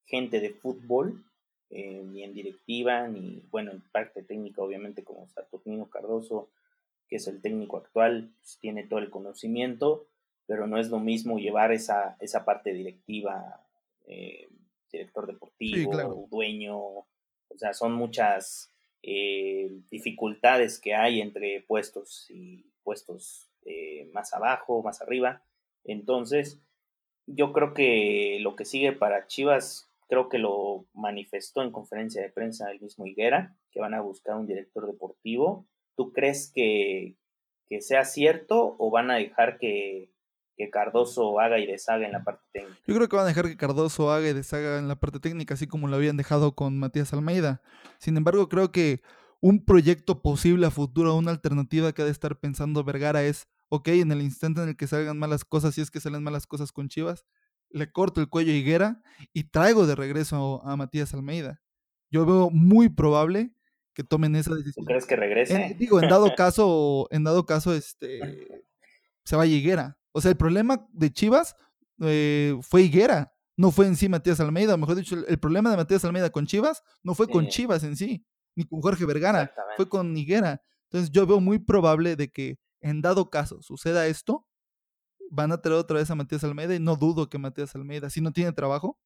gente 0.04 0.40
de 0.40 0.50
fútbol, 0.50 1.24
eh, 1.70 2.02
ni 2.04 2.22
en 2.22 2.34
directiva, 2.34 3.08
ni, 3.08 3.42
bueno, 3.50 3.70
en 3.70 3.80
parte 3.80 4.22
técnica, 4.22 4.60
obviamente, 4.60 5.02
como 5.02 5.26
Saturnino 5.28 5.88
Cardoso, 5.88 6.50
que 7.08 7.16
es 7.16 7.26
el 7.28 7.40
técnico 7.40 7.78
actual, 7.78 8.30
pues, 8.40 8.58
tiene 8.60 8.84
todo 8.84 8.98
el 8.98 9.10
conocimiento, 9.10 10.06
pero 10.46 10.66
no 10.66 10.78
es 10.78 10.90
lo 10.90 10.98
mismo 10.98 11.38
llevar 11.38 11.72
esa, 11.72 12.16
esa 12.20 12.44
parte 12.44 12.74
directiva, 12.74 13.64
eh, 14.06 14.48
director 14.92 15.26
deportivo, 15.26 16.28
dueño, 16.30 16.76
o 16.76 17.06
sea, 17.56 17.72
son 17.72 17.94
muchas 17.94 18.71
eh, 19.02 19.70
dificultades 19.90 20.80
que 20.80 20.94
hay 20.94 21.20
entre 21.20 21.62
puestos 21.62 22.26
y 22.30 22.66
puestos 22.82 23.48
más 24.12 24.34
abajo, 24.34 24.82
más 24.82 25.00
arriba. 25.00 25.44
Entonces, 25.84 26.60
yo 27.26 27.52
creo 27.52 27.74
que 27.74 28.38
lo 28.40 28.56
que 28.56 28.64
sigue 28.64 28.92
para 28.92 29.28
Chivas 29.28 29.92
creo 30.12 30.28
que 30.28 30.36
lo 30.36 30.84
manifestó 30.92 31.62
en 31.62 31.72
conferencia 31.72 32.20
de 32.20 32.28
prensa 32.28 32.70
el 32.70 32.82
mismo 32.82 33.06
Higuera, 33.06 33.56
que 33.70 33.80
van 33.80 33.94
a 33.94 34.02
buscar 34.02 34.36
un 34.36 34.46
director 34.46 34.86
deportivo. 34.86 35.66
¿Tú 35.96 36.12
crees 36.12 36.52
que, 36.54 37.16
sea 37.80 38.04
cierto 38.04 38.76
o 38.78 38.90
van 38.90 39.10
a 39.10 39.16
dejar 39.16 39.56
que, 39.56 40.11
que, 40.56 40.70
Cardoso 40.70 41.38
haga 41.40 41.58
y 41.58 41.66
deshaga 41.66 42.06
en 42.06 42.12
la 42.12 42.24
parte 42.24 42.44
técnica? 42.52 42.80
Yo 42.86 42.94
creo 42.94 43.08
que 43.08 43.16
van 43.16 43.24
a 43.24 43.28
dejar 43.28 43.46
que 43.46 43.56
Cardoso 43.56 44.10
haga 44.10 44.28
y 44.28 44.32
deshaga 44.32 44.78
en 44.78 44.88
la 44.88 44.96
parte 44.96 45.20
técnica, 45.20 45.54
así 45.54 45.66
como 45.66 45.88
lo 45.88 45.96
habían 45.96 46.16
dejado 46.16 46.54
con 46.54 46.78
Matías 46.78 47.12
Almeida. 47.12 47.62
Sin 47.98 48.16
embargo, 48.16 48.48
creo 48.48 48.72
que 48.72 49.02
un 49.40 49.64
proyecto 49.64 50.22
posible 50.22 50.66
a 50.66 50.70
futuro, 50.70 51.16
una 51.16 51.32
alternativa 51.32 51.92
que 51.92 52.02
ha 52.02 52.04
de 52.04 52.10
estar 52.10 52.38
pensando 52.38 52.84
Vergara 52.84 53.24
es, 53.24 53.48
ok, 53.68 53.88
en 53.88 54.12
el 54.12 54.22
instante 54.22 54.62
en 54.62 54.68
el 54.70 54.76
que 54.76 54.86
salgan 54.86 55.18
malas 55.18 55.44
cosas, 55.44 55.74
si 55.74 55.80
es 55.80 55.90
que 55.90 56.00
salen 56.00 56.22
malas 56.22 56.46
cosas 56.46 56.70
con 56.70 56.88
Chivas, 56.88 57.26
le 57.70 57.90
corto 57.90 58.20
el 58.20 58.28
cuello 58.28 58.52
a 58.52 58.54
Higuera 58.54 59.02
y 59.32 59.44
traigo 59.44 59.86
de 59.86 59.94
regreso 59.94 60.62
a 60.64 60.76
Matías 60.76 61.12
Almeida. 61.14 61.60
Yo 62.10 62.26
veo 62.26 62.50
muy 62.50 62.88
probable 62.88 63.52
que 63.94 64.04
tomen 64.04 64.36
esa 64.36 64.54
decisión. 64.54 64.84
¿Tú 64.84 64.88
crees 64.88 65.06
que 65.06 65.16
regrese? 65.16 65.74
digo, 65.78 66.00
en 66.00 66.08
dado 66.08 66.32
caso, 66.36 67.08
en 67.10 67.24
dado 67.24 67.46
caso, 67.46 67.74
este 67.74 68.20
se 69.24 69.36
va 69.36 69.46
Higuera. 69.46 69.98
O 70.12 70.20
sea, 70.20 70.30
el 70.30 70.36
problema 70.36 70.86
de 70.92 71.12
Chivas 71.12 71.56
eh, 72.00 72.56
fue 72.62 72.82
Higuera, 72.82 73.32
no 73.56 73.70
fue 73.70 73.86
en 73.86 73.96
sí 73.96 74.08
Matías 74.08 74.40
Almeida. 74.40 74.76
Mejor 74.76 74.96
dicho, 74.96 75.16
el, 75.26 75.38
problema 75.38 75.70
de 75.70 75.76
Matías 75.76 76.04
Almeida 76.04 76.30
con 76.30 76.46
Chivas 76.46 76.82
no 77.02 77.14
fue 77.14 77.28
con 77.28 77.48
Chivas 77.48 77.84
en 77.84 77.96
sí, 77.96 78.24
ni 78.54 78.64
con 78.64 78.80
Jorge 78.80 79.04
Vergara, 79.06 79.52
fue 79.76 79.88
con 79.88 80.16
Higuera. 80.16 80.62
Entonces 80.84 81.10
yo 81.10 81.26
veo 81.26 81.40
muy 81.40 81.58
probable 81.58 82.16
de 82.16 82.30
que 82.30 82.58
en 82.80 83.00
dado 83.00 83.30
caso 83.30 83.62
suceda 83.62 84.06
esto, 84.06 84.46
van 85.30 85.52
a 85.52 85.62
traer 85.62 85.78
otra 85.78 85.98
vez 85.98 86.10
a 86.10 86.14
Matías 86.14 86.44
Almeida 86.44 86.74
y 86.74 86.80
no 86.80 86.96
dudo 86.96 87.28
que 87.28 87.38
Matías 87.38 87.74
Almeida, 87.74 88.10
si 88.10 88.20
no 88.20 88.32
tiene 88.32 88.52
trabajo, 88.52 88.98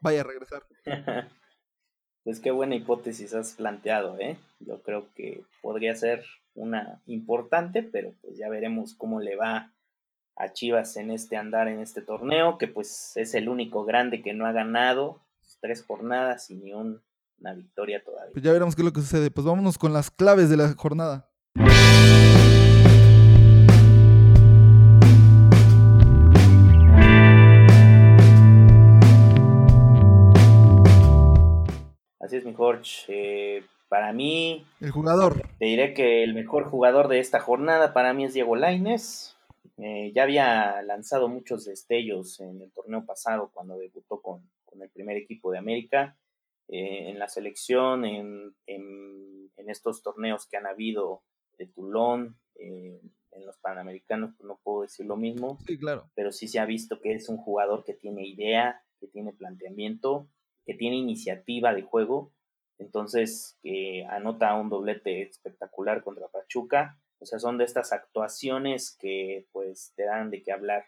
vaya 0.00 0.20
a 0.20 0.24
regresar. 0.24 0.66
pues 2.24 2.40
qué 2.40 2.50
buena 2.50 2.74
hipótesis 2.74 3.32
has 3.34 3.54
planteado, 3.54 4.18
¿eh? 4.18 4.36
Yo 4.60 4.82
creo 4.82 5.06
que 5.14 5.44
podría 5.62 5.94
ser 5.94 6.24
una 6.54 7.00
importante, 7.06 7.82
pero 7.82 8.12
pues 8.20 8.36
ya 8.36 8.48
veremos 8.50 8.94
cómo 8.94 9.20
le 9.20 9.36
va 9.36 9.72
a 10.36 10.52
Chivas 10.52 10.96
en 10.96 11.10
este 11.10 11.36
andar 11.36 11.68
en 11.68 11.80
este 11.80 12.02
torneo, 12.02 12.58
que 12.58 12.68
pues 12.68 13.12
es 13.16 13.34
el 13.34 13.48
único 13.48 13.84
grande 13.84 14.22
que 14.22 14.34
no 14.34 14.46
ha 14.46 14.52
ganado 14.52 15.20
tres 15.62 15.84
jornadas 15.84 16.50
y 16.50 16.56
ni 16.56 16.74
una 16.74 17.54
victoria 17.54 18.02
todavía. 18.04 18.32
Pues 18.32 18.44
ya 18.44 18.52
veremos 18.52 18.74
qué 18.74 18.82
es 18.82 18.86
lo 18.86 18.92
que 18.92 19.00
sucede. 19.00 19.30
Pues 19.30 19.46
vámonos 19.46 19.78
con 19.78 19.92
las 19.92 20.10
claves 20.10 20.50
de 20.50 20.56
la 20.56 20.74
jornada. 20.74 21.28
es, 32.32 32.44
mi 32.46 32.54
Jorge. 32.54 33.04
Eh, 33.08 33.64
para 33.88 34.12
mí. 34.12 34.64
El 34.80 34.90
jugador. 34.90 35.42
Te 35.58 35.66
diré 35.66 35.92
que 35.92 36.24
el 36.24 36.32
mejor 36.32 36.64
jugador 36.64 37.08
de 37.08 37.18
esta 37.18 37.40
jornada 37.40 37.92
para 37.92 38.14
mí 38.14 38.24
es 38.24 38.32
Diego 38.32 38.56
Laines. 38.56 39.31
Eh, 39.76 40.12
ya 40.14 40.24
había 40.24 40.82
lanzado 40.82 41.28
muchos 41.28 41.64
destellos 41.64 42.40
en 42.40 42.60
el 42.62 42.72
torneo 42.72 43.04
pasado 43.04 43.50
cuando 43.52 43.78
debutó 43.78 44.20
con, 44.20 44.50
el 44.80 44.90
primer 44.90 45.16
equipo 45.16 45.52
de 45.52 45.58
América. 45.58 46.16
Eh, 46.68 47.10
en 47.10 47.18
la 47.18 47.28
selección, 47.28 48.04
en, 48.04 48.54
estos 49.68 50.02
torneos 50.02 50.46
que 50.46 50.56
han 50.58 50.66
habido 50.66 51.22
de 51.56 51.66
Tulón, 51.66 52.36
en 52.56 53.46
los 53.46 53.56
Panamericanos, 53.58 54.34
pues 54.36 54.46
no 54.46 54.60
puedo 54.62 54.82
decir 54.82 55.06
lo 55.06 55.16
mismo. 55.16 55.58
Sí, 55.66 55.78
claro. 55.78 56.10
Pero 56.14 56.30
sí 56.30 56.46
se 56.46 56.58
ha 56.58 56.66
visto 56.66 57.00
que 57.00 57.14
es 57.14 57.28
un 57.30 57.38
jugador 57.38 57.84
que 57.84 57.94
tiene 57.94 58.26
idea, 58.26 58.82
que 59.00 59.06
tiene 59.06 59.32
planteamiento 59.32 60.28
que 60.64 60.74
tiene 60.74 60.96
iniciativa 60.96 61.74
de 61.74 61.82
juego, 61.82 62.32
entonces 62.78 63.58
que 63.62 64.04
anota 64.08 64.54
un 64.54 64.68
doblete 64.68 65.22
espectacular 65.22 66.02
contra 66.02 66.28
Pachuca, 66.28 66.98
o 67.22 67.26
sea, 67.26 67.38
son 67.38 67.56
de 67.58 67.64
estas 67.64 67.92
actuaciones 67.92 68.96
que 68.98 69.46
pues 69.52 69.92
te 69.96 70.04
dan 70.04 70.30
de 70.30 70.42
qué 70.42 70.52
hablar. 70.52 70.84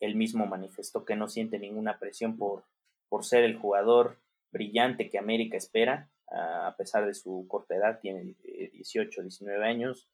Él 0.00 0.16
mismo 0.16 0.46
manifestó 0.46 1.04
que 1.04 1.14
no 1.16 1.28
siente 1.28 1.58
ninguna 1.58 1.98
presión 1.98 2.36
por, 2.36 2.64
por 3.08 3.24
ser 3.24 3.44
el 3.44 3.56
jugador 3.58 4.18
brillante 4.50 5.08
que 5.10 5.18
América 5.18 5.56
espera, 5.56 6.10
a 6.30 6.74
pesar 6.76 7.06
de 7.06 7.14
su 7.14 7.46
corta 7.48 7.74
edad, 7.76 8.00
tiene 8.00 8.34
18, 8.72 9.22
19 9.22 9.64
años. 9.64 10.08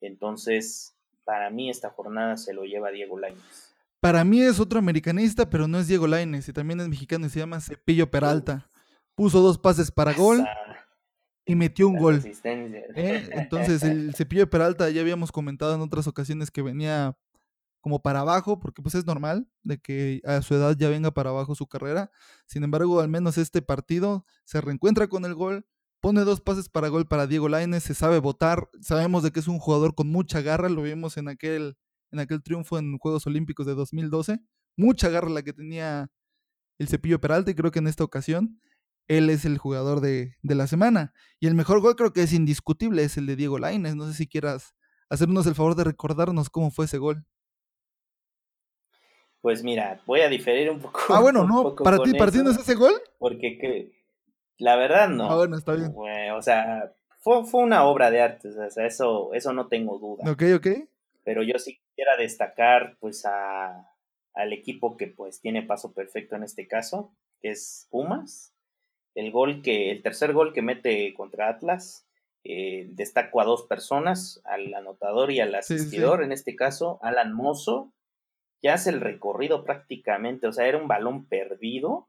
Entonces, 0.00 0.96
para 1.24 1.50
mí 1.50 1.70
esta 1.70 1.90
jornada 1.90 2.36
se 2.36 2.52
lo 2.52 2.64
lleva 2.64 2.90
Diego 2.90 3.18
Lainez. 3.18 3.74
Para 4.00 4.24
mí 4.24 4.42
es 4.42 4.58
otro 4.58 4.80
americanista, 4.80 5.48
pero 5.48 5.68
no 5.68 5.78
es 5.78 5.86
Diego 5.86 6.08
Laines 6.08 6.48
y 6.48 6.52
también 6.52 6.80
es 6.80 6.88
mexicano 6.88 7.26
y 7.26 7.30
se 7.30 7.38
llama 7.38 7.60
Cepillo 7.60 8.10
Peralta. 8.10 8.68
Puso 9.14 9.40
dos 9.40 9.58
pases 9.58 9.92
para 9.92 10.12
gol 10.14 10.40
Esa- 10.40 10.61
y 11.44 11.54
metió 11.54 11.88
un 11.88 11.96
gol. 11.96 12.22
¿eh? 12.44 13.28
Entonces, 13.32 13.82
el 13.82 14.14
Cepillo 14.16 14.42
de 14.42 14.46
Peralta 14.46 14.88
ya 14.90 15.00
habíamos 15.00 15.32
comentado 15.32 15.74
en 15.74 15.80
otras 15.80 16.06
ocasiones 16.06 16.50
que 16.50 16.62
venía 16.62 17.16
como 17.80 18.00
para 18.00 18.20
abajo, 18.20 18.60
porque 18.60 18.80
pues 18.80 18.94
es 18.94 19.06
normal 19.06 19.48
de 19.64 19.78
que 19.78 20.20
a 20.24 20.40
su 20.42 20.54
edad 20.54 20.76
ya 20.78 20.88
venga 20.88 21.10
para 21.10 21.30
abajo 21.30 21.54
su 21.56 21.66
carrera. 21.66 22.10
Sin 22.46 22.62
embargo, 22.62 23.00
al 23.00 23.08
menos 23.08 23.38
este 23.38 23.60
partido 23.60 24.24
se 24.44 24.60
reencuentra 24.60 25.08
con 25.08 25.24
el 25.24 25.34
gol, 25.34 25.66
pone 26.00 26.22
dos 26.22 26.40
pases 26.40 26.68
para 26.68 26.88
gol 26.88 27.08
para 27.08 27.26
Diego 27.26 27.48
Lainez, 27.48 27.82
se 27.82 27.94
sabe 27.94 28.20
votar, 28.20 28.68
sabemos 28.80 29.24
de 29.24 29.32
que 29.32 29.40
es 29.40 29.48
un 29.48 29.58
jugador 29.58 29.96
con 29.96 30.08
mucha 30.08 30.40
garra, 30.40 30.68
lo 30.68 30.82
vimos 30.82 31.16
en 31.16 31.28
aquel, 31.28 31.76
en 32.12 32.20
aquel 32.20 32.40
triunfo 32.42 32.78
en 32.78 32.98
Juegos 32.98 33.26
Olímpicos 33.26 33.66
de 33.66 33.74
2012, 33.74 34.38
mucha 34.76 35.08
garra 35.08 35.28
la 35.28 35.42
que 35.42 35.52
tenía 35.52 36.08
el 36.78 36.88
Cepillo 36.88 37.20
Peralta 37.20 37.50
y 37.50 37.54
creo 37.54 37.72
que 37.72 37.80
en 37.80 37.88
esta 37.88 38.04
ocasión 38.04 38.60
él 39.08 39.30
es 39.30 39.44
el 39.44 39.58
jugador 39.58 40.00
de, 40.00 40.36
de 40.42 40.54
la 40.54 40.66
semana. 40.66 41.12
Y 41.40 41.46
el 41.46 41.54
mejor 41.54 41.80
gol 41.80 41.96
creo 41.96 42.12
que 42.12 42.22
es 42.22 42.32
indiscutible, 42.32 43.02
es 43.02 43.16
el 43.16 43.26
de 43.26 43.36
Diego 43.36 43.58
Lainez. 43.58 43.94
No 43.94 44.06
sé 44.06 44.14
si 44.14 44.26
quieras 44.26 44.74
hacernos 45.08 45.46
el 45.46 45.54
favor 45.54 45.74
de 45.74 45.84
recordarnos 45.84 46.50
cómo 46.50 46.70
fue 46.70 46.86
ese 46.86 46.98
gol. 46.98 47.24
Pues 49.42 49.64
mira, 49.64 50.00
voy 50.06 50.20
a 50.20 50.28
diferir 50.28 50.70
un 50.70 50.80
poco. 50.80 51.00
Ah, 51.08 51.20
bueno, 51.20 51.44
no, 51.46 51.74
para 51.74 51.98
ti, 51.98 52.14
partiendo 52.14 52.50
es 52.50 52.58
ese 52.58 52.76
gol. 52.76 52.94
Porque 53.18 53.58
que, 53.58 53.92
la 54.58 54.76
verdad 54.76 55.08
no. 55.08 55.30
Ah, 55.30 55.36
bueno, 55.36 55.56
está 55.56 55.74
bien. 55.74 55.92
O 56.34 56.42
sea, 56.42 56.94
fue, 57.18 57.44
fue 57.44 57.62
una 57.62 57.84
obra 57.84 58.10
de 58.10 58.22
arte, 58.22 58.48
o 58.48 58.70
sea, 58.70 58.86
eso, 58.86 59.34
eso 59.34 59.52
no 59.52 59.66
tengo 59.66 59.98
duda. 59.98 60.30
Ok, 60.30 60.44
ok. 60.56 60.88
Pero 61.24 61.42
yo 61.42 61.58
sí 61.58 61.78
quisiera 61.78 62.16
destacar 62.16 62.96
pues 63.00 63.26
a, 63.26 63.88
al 64.34 64.52
equipo 64.52 64.96
que 64.96 65.08
pues 65.08 65.40
tiene 65.40 65.62
paso 65.62 65.92
perfecto 65.92 66.36
en 66.36 66.44
este 66.44 66.66
caso, 66.66 67.12
que 67.40 67.50
es 67.50 67.88
Pumas. 67.90 68.51
El 69.14 69.30
gol 69.30 69.62
que, 69.62 69.90
el 69.90 70.02
tercer 70.02 70.32
gol 70.32 70.52
que 70.52 70.62
mete 70.62 71.12
contra 71.14 71.48
Atlas, 71.48 72.06
eh, 72.44 72.88
destaco 72.90 73.40
a 73.40 73.44
dos 73.44 73.62
personas, 73.64 74.40
al 74.44 74.72
anotador 74.74 75.30
y 75.30 75.40
al 75.40 75.50
Sí, 75.50 75.56
sí, 75.62 75.66
sí. 75.66 75.74
asistidor, 75.74 76.22
en 76.22 76.32
este 76.32 76.56
caso, 76.56 76.98
Alan 77.02 77.32
Mozo, 77.32 77.92
que 78.60 78.70
hace 78.70 78.90
el 78.90 79.00
recorrido 79.00 79.64
prácticamente, 79.64 80.46
o 80.46 80.52
sea, 80.52 80.66
era 80.66 80.78
un 80.78 80.88
balón 80.88 81.26
perdido, 81.26 82.08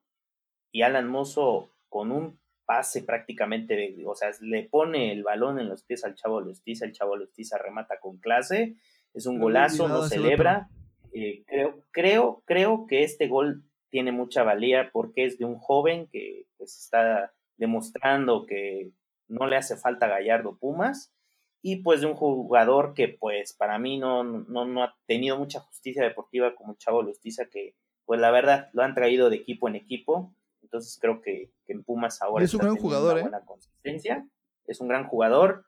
y 0.72 0.82
Alan 0.82 1.08
Mozo 1.08 1.70
con 1.90 2.12
un 2.12 2.40
pase 2.66 3.04
prácticamente, 3.04 3.96
o 4.06 4.16
sea, 4.16 4.30
le 4.42 4.64
pone 4.64 5.12
el 5.12 5.24
balón 5.24 5.60
en 5.60 5.70
los 5.70 5.84
pies 5.84 6.04
al 6.04 6.16
Chavo 6.16 6.42
Lustiza, 6.42 6.86
el 6.86 6.94
Chavo 6.94 7.16
Lustiza 7.16 7.58
remata 7.58 8.00
con 8.00 8.18
clase, 8.18 8.76
es 9.14 9.26
un 9.26 9.40
golazo, 9.40 9.88
no 9.88 10.04
celebra. 10.08 10.70
Eh, 11.14 11.44
creo, 11.46 11.84
creo, 11.92 12.42
creo 12.46 12.88
que 12.88 13.04
este 13.04 13.28
gol 13.28 13.64
tiene 13.90 14.12
mucha 14.12 14.42
valía 14.44 14.90
porque 14.92 15.26
es 15.26 15.38
de 15.38 15.46
un 15.46 15.60
joven 15.60 16.08
que 16.08 16.48
pues, 16.64 16.80
está 16.80 17.34
demostrando 17.58 18.46
que 18.46 18.92
no 19.28 19.48
le 19.48 19.58
hace 19.58 19.76
falta 19.76 20.08
Gallardo 20.08 20.58
Pumas. 20.58 21.14
Y 21.62 21.78
pues 21.78 22.02
de 22.02 22.08
un 22.08 22.16
jugador 22.16 22.94
que 22.94 23.08
pues 23.08 23.54
para 23.54 23.80
mí 23.80 23.98
no, 23.98 24.24
no, 24.24 24.66
no 24.66 24.84
ha 24.84 24.98
tenido 25.06 25.38
mucha 25.38 25.62
justicia 25.62 26.04
deportiva 26.04 26.56
como 26.56 26.76
Chavo 26.76 27.02
Lustiza 27.02 27.46
que 27.46 27.76
pues 28.06 28.20
la 28.20 28.32
verdad 28.32 28.70
lo 28.74 28.84
han 28.84 28.94
traído 28.94 29.30
de 29.30 29.38
equipo 29.38 29.70
en 29.70 29.76
equipo. 29.76 30.34
Entonces 30.62 30.98
creo 31.00 31.22
que, 31.22 31.52
que 31.66 31.72
en 31.72 31.84
Pumas 31.84 32.22
ahora 32.22 32.44
es 32.44 32.54
un 32.54 32.62
gran 32.62 32.76
jugador, 32.76 33.14
una 33.14 33.20
¿eh? 33.20 33.24
buena 33.24 33.46
consistencia. 33.46 34.28
Es 34.66 34.82
un 34.82 34.90
gran 34.90 35.08
jugador. 35.08 35.66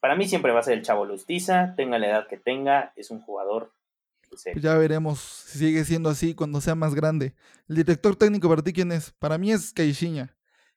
Para 0.00 0.16
mí 0.16 0.26
siempre 0.26 0.52
va 0.52 0.60
a 0.60 0.64
ser 0.64 0.74
el 0.74 0.82
Chavo 0.82 1.04
Lustiza 1.04 1.74
tenga 1.76 1.98
la 1.98 2.08
edad 2.08 2.26
que 2.26 2.36
tenga 2.36 2.92
es 2.96 3.10
un 3.10 3.20
jugador 3.20 3.72
pues, 4.30 4.44
Pues 4.52 4.62
ya 4.62 4.76
veremos 4.78 5.20
si 5.20 5.58
sigue 5.58 5.84
siendo 5.84 6.08
así 6.08 6.34
cuando 6.34 6.60
sea 6.60 6.74
más 6.74 6.94
grande. 6.94 7.34
El 7.68 7.76
director 7.76 8.16
técnico 8.16 8.48
para 8.48 8.62
ti, 8.62 8.72
¿quién 8.72 8.92
es? 8.92 9.12
Para 9.12 9.38
mí 9.38 9.52
es 9.52 9.72
Caixinha, 9.72 10.36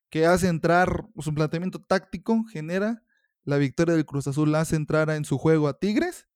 que 0.10 0.26
hace 0.26 0.48
entrar 0.48 1.08
su 1.20 1.34
planteamiento 1.34 1.82
táctico, 1.82 2.44
genera 2.52 3.04
la 3.46 3.58
victoria 3.58 3.96
del 3.96 4.06
Cruz 4.06 4.28
Azul, 4.28 4.54
hace 4.56 4.76
entrar 4.76 5.10
en 5.12 5.26
su 5.26 5.38
juego 5.38 5.68
a 5.68 5.80
Tigres. 5.80 6.28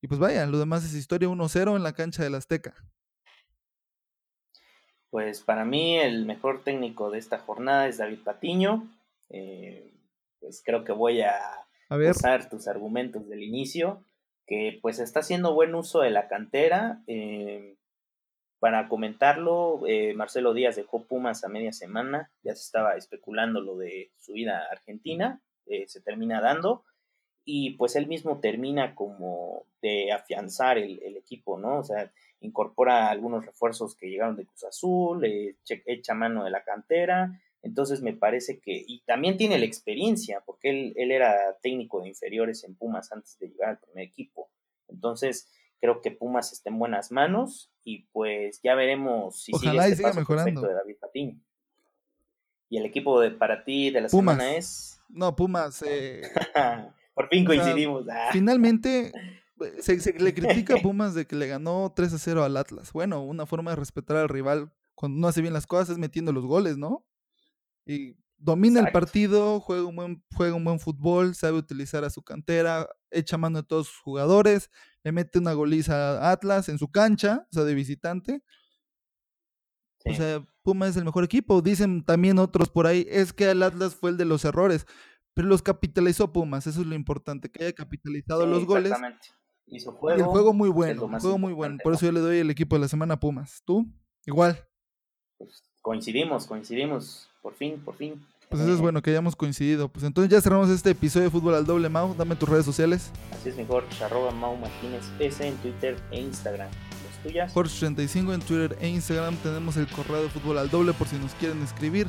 Y 0.00 0.08
pues 0.08 0.18
vaya, 0.20 0.46
lo 0.46 0.58
demás 0.58 0.84
es 0.84 0.94
historia 0.94 1.28
1-0 1.28 1.76
en 1.76 1.82
la 1.82 1.92
cancha 1.92 2.24
del 2.24 2.34
Azteca. 2.34 2.74
Pues 5.10 5.42
para 5.42 5.64
mí 5.64 5.98
el 5.98 6.24
mejor 6.24 6.64
técnico 6.64 7.10
de 7.10 7.18
esta 7.18 7.38
jornada 7.38 7.86
es 7.86 7.98
David 7.98 8.20
Patiño. 8.24 8.88
Eh, 9.28 9.92
pues 10.40 10.62
creo 10.64 10.84
que 10.84 10.92
voy 10.92 11.20
a 11.20 11.34
A 11.88 11.96
ver, 11.96 12.10
usar 12.12 12.48
tus 12.48 12.66
argumentos 12.66 13.28
del 13.28 13.42
inicio, 13.42 14.04
pues 14.80 14.98
está 14.98 15.20
haciendo 15.20 15.54
buen 15.54 15.74
uso 15.74 16.00
de 16.00 16.10
la 16.10 16.28
cantera. 16.28 17.02
eh, 17.06 17.76
para 18.62 18.88
comentarlo, 18.88 19.80
eh, 19.88 20.14
Marcelo 20.14 20.54
Díaz 20.54 20.76
dejó 20.76 21.02
Pumas 21.02 21.42
a 21.42 21.48
media 21.48 21.72
semana, 21.72 22.30
ya 22.44 22.54
se 22.54 22.62
estaba 22.62 22.94
especulando 22.94 23.60
lo 23.60 23.76
de 23.76 24.12
su 24.20 24.36
ida 24.36 24.56
a 24.60 24.70
Argentina, 24.70 25.42
eh, 25.66 25.88
se 25.88 26.00
termina 26.00 26.40
dando, 26.40 26.84
y 27.44 27.70
pues 27.70 27.96
él 27.96 28.06
mismo 28.06 28.38
termina 28.38 28.94
como 28.94 29.66
de 29.80 30.12
afianzar 30.12 30.78
el, 30.78 31.02
el 31.02 31.16
equipo, 31.16 31.58
¿no? 31.58 31.78
O 31.80 31.82
sea, 31.82 32.12
incorpora 32.38 33.10
algunos 33.10 33.44
refuerzos 33.44 33.96
que 33.96 34.08
llegaron 34.08 34.36
de 34.36 34.46
Cruz 34.46 34.62
Azul, 34.62 35.26
echa 35.66 36.14
mano 36.14 36.44
de 36.44 36.50
la 36.50 36.62
cantera, 36.62 37.32
entonces 37.62 38.02
me 38.02 38.12
parece 38.12 38.58
que, 38.60 38.84
y 38.86 39.02
también 39.06 39.36
tiene 39.36 39.58
la 39.58 39.64
experiencia, 39.64 40.42
porque 40.44 40.70
él, 40.70 40.92
él 40.96 41.12
era 41.12 41.36
técnico 41.62 42.00
de 42.02 42.08
inferiores 42.08 42.64
en 42.64 42.74
Pumas 42.74 43.12
antes 43.12 43.38
de 43.38 43.48
llegar 43.48 43.70
al 43.70 43.78
primer 43.78 44.04
equipo. 44.04 44.50
Entonces, 44.88 45.48
creo 45.80 46.00
que 46.00 46.10
Pumas 46.10 46.52
está 46.52 46.70
en 46.70 46.78
buenas 46.78 47.10
manos 47.12 47.70
y 47.84 48.04
pues 48.12 48.60
ya 48.62 48.74
veremos 48.74 49.42
si 49.42 49.52
Ojalá 49.54 49.70
sigue 49.70 49.88
y 49.88 49.92
este 49.92 49.96
siga 49.96 50.08
paso 50.10 50.20
mejorando. 50.20 50.44
perfecto 50.44 50.68
de 50.68 50.74
David 50.74 50.96
Patiño. 51.00 51.40
Y 52.68 52.78
el 52.78 52.86
equipo 52.86 53.20
de, 53.20 53.30
para 53.30 53.64
ti 53.64 53.90
de 53.90 54.00
la 54.00 54.08
Pumas. 54.08 54.36
semana 54.36 54.56
es... 54.56 55.00
no, 55.08 55.36
Pumas. 55.36 55.82
eh, 55.86 56.22
Por 57.14 57.28
fin 57.28 57.46
O 57.46 57.50
sea, 57.52 57.62
coincidimos. 57.62 58.06
Ah, 58.10 58.30
finalmente, 58.32 59.12
eh, 59.60 59.72
se, 59.80 60.00
se 60.00 60.18
le 60.18 60.32
critica 60.34 60.76
a 60.76 60.82
Pumas 60.82 61.14
de 61.14 61.26
que 61.26 61.36
le 61.36 61.46
ganó 61.46 61.92
3 61.94 62.14
a 62.14 62.18
0 62.18 62.44
al 62.44 62.56
Atlas. 62.56 62.92
Bueno, 62.92 63.22
una 63.22 63.44
forma 63.46 63.70
de 63.72 63.76
respetar 63.76 64.16
al 64.16 64.28
rival 64.30 64.72
cuando 64.94 65.20
no 65.20 65.28
hace 65.28 65.42
bien 65.42 65.52
las 65.52 65.66
cosas 65.66 65.90
es 65.90 65.98
metiendo 65.98 66.32
los 66.32 66.46
goles, 66.46 66.78
¿no? 66.78 67.04
Y 67.86 68.16
domina 68.38 68.80
el 68.80 68.90
partido, 68.92 69.60
juega 69.60 69.84
un, 69.86 69.96
buen, 69.96 70.24
juega 70.34 70.54
un 70.54 70.64
buen 70.64 70.80
fútbol, 70.80 71.34
sabe 71.34 71.58
utilizar 71.58 72.04
a 72.04 72.10
su 72.10 72.22
cantera, 72.22 72.88
echa 73.10 73.38
mano 73.38 73.58
de 73.62 73.66
todos 73.68 73.88
sus 73.88 73.98
jugadores, 73.98 74.70
le 75.04 75.12
mete 75.12 75.38
una 75.38 75.52
goliza 75.52 76.18
a 76.18 76.32
Atlas 76.32 76.68
en 76.68 76.78
su 76.78 76.90
cancha, 76.90 77.46
o 77.50 77.54
sea, 77.54 77.64
de 77.64 77.74
visitante. 77.74 78.42
sí. 80.00 80.10
O 80.10 80.14
sea, 80.14 80.46
Puma 80.62 80.86
es 80.86 80.96
el 80.96 81.04
mejor 81.04 81.24
equipo. 81.24 81.60
Dicen 81.60 82.04
también 82.04 82.38
otros 82.38 82.70
por 82.70 82.86
ahí, 82.86 83.06
es 83.10 83.32
que 83.32 83.50
el 83.50 83.62
Atlas 83.62 83.94
fue 83.96 84.10
el 84.10 84.16
de 84.16 84.24
los 84.24 84.44
errores, 84.44 84.86
pero 85.34 85.48
los 85.48 85.62
capitalizó 85.62 86.32
Pumas, 86.32 86.66
eso 86.66 86.80
es 86.82 86.86
lo 86.86 86.94
importante, 86.94 87.50
que 87.50 87.64
haya 87.64 87.72
capitalizado 87.72 88.44
Sí, 88.44 88.50
los 88.50 88.64
goles. 88.64 88.92
exactamente. 88.92 89.28
Hizo 89.66 89.98
Y 90.16 90.20
el 90.20 90.24
juego 90.24 90.52
muy 90.52 90.68
bueno, 90.68 91.04
el 91.06 91.20
juego 91.20 91.38
muy 91.38 91.52
bueno. 91.52 91.78
Por 91.82 91.94
eso 91.94 92.04
yo 92.06 92.12
le 92.12 92.20
doy 92.20 92.38
el 92.38 92.50
equipo 92.50 92.76
de 92.76 92.80
la 92.82 92.88
semana 92.88 93.14
a 93.14 93.20
Pumas. 93.20 93.62
¿Tú? 93.64 93.86
Igual. 94.26 94.68
Pues, 95.38 95.62
coincidimos, 95.80 96.46
coincidimos. 96.46 97.28
Por 97.42 97.54
fin, 97.54 97.80
por 97.84 97.96
fin. 97.96 98.24
Pues 98.48 98.62
eso 98.62 98.72
es 98.74 98.80
bueno 98.80 99.00
que 99.00 99.10
hayamos 99.10 99.34
coincidido. 99.34 99.88
Pues 99.88 100.04
entonces 100.04 100.30
ya 100.30 100.40
cerramos 100.40 100.68
este 100.68 100.90
episodio 100.90 101.24
de 101.24 101.30
Fútbol 101.30 101.54
al 101.54 101.64
Doble 101.64 101.88
Mau. 101.88 102.14
Dame 102.14 102.36
tus 102.36 102.48
redes 102.48 102.66
sociales. 102.66 103.10
Así 103.32 103.48
es 103.48 103.56
mejor. 103.56 103.84
Arroba 104.04 104.30
Mau 104.30 104.56
Martínez 104.56 105.04
S 105.18 105.46
en 105.46 105.56
Twitter 105.56 105.96
e 106.10 106.20
Instagram. 106.20 106.68
Las 106.68 107.22
tuyas. 107.22 107.54
Jorge35 107.54 108.34
en 108.34 108.40
Twitter 108.40 108.76
e 108.80 108.88
Instagram. 108.88 109.36
Tenemos 109.36 109.76
el 109.78 109.86
correo 109.88 110.22
de 110.22 110.28
Fútbol 110.28 110.58
al 110.58 110.68
Doble 110.70 110.92
por 110.92 111.08
si 111.08 111.16
nos 111.16 111.32
quieren 111.34 111.62
escribir. 111.62 112.08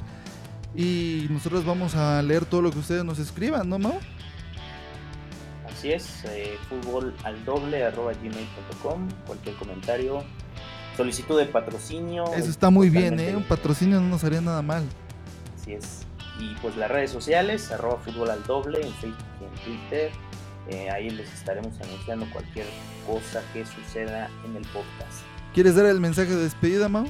Y 0.75 1.27
nosotros 1.29 1.65
vamos 1.65 1.95
a 1.95 2.21
leer 2.21 2.45
todo 2.45 2.61
lo 2.61 2.71
que 2.71 2.79
ustedes 2.79 3.05
nos 3.05 3.19
escriban, 3.19 3.69
¿no, 3.69 3.79
Mau? 3.79 3.99
Así 5.67 5.91
es. 5.91 6.23
eh, 6.25 6.57
fútbol 6.69 7.13
al 7.23 7.43
doble 7.45 7.83
arroba 7.83 8.13
gmail.com. 8.13 9.07
Cualquier 9.25 9.55
comentario. 9.55 10.23
Solicitud 10.97 11.39
de 11.39 11.45
patrocinio. 11.45 12.25
Eso 12.25 12.35
es 12.35 12.47
está 12.47 12.69
muy 12.69 12.89
bien, 12.89 13.19
¿eh? 13.19 13.35
Un 13.35 13.43
patrocinio 13.43 13.99
no 13.99 14.09
nos 14.09 14.23
haría 14.23 14.41
nada 14.41 14.61
mal. 14.61 14.83
Así 15.63 15.73
es. 15.73 16.05
Y 16.39 16.55
pues 16.55 16.75
las 16.75 16.91
redes 16.91 17.11
sociales, 17.11 17.71
arroba 17.71 17.97
fútbol 17.97 18.29
al 18.29 18.43
doble 18.43 18.81
en 18.81 18.93
Facebook 18.95 19.25
y 19.39 19.45
en 19.45 19.63
Twitter. 19.63 20.11
Eh, 20.67 20.89
ahí 20.89 21.09
les 21.09 21.31
estaremos 21.33 21.79
anunciando 21.79 22.29
cualquier 22.31 22.65
cosa 23.07 23.41
que 23.53 23.65
suceda 23.65 24.29
en 24.45 24.57
el 24.57 24.63
podcast. 24.67 25.21
¿Quieres 25.53 25.75
dar 25.75 25.85
el 25.85 25.99
mensaje 25.99 26.31
de 26.31 26.43
despedida, 26.43 26.89
Mau? 26.89 27.05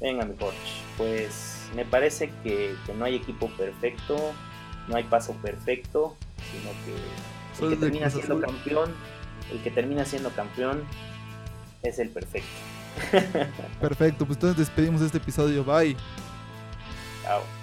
Venga, 0.00 0.26
mi 0.26 0.34
coach. 0.34 0.54
Pues 0.98 1.68
me 1.74 1.84
parece 1.84 2.30
que, 2.42 2.74
que 2.84 2.94
no 2.94 3.04
hay 3.04 3.16
equipo 3.16 3.48
perfecto, 3.50 4.16
no 4.88 4.96
hay 4.96 5.04
paso 5.04 5.32
perfecto, 5.34 6.16
sino 6.50 6.70
que 6.84 7.64
el 7.64 7.70
que 7.70 7.76
termina 7.76 8.10
siendo 8.10 8.40
campeón, 8.40 8.92
el 9.52 9.62
que 9.62 9.70
termina 9.70 10.04
siendo 10.04 10.30
campeón 10.30 10.82
es 11.82 11.98
el 11.98 12.10
perfecto. 12.10 12.48
Perfecto, 13.80 14.26
pues 14.26 14.36
entonces 14.38 14.58
despedimos 14.58 15.00
este 15.02 15.18
episodio. 15.18 15.62
Bye. 15.62 15.96
out. 17.28 17.57